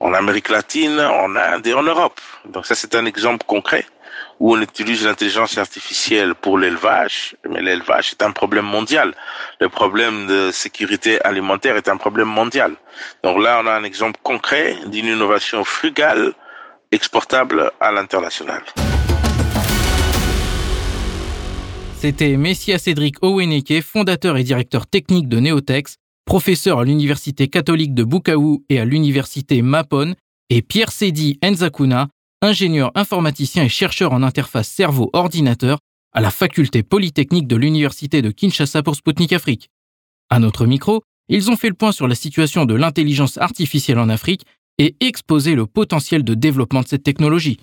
en 0.00 0.14
Amérique 0.14 0.48
latine, 0.48 0.98
en 0.98 1.36
Inde 1.36 1.66
et 1.66 1.74
en 1.74 1.82
Europe. 1.82 2.18
Donc 2.46 2.64
ça, 2.64 2.74
c'est 2.74 2.94
un 2.94 3.04
exemple 3.04 3.44
concret 3.46 3.84
où 4.40 4.54
on 4.54 4.60
utilise 4.62 5.04
l'intelligence 5.04 5.58
artificielle 5.58 6.34
pour 6.34 6.56
l'élevage, 6.56 7.36
mais 7.46 7.60
l'élevage 7.60 8.12
est 8.12 8.22
un 8.22 8.30
problème 8.30 8.64
mondial. 8.64 9.14
Le 9.60 9.68
problème 9.68 10.26
de 10.26 10.50
sécurité 10.52 11.20
alimentaire 11.20 11.76
est 11.76 11.88
un 11.90 11.98
problème 11.98 12.28
mondial. 12.28 12.72
Donc 13.22 13.42
là, 13.42 13.60
on 13.62 13.66
a 13.66 13.72
un 13.72 13.84
exemple 13.84 14.18
concret 14.22 14.74
d'une 14.86 15.04
innovation 15.04 15.64
frugale 15.64 16.32
exportable 16.92 17.70
à 17.78 17.92
l'international. 17.92 18.62
C'était 22.00 22.36
Messia 22.36 22.78
Cédric 22.78 23.16
Oweneke, 23.24 23.82
fondateur 23.82 24.36
et 24.36 24.44
directeur 24.44 24.86
technique 24.86 25.28
de 25.28 25.40
Neotex, 25.40 25.96
professeur 26.24 26.78
à 26.78 26.84
l'Université 26.84 27.48
catholique 27.48 27.92
de 27.92 28.04
Bukavu 28.04 28.58
et 28.68 28.78
à 28.78 28.84
l'Université 28.84 29.62
Mapon, 29.62 30.14
et 30.48 30.62
Pierre 30.62 30.92
Sedi 30.92 31.40
Enzakuna, 31.42 32.06
ingénieur 32.40 32.92
informaticien 32.94 33.64
et 33.64 33.68
chercheur 33.68 34.12
en 34.12 34.22
interface 34.22 34.68
cerveau-ordinateur 34.68 35.80
à 36.12 36.20
la 36.20 36.30
faculté 36.30 36.84
polytechnique 36.84 37.48
de 37.48 37.56
l'Université 37.56 38.22
de 38.22 38.30
Kinshasa 38.30 38.84
pour 38.84 38.94
Sputnik 38.94 39.32
Afrique. 39.32 39.68
À 40.30 40.38
notre 40.38 40.66
micro, 40.66 41.02
ils 41.28 41.50
ont 41.50 41.56
fait 41.56 41.68
le 41.68 41.74
point 41.74 41.90
sur 41.90 42.06
la 42.06 42.14
situation 42.14 42.64
de 42.64 42.74
l'intelligence 42.74 43.38
artificielle 43.38 43.98
en 43.98 44.08
Afrique 44.08 44.44
et 44.78 44.94
exposé 45.00 45.56
le 45.56 45.66
potentiel 45.66 46.22
de 46.22 46.34
développement 46.34 46.82
de 46.82 46.86
cette 46.86 47.02
technologie. 47.02 47.58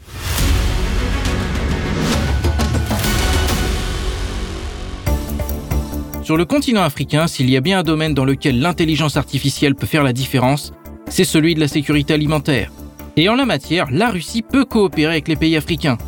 Sur 6.25 6.37
le 6.37 6.45
continent 6.45 6.81
africain, 6.81 7.27
s'il 7.27 7.51
y 7.51 7.55
a 7.55 7.61
bien 7.61 7.77
un 7.77 7.83
domaine 7.83 8.15
dans 8.15 8.25
lequel 8.25 8.59
l'intelligence 8.59 9.15
artificielle 9.15 9.75
peut 9.75 9.85
faire 9.85 10.01
la 10.01 10.11
différence, 10.11 10.73
c'est 11.07 11.23
celui 11.23 11.53
de 11.53 11.59
la 11.59 11.67
sécurité 11.67 12.15
alimentaire. 12.15 12.71
Et 13.15 13.29
en 13.29 13.35
la 13.35 13.45
matière, 13.45 13.91
la 13.91 14.09
Russie 14.09 14.41
peut 14.41 14.65
coopérer 14.65 15.11
avec 15.11 15.27
les 15.27 15.35
pays 15.35 15.55
africains. 15.55 15.99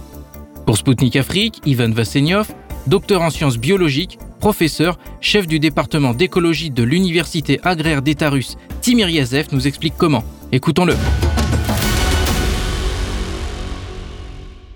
Pour 0.65 0.75
Sputnik 0.75 1.15
Afrique, 1.17 1.61
Ivan 1.67 1.91
Vassenyov, 1.91 2.47
docteur 2.87 3.21
en 3.21 3.29
sciences 3.29 3.59
biologiques, 3.59 4.17
professeur, 4.39 4.97
chef 5.21 5.45
du 5.45 5.59
département 5.59 6.15
d'écologie 6.15 6.71
de 6.71 6.81
l'université 6.81 7.59
agraire 7.63 8.01
d'État 8.01 8.31
russe, 8.31 8.57
Timir 8.81 9.09
Yazev 9.09 9.49
nous 9.51 9.67
explique 9.67 9.93
comment. 9.99 10.23
Écoutons-le. 10.51 10.95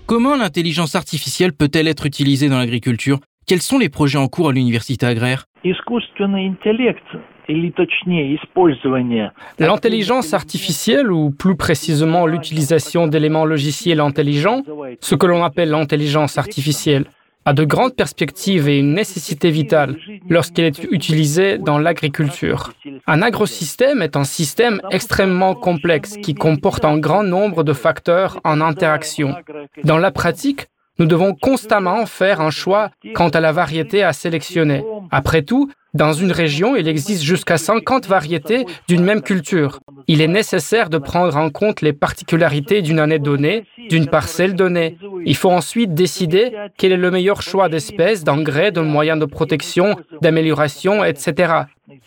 Comment 0.06 0.36
l'intelligence 0.36 0.94
artificielle 0.94 1.52
peut-elle 1.52 1.88
être 1.88 2.06
utilisée 2.06 2.48
dans 2.48 2.58
l'agriculture? 2.58 3.18
Quels 3.46 3.62
sont 3.62 3.78
les 3.78 3.88
projets 3.88 4.18
en 4.18 4.28
cours 4.28 4.48
à 4.48 4.52
l'université 4.52 5.06
agraire? 5.06 5.46
L'intelligence 9.58 10.34
artificielle, 10.34 11.12
ou 11.12 11.30
plus 11.30 11.56
précisément 11.56 12.26
l'utilisation 12.26 13.06
d'éléments 13.08 13.44
logiciels 13.44 14.00
intelligents, 14.00 14.62
ce 15.00 15.14
que 15.14 15.26
l'on 15.26 15.44
appelle 15.44 15.70
l'intelligence 15.70 16.38
artificielle, 16.38 17.04
a 17.44 17.52
de 17.52 17.64
grandes 17.64 17.96
perspectives 17.96 18.68
et 18.68 18.78
une 18.78 18.94
nécessité 18.94 19.50
vitale 19.50 19.96
lorsqu'elle 20.28 20.66
est 20.66 20.84
utilisée 20.84 21.58
dans 21.58 21.78
l'agriculture. 21.78 22.72
Un 23.08 23.20
agrosystème 23.20 24.00
est 24.00 24.16
un 24.16 24.24
système 24.24 24.80
extrêmement 24.92 25.54
complexe 25.54 26.16
qui 26.22 26.34
comporte 26.34 26.84
un 26.84 26.98
grand 26.98 27.24
nombre 27.24 27.64
de 27.64 27.72
facteurs 27.72 28.38
en 28.44 28.60
interaction. 28.60 29.34
Dans 29.82 29.98
la 29.98 30.12
pratique, 30.12 30.68
nous 31.02 31.08
devons 31.08 31.34
constamment 31.34 32.06
faire 32.06 32.40
un 32.40 32.50
choix 32.50 32.90
quant 33.14 33.28
à 33.30 33.40
la 33.40 33.50
variété 33.50 34.04
à 34.04 34.12
sélectionner. 34.12 34.84
Après 35.10 35.42
tout, 35.42 35.68
dans 35.94 36.12
une 36.12 36.30
région, 36.30 36.76
il 36.76 36.86
existe 36.86 37.24
jusqu'à 37.24 37.58
50 37.58 38.06
variétés 38.06 38.64
d'une 38.86 39.02
même 39.02 39.20
culture. 39.20 39.80
Il 40.06 40.20
est 40.20 40.28
nécessaire 40.28 40.90
de 40.90 40.98
prendre 40.98 41.36
en 41.36 41.50
compte 41.50 41.80
les 41.80 41.92
particularités 41.92 42.82
d'une 42.82 43.00
année 43.00 43.18
donnée, 43.18 43.64
d'une 43.90 44.06
parcelle 44.06 44.54
donnée. 44.54 44.96
Il 45.26 45.34
faut 45.34 45.50
ensuite 45.50 45.92
décider 45.92 46.52
quel 46.78 46.92
est 46.92 46.96
le 46.96 47.10
meilleur 47.10 47.42
choix 47.42 47.68
d'espèces, 47.68 48.22
d'engrais, 48.22 48.70
de 48.70 48.80
moyens 48.80 49.18
de 49.18 49.26
protection, 49.26 49.96
d'amélioration, 50.20 51.02
etc. 51.02 51.52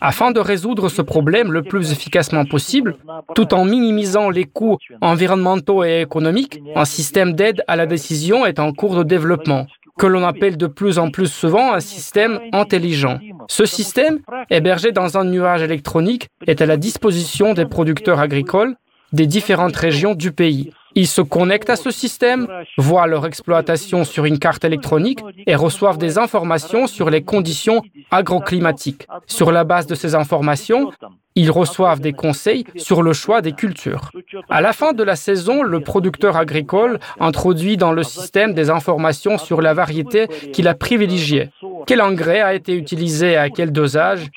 Afin 0.00 0.30
de 0.30 0.40
résoudre 0.40 0.88
ce 0.88 1.02
problème 1.02 1.52
le 1.52 1.62
plus 1.62 1.92
efficacement 1.92 2.44
possible, 2.44 2.96
tout 3.34 3.54
en 3.54 3.64
minimisant 3.64 4.30
les 4.30 4.44
coûts 4.44 4.78
environnementaux 5.00 5.84
et 5.84 6.02
économiques, 6.02 6.60
un 6.74 6.84
système 6.84 7.32
d'aide 7.32 7.62
à 7.68 7.76
la 7.76 7.86
décision 7.86 8.46
est 8.46 8.58
en 8.58 8.72
cours 8.72 8.96
de 8.96 9.02
développement, 9.02 9.66
que 9.98 10.06
l'on 10.06 10.24
appelle 10.24 10.56
de 10.56 10.66
plus 10.66 10.98
en 10.98 11.10
plus 11.10 11.30
souvent 11.32 11.72
un 11.72 11.80
système 11.80 12.40
intelligent. 12.52 13.18
Ce 13.48 13.64
système, 13.64 14.18
hébergé 14.50 14.92
dans 14.92 15.16
un 15.16 15.24
nuage 15.24 15.62
électronique, 15.62 16.28
est 16.46 16.60
à 16.60 16.66
la 16.66 16.76
disposition 16.76 17.54
des 17.54 17.66
producteurs 17.66 18.20
agricoles 18.20 18.76
des 19.12 19.26
différentes 19.26 19.76
régions 19.76 20.14
du 20.14 20.32
pays. 20.32 20.72
Ils 20.98 21.06
se 21.06 21.20
connectent 21.20 21.68
à 21.68 21.76
ce 21.76 21.90
système, 21.90 22.48
voient 22.78 23.06
leur 23.06 23.26
exploitation 23.26 24.02
sur 24.04 24.24
une 24.24 24.38
carte 24.38 24.64
électronique 24.64 25.20
et 25.46 25.54
reçoivent 25.54 25.98
des 25.98 26.16
informations 26.16 26.86
sur 26.86 27.10
les 27.10 27.22
conditions 27.22 27.82
agroclimatiques. 28.10 29.06
Sur 29.26 29.52
la 29.52 29.64
base 29.64 29.86
de 29.86 29.94
ces 29.94 30.14
informations, 30.14 30.90
ils 31.36 31.50
reçoivent 31.50 32.00
des 32.00 32.14
conseils 32.14 32.64
sur 32.76 33.02
le 33.02 33.12
choix 33.12 33.42
des 33.42 33.52
cultures. 33.52 34.10
À 34.48 34.62
la 34.62 34.72
fin 34.72 34.94
de 34.94 35.02
la 35.02 35.16
saison, 35.16 35.62
le 35.62 35.80
producteur 35.80 36.36
agricole 36.36 36.98
introduit 37.20 37.76
dans 37.76 37.92
le 37.92 38.02
système 38.02 38.54
des 38.54 38.70
informations 38.70 39.36
sur 39.36 39.60
la 39.60 39.74
variété 39.74 40.28
qu'il 40.54 40.66
a 40.66 40.74
privilégiée. 40.74 41.50
Quel 41.86 42.00
engrais 42.00 42.40
a 42.40 42.54
été 42.54 42.74
utilisé 42.74 43.36
à 43.36 43.50
quel 43.50 43.70
dosage 43.70 44.30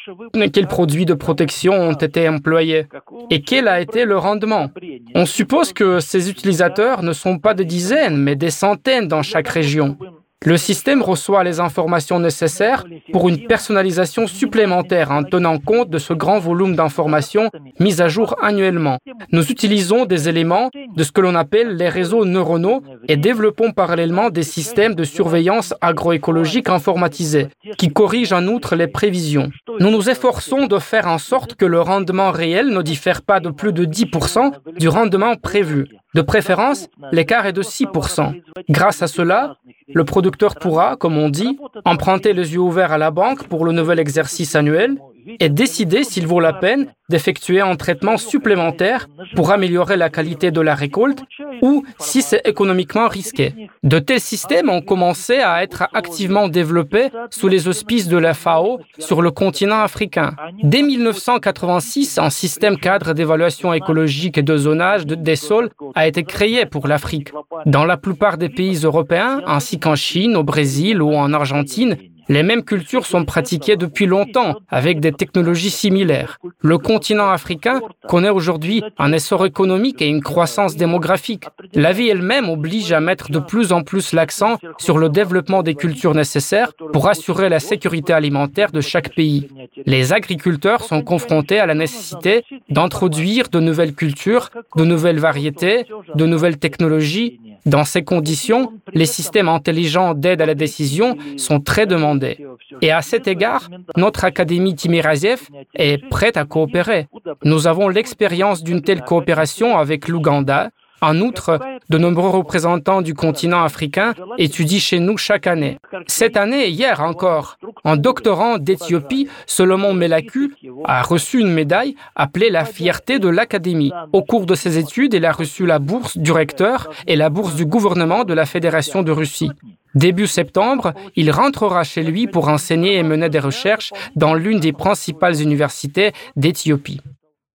Quels 0.51 0.68
produits 0.68 1.05
de 1.05 1.14
protection 1.14 1.74
ont 1.74 1.93
été 1.93 2.28
employés 2.28 2.88
Et 3.30 3.41
quel 3.41 3.70
a 3.70 3.80
été 3.80 4.03
le 4.03 4.18
rendement 4.18 4.68
On 5.16 5.26
suppose 5.26 5.74
que 5.74 5.99
ces 5.99 6.30
utilisateurs 6.30 7.03
ne 7.03 7.14
sont 7.14 7.39
pas 7.39 7.53
des 7.53 7.66
dizaines, 7.66 8.18
mais 8.18 8.36
des 8.36 8.51
centaines 8.51 9.07
dans 9.07 9.24
chaque 9.24 9.47
région. 9.47 9.97
Le 10.45 10.55
système 10.55 11.01
reçoit 11.01 11.43
les 11.43 11.59
informations 11.59 12.17
nécessaires 12.17 12.85
pour 13.11 13.27
une 13.27 13.45
personnalisation 13.45 14.25
supplémentaire 14.25 15.11
en 15.11 15.23
tenant 15.23 15.59
compte 15.59 15.89
de 15.89 15.97
ce 15.97 16.13
grand 16.13 16.39
volume 16.39 16.77
d'informations 16.77 17.49
mises 17.81 17.99
à 17.99 18.07
jour 18.07 18.37
annuellement. 18.41 18.99
Nous 19.33 19.51
utilisons 19.51 20.05
des 20.05 20.29
éléments 20.29 20.69
de 20.95 21.03
ce 21.03 21.11
que 21.11 21.19
l'on 21.19 21.35
appelle 21.35 21.75
les 21.75 21.89
réseaux 21.89 22.23
neuronaux 22.23 22.81
et 23.09 23.17
développons 23.17 23.73
parallèlement 23.73 24.29
des 24.29 24.43
systèmes 24.43 24.95
de 24.95 25.03
surveillance 25.03 25.73
agroécologique 25.81 26.69
informatisés 26.69 27.49
qui 27.77 27.89
corrigent 27.89 28.31
en 28.31 28.47
outre 28.47 28.77
les 28.77 28.87
prévisions. 28.87 29.51
Nous 29.81 29.91
nous 29.91 30.09
efforçons 30.09 30.67
de 30.67 30.79
faire 30.79 31.07
en 31.07 31.17
sorte 31.17 31.55
que 31.55 31.65
le 31.65 31.81
rendement 31.81 32.31
réel 32.31 32.69
ne 32.69 32.81
diffère 32.81 33.23
pas 33.23 33.41
de 33.41 33.49
plus 33.49 33.73
de 33.73 33.83
10% 33.83 34.53
du 34.77 34.87
rendement 34.87 35.35
prévu. 35.35 35.98
De 36.16 36.22
préférence, 36.22 36.88
l'écart 37.12 37.45
est 37.45 37.53
de 37.53 37.62
6%. 37.62 38.41
Grâce 38.70 39.03
à 39.03 39.07
cela, 39.07 39.57
le 39.93 40.03
producteur 40.03 40.55
pourra, 40.55 40.95
comme 40.95 41.18
on 41.18 41.30
dit, 41.30 41.57
emprunter 41.86 42.34
les 42.34 42.53
yeux 42.53 42.60
ouverts 42.60 42.91
à 42.91 42.97
la 42.97 43.12
banque 43.12 43.47
pour 43.47 43.64
le 43.64 43.72
nouvel 43.72 43.99
exercice 43.99 44.55
annuel 44.55 44.97
et 45.39 45.49
décider 45.49 46.03
s'il 46.03 46.28
vaut 46.28 46.39
la 46.39 46.53
peine 46.53 46.88
d'effectuer 47.09 47.59
un 47.59 47.76
traitement 47.76 48.17
supplémentaire 48.17 49.07
pour 49.36 49.51
améliorer 49.51 49.97
la 49.97 50.09
qualité 50.09 50.51
de 50.51 50.61
la 50.61 50.76
récolte 50.76 51.24
ou 51.61 51.84
si 51.99 52.22
c'est 52.22 52.47
économiquement 52.47 53.07
risqué. 53.07 53.53
De 53.84 53.99
tels 53.99 54.20
systèmes 54.20 54.70
ont 54.70 54.82
commencé 54.82 55.39
à 55.39 55.63
être 55.63 55.88
activement 55.93 56.47
développés 56.47 57.09
sous 57.32 57.47
les 57.47 57.67
auspices 57.67 58.07
de 58.07 58.17
la 58.17 58.34
FAO 58.34 58.80
sur 58.99 59.22
le 59.22 59.32
continent 59.32 59.82
africain. 59.82 60.36
Dès 60.63 60.84
1986, 60.84 62.20
un 62.20 62.30
système 62.30 62.78
cadre 62.78 63.13
d'évaluation 63.13 63.74
écologique 63.74 64.38
et 64.38 64.43
de 64.43 64.57
zonage 64.57 65.05
des 65.05 65.36
sols 65.36 65.70
a 65.95 66.07
été 66.07 66.24
créé 66.24 66.65
pour 66.65 66.88
l'Afrique. 66.88 67.32
Dans 67.65 67.86
la 67.86 67.97
plupart 67.97 68.38
des 68.38 68.49
pays 68.49 68.82
européens, 68.84 69.41
ainsi 69.45 69.80
qu'en 69.80 69.95
Chine, 69.95 70.36
au 70.36 70.43
Brésil 70.43 71.01
ou 71.01 71.13
en 71.15 71.34
Argentine, 71.34 71.97
les 72.30 72.43
mêmes 72.43 72.63
cultures 72.63 73.07
sont 73.07 73.25
pratiquées 73.25 73.75
depuis 73.75 74.05
longtemps 74.05 74.55
avec 74.69 74.99
des 74.99 75.11
technologies 75.11 75.71
similaires. 75.71 76.38
Le 76.61 76.77
continent 76.77 77.30
africain 77.30 77.82
connaît 78.07 78.30
aujourd'hui 78.30 78.84
un 78.99 79.11
essor 79.11 79.45
économique 79.47 80.01
et 80.01 80.07
une 80.07 80.21
croissance 80.21 80.75
démographique. 80.75 81.45
La 81.73 81.91
vie 81.91 82.07
elle-même 82.07 82.47
oblige 82.47 82.91
à 82.91 82.99
mettre 82.99 83.32
de 83.32 83.39
plus 83.39 83.71
en 83.71 83.82
plus 83.82 84.13
l'accent 84.13 84.57
sur 84.77 84.99
le 84.99 85.09
développement 85.09 85.63
des 85.63 85.73
cultures 85.73 86.13
nécessaires 86.13 86.73
pour 86.93 87.07
assurer 87.07 87.49
la 87.49 87.59
sécurité 87.59 88.13
alimentaire 88.13 88.71
de 88.71 88.82
chaque 88.82 89.15
pays. 89.15 89.47
Les 89.88 90.13
agriculteurs 90.13 90.84
sont 90.84 91.01
confrontés 91.01 91.59
à 91.59 91.65
la 91.65 91.73
nécessité 91.73 92.43
d'introduire 92.69 93.49
de 93.49 93.59
nouvelles 93.59 93.95
cultures, 93.95 94.49
de 94.75 94.86
nouvelles 94.86 95.19
variétés, 95.19 95.86
de 96.13 96.25
nouvelles 96.27 96.59
technologies 96.59 97.39
dans 97.66 97.84
ces 97.84 98.03
conditions, 98.03 98.74
les 98.93 99.05
systèmes 99.05 99.49
intelligents 99.49 100.14
d'aide 100.14 100.41
à 100.41 100.45
la 100.45 100.55
décision 100.55 101.18
sont 101.38 101.60
très 101.60 101.86
demandés. 101.86 102.38
Et 102.82 102.91
à 102.91 103.01
cet 103.01 103.28
égard, 103.28 103.70
notre 103.97 104.24
Académie 104.24 104.76
Timiraziev 104.76 105.47
est 105.76 105.97
prête 106.10 106.38
à 106.38 106.45
coopérer. 106.45 107.07
Nous 107.43 107.68
avons 107.68 107.89
l'expérience 107.89 108.64
d'une 108.64 108.82
telle 108.82 109.01
coopération 109.01 109.78
avec 109.78 110.07
l'Ouganda, 110.07 110.70
en 111.01 111.19
outre, 111.21 111.59
de 111.89 111.97
nombreux 111.97 112.29
représentants 112.29 113.01
du 113.01 113.13
continent 113.13 113.63
africain 113.63 114.13
étudient 114.37 114.79
chez 114.79 114.99
nous 114.99 115.17
chaque 115.17 115.47
année. 115.47 115.77
Cette 116.07 116.37
année, 116.37 116.69
hier 116.69 117.01
encore, 117.01 117.57
un 117.85 117.97
doctorant 117.97 118.57
d'Éthiopie, 118.57 119.27
Solomon 119.45 119.93
Melaku, 119.93 120.51
a 120.85 121.01
reçu 121.01 121.39
une 121.39 121.53
médaille 121.53 121.95
appelée 122.15 122.49
la 122.49 122.65
fierté 122.65 123.19
de 123.19 123.29
l'Académie. 123.29 123.91
Au 124.13 124.23
cours 124.23 124.45
de 124.45 124.55
ses 124.55 124.77
études, 124.77 125.13
il 125.13 125.25
a 125.25 125.31
reçu 125.31 125.65
la 125.65 125.79
bourse 125.79 126.17
du 126.17 126.31
recteur 126.31 126.89
et 127.07 127.15
la 127.15 127.29
bourse 127.29 127.55
du 127.55 127.65
gouvernement 127.65 128.23
de 128.23 128.33
la 128.33 128.45
Fédération 128.45 129.03
de 129.03 129.11
Russie. 129.11 129.51
Début 129.95 130.27
septembre, 130.27 130.93
il 131.15 131.31
rentrera 131.31 131.83
chez 131.83 132.03
lui 132.03 132.27
pour 132.27 132.47
enseigner 132.47 132.97
et 132.97 133.03
mener 133.03 133.29
des 133.29 133.39
recherches 133.39 133.91
dans 134.15 134.35
l'une 134.35 134.59
des 134.59 134.73
principales 134.73 135.41
universités 135.41 136.11
d'Éthiopie. 136.35 137.01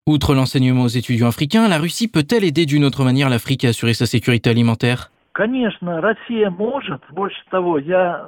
Outre 0.07 0.35
l'enseignement 0.35 0.83
aux 0.83 0.89
étudiants 0.89 1.29
africains, 1.29 1.67
la 1.67 1.79
Russie 1.79 2.09
peut-elle 2.09 2.45
aider 2.45 2.67
d'une 2.67 2.85
autre 2.85 3.05
manière 3.05 3.31
l'Afrique 3.31 3.65
à 3.65 3.69
assurer 3.69 3.95
sa 3.95 4.05
sécurité 4.05 4.51
alimentaire? 4.51 5.11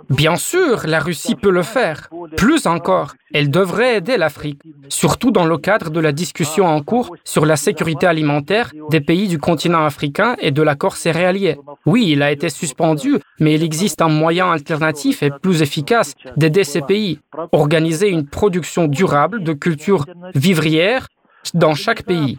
Bien 0.09 0.37
sûr, 0.37 0.87
la 0.87 0.99
Russie 0.99 1.35
peut 1.35 1.51
le 1.51 1.63
faire. 1.63 2.09
Plus 2.39 2.67
encore, 2.67 3.13
elle 3.35 3.51
devrait 3.51 3.99
aider 3.99 4.17
l'Afrique, 4.17 4.63
surtout 4.89 5.31
dans 5.31 5.45
le 5.45 5.59
cadre 5.59 5.91
de 5.91 6.01
la 6.01 6.13
discussion 6.13 6.65
en 6.67 6.81
cours 6.81 7.15
sur 7.25 7.45
la 7.45 7.57
sécurité 7.57 8.07
alimentaire 8.07 8.73
des 8.91 9.03
pays 9.03 9.29
du 9.29 9.39
continent 9.39 9.85
africain 9.85 10.35
et 10.41 10.53
de 10.53 10.63
l'accord 10.63 10.97
céréalier. 10.97 11.59
Oui, 11.85 12.07
il 12.09 12.23
a 12.23 12.33
été 12.33 12.49
suspendu, 12.49 13.19
mais 13.39 13.55
il 13.55 13.63
existe 13.63 14.01
un 14.01 14.09
moyen 14.09 14.51
alternatif 14.51 15.23
et 15.23 15.31
plus 15.31 15.61
efficace 15.61 16.15
d'aider 16.39 16.65
ces 16.65 16.81
pays. 16.81 17.21
Organiser 17.53 18.09
une 18.09 18.27
production 18.27 18.89
durable 18.89 19.45
de 19.45 19.53
cultures 19.53 20.07
vivrières 20.35 21.07
dans 21.55 21.75
chaque 21.75 22.03
pays. 22.03 22.39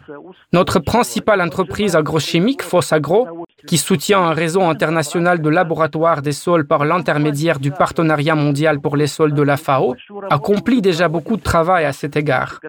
Notre 0.52 0.78
principale 0.78 1.40
entreprise 1.40 1.96
agrochimique, 1.96 2.62
Fossagro, 2.62 3.46
qui 3.66 3.78
soutient 3.78 4.20
un 4.20 4.32
réseau 4.32 4.62
international 4.62 5.40
de 5.40 5.48
laboratoires 5.48 6.22
des 6.22 6.32
sols 6.32 6.66
par 6.66 6.84
l'intermédiaire 6.84 7.58
du 7.58 7.70
Partenariat 7.70 8.34
mondial 8.34 8.80
pour 8.80 8.96
les 8.96 9.06
sols 9.06 9.34
de 9.34 9.42
la 9.42 9.56
FAO, 9.56 9.96
accomplit 10.30 10.80
déjà 10.80 11.08
beaucoup 11.08 11.36
de 11.36 11.42
travail 11.42 11.84
à 11.84 11.92
cet 11.92 12.16
égard. 12.16 12.60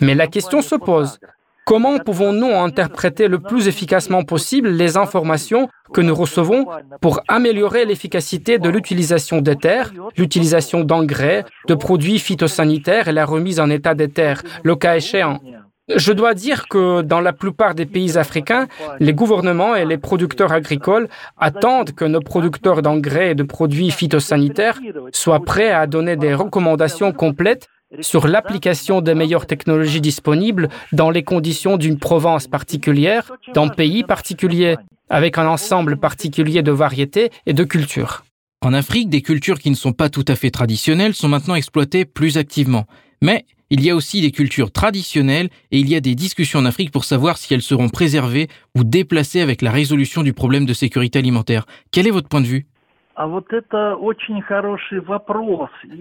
Mais 0.00 0.14
la 0.14 0.26
question 0.26 0.62
se 0.62 0.74
pose. 0.74 1.18
Comment 1.64 2.00
pouvons-nous 2.00 2.52
interpréter 2.52 3.28
le 3.28 3.38
plus 3.38 3.68
efficacement 3.68 4.24
possible 4.24 4.68
les 4.68 4.96
informations 4.96 5.68
que 5.92 6.00
nous 6.00 6.14
recevons 6.14 6.66
pour 7.00 7.20
améliorer 7.28 7.84
l'efficacité 7.84 8.58
de 8.58 8.68
l'utilisation 8.68 9.40
des 9.40 9.54
terres, 9.54 9.92
l'utilisation 10.16 10.80
d'engrais, 10.80 11.44
de 11.68 11.74
produits 11.74 12.18
phytosanitaires 12.18 13.06
et 13.06 13.12
la 13.12 13.24
remise 13.24 13.60
en 13.60 13.70
état 13.70 13.94
des 13.94 14.08
terres, 14.08 14.42
le 14.64 14.74
cas 14.74 14.96
échéant? 14.96 15.38
Je 15.88 16.12
dois 16.12 16.34
dire 16.34 16.68
que 16.68 17.02
dans 17.02 17.20
la 17.20 17.32
plupart 17.32 17.74
des 17.74 17.86
pays 17.86 18.16
africains, 18.16 18.66
les 19.00 19.12
gouvernements 19.12 19.74
et 19.74 19.84
les 19.84 19.98
producteurs 19.98 20.52
agricoles 20.52 21.08
attendent 21.36 21.92
que 21.92 22.04
nos 22.04 22.20
producteurs 22.20 22.82
d'engrais 22.82 23.32
et 23.32 23.34
de 23.34 23.42
produits 23.42 23.90
phytosanitaires 23.90 24.78
soient 25.12 25.40
prêts 25.40 25.72
à 25.72 25.86
donner 25.86 26.16
des 26.16 26.34
recommandations 26.34 27.12
complètes 27.12 27.68
sur 28.00 28.26
l'application 28.26 29.00
des 29.00 29.14
meilleures 29.14 29.46
technologies 29.46 30.00
disponibles 30.00 30.68
dans 30.92 31.10
les 31.10 31.24
conditions 31.24 31.76
d'une 31.76 31.98
province 31.98 32.46
particulière, 32.46 33.32
d'un 33.54 33.68
pays 33.68 34.02
particulier, 34.02 34.76
avec 35.10 35.36
un 35.36 35.46
ensemble 35.46 35.98
particulier 35.98 36.62
de 36.62 36.72
variétés 36.72 37.30
et 37.44 37.52
de 37.52 37.64
cultures. 37.64 38.24
En 38.64 38.72
Afrique, 38.72 39.10
des 39.10 39.22
cultures 39.22 39.58
qui 39.58 39.70
ne 39.70 39.74
sont 39.74 39.92
pas 39.92 40.08
tout 40.08 40.24
à 40.28 40.36
fait 40.36 40.50
traditionnelles 40.50 41.14
sont 41.14 41.28
maintenant 41.28 41.56
exploitées 41.56 42.04
plus 42.04 42.38
activement. 42.38 42.86
Mais 43.20 43.44
il 43.72 43.82
y 43.82 43.88
a 43.88 43.96
aussi 43.96 44.20
des 44.20 44.32
cultures 44.32 44.70
traditionnelles 44.70 45.48
et 45.70 45.78
il 45.78 45.88
y 45.88 45.96
a 45.96 46.00
des 46.00 46.14
discussions 46.14 46.58
en 46.58 46.66
Afrique 46.66 46.90
pour 46.90 47.06
savoir 47.06 47.38
si 47.38 47.54
elles 47.54 47.62
seront 47.62 47.88
préservées 47.88 48.48
ou 48.76 48.84
déplacées 48.84 49.40
avec 49.40 49.62
la 49.62 49.70
résolution 49.70 50.22
du 50.22 50.34
problème 50.34 50.66
de 50.66 50.74
sécurité 50.74 51.18
alimentaire. 51.18 51.64
Quel 51.90 52.06
est 52.06 52.10
votre 52.10 52.28
point 52.28 52.42
de 52.42 52.46
vue? 52.46 52.66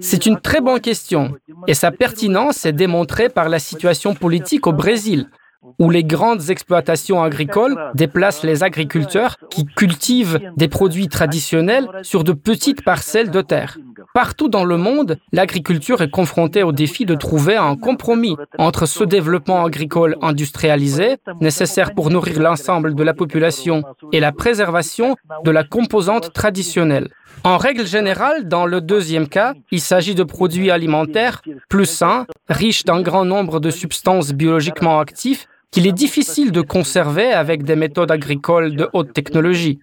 C'est 0.02 0.26
une 0.26 0.40
très 0.42 0.60
bonne 0.60 0.82
question. 0.82 1.34
Et 1.68 1.74
sa 1.74 1.92
pertinence 1.92 2.66
est 2.66 2.74
démontrée 2.74 3.30
par 3.30 3.48
la 3.48 3.60
situation 3.60 4.16
politique 4.16 4.68
au 4.68 4.74
Brésil, 4.74 5.30
où 5.80 5.89
les 5.89 6.03
grandes 6.03 6.49
exploitations 6.49 7.22
agricoles 7.22 7.78
déplacent 7.93 8.43
les 8.43 8.64
agriculteurs 8.64 9.38
qui 9.49 9.66
cultivent 9.66 10.39
des 10.57 10.68
produits 10.68 11.07
traditionnels 11.07 11.88
sur 12.01 12.24
de 12.24 12.34
petites 12.34 12.84
parcelles 12.84 13.32
de 13.32 13.41
terre. 13.41 13.78
Partout 14.14 14.49
dans 14.49 14.66
le 14.66 14.78
monde, 14.78 15.18
l'agriculture 15.32 16.01
est 16.01 16.09
confrontée 16.09 16.64
au 16.64 16.72
défi 16.72 17.05
de 17.05 17.16
trouver 17.16 17.55
un 17.55 17.76
compromis 17.76 18.36
entre 18.57 18.86
ce 18.86 19.03
développement 19.03 19.64
agricole 19.64 20.18
industrialisé, 20.22 21.18
nécessaire 21.39 21.93
pour 21.93 22.09
nourrir 22.09 22.39
l'ensemble 22.39 22.95
de 22.95 23.03
la 23.03 23.14
population, 23.14 23.84
et 24.12 24.20
la 24.20 24.32
préservation 24.32 25.16
de 25.43 25.51
la 25.51 25.64
composante 25.64 26.34
traditionnelle. 26.34 27.09
En 27.44 27.58
règle 27.58 27.88
générale, 27.88 28.48
dans 28.48 28.68
le 28.68 28.82
deuxième 28.82 29.28
cas, 29.28 29.54
il 29.72 29.82
s'agit 29.82 30.14
de 30.14 30.24
produits 30.24 30.70
alimentaires 30.70 31.42
plus 31.70 31.88
sains, 31.88 32.28
riches 32.48 32.84
d'un 32.84 33.02
grand 33.02 33.26
nombre 33.26 33.60
de 33.60 33.72
substances 33.72 34.32
biologiquement 34.32 35.00
actives, 35.00 35.46
qu'il 35.72 35.88
est 35.88 35.92
difficile 35.92 36.52
de 36.52 36.62
conserver 36.62 37.32
avec 37.34 37.64
des 37.64 37.76
méthodes 37.76 38.12
agricoles 38.12 38.76
de 38.76 38.89
haute 38.94 39.14
technologie. 39.14 39.80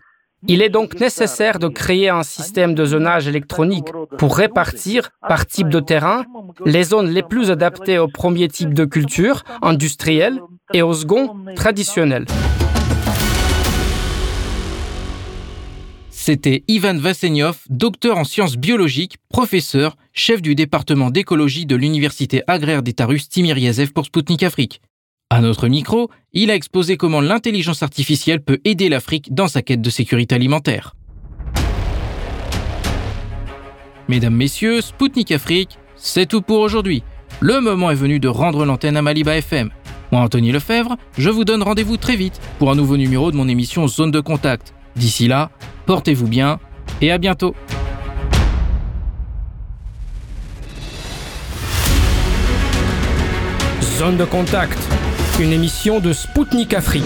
Il 0.47 0.63
est 0.63 0.69
donc 0.69 1.01
nécessaire 1.01 1.59
de 1.59 1.67
créer 1.67 2.09
un 2.09 2.23
système 2.23 2.75
de 2.75 2.85
zonage 2.85 3.27
électronique 3.27 3.89
pour 4.19 4.37
répartir, 4.37 5.11
par 5.27 5.45
type 5.45 5.69
de 5.69 5.81
terrain, 5.81 6.25
les 6.65 6.85
zones 6.85 7.11
les 7.11 7.25
plus 7.25 7.51
adaptées 7.51 7.99
au 7.99 8.07
premier 8.07 8.47
type 8.47 8.73
de 8.73 8.85
culture, 8.85 9.43
industrielle, 9.63 10.41
et 10.73 10.83
au 10.83 10.93
second, 10.93 11.35
traditionnel. 11.57 12.27
C'était 16.31 16.63
Ivan 16.69 16.99
Vasenyov, 16.99 17.61
docteur 17.71 18.19
en 18.19 18.25
sciences 18.25 18.59
biologiques, 18.59 19.17
professeur, 19.31 19.97
chef 20.13 20.43
du 20.43 20.55
département 20.55 21.09
d'écologie 21.09 21.65
de 21.65 21.75
l'université 21.75 22.43
agraire 22.47 22.83
d'État 22.83 23.07
russe 23.07 23.31
Timiryazev 23.31 23.95
pour 23.95 24.05
Sputnik 24.05 24.43
Afrique. 24.43 24.83
À 25.31 25.41
notre 25.41 25.69
micro, 25.69 26.11
il 26.35 26.51
a 26.51 26.55
exposé 26.55 26.99
comment 26.99 27.23
l'intelligence 27.23 27.83
artificielle 27.83 28.43
peut 28.43 28.59
aider 28.67 28.91
l'Afrique 28.91 29.33
dans 29.33 29.49
sa 29.49 29.63
quête 29.63 29.81
de 29.81 29.89
sécurité 29.89 30.35
alimentaire. 30.35 30.95
Mesdames, 34.09 34.37
Messieurs, 34.37 34.83
Spoutnik 34.83 35.33
Afrique, 35.33 35.79
c'est 35.97 36.27
tout 36.27 36.43
pour 36.43 36.59
aujourd'hui. 36.59 37.03
Le 37.41 37.59
moment 37.63 37.91
est 37.91 37.95
venu 37.95 38.21
de 38.21 38.29
rendre 38.29 38.67
l'antenne 38.67 38.99
à 38.99 39.03
Maliba 39.03 39.35
FM. 39.39 39.71
Moi, 40.13 40.21
Anthony 40.21 40.53
Lefebvre, 40.53 40.99
je 41.17 41.31
vous 41.31 41.47
donne 41.47 41.63
rendez-vous 41.63 41.97
très 41.97 42.17
vite 42.17 42.39
pour 42.59 42.71
un 42.71 42.75
nouveau 42.75 42.99
numéro 42.99 43.31
de 43.31 43.37
mon 43.39 43.49
émission 43.49 43.89
Zone 43.89 44.11
de 44.11 44.21
Contact. 44.21 44.75
D'ici 44.99 45.29
là, 45.29 45.51
Portez-vous 45.89 46.27
bien 46.27 46.61
et 47.01 47.11
à 47.11 47.17
bientôt. 47.17 47.55
Zone 53.81 54.19
de 54.19 54.27
contact, 54.27 54.79
une 55.41 55.55
émission 55.55 56.01
de 56.01 56.13
Spoutnik 56.13 56.75
Afrique. 56.75 57.05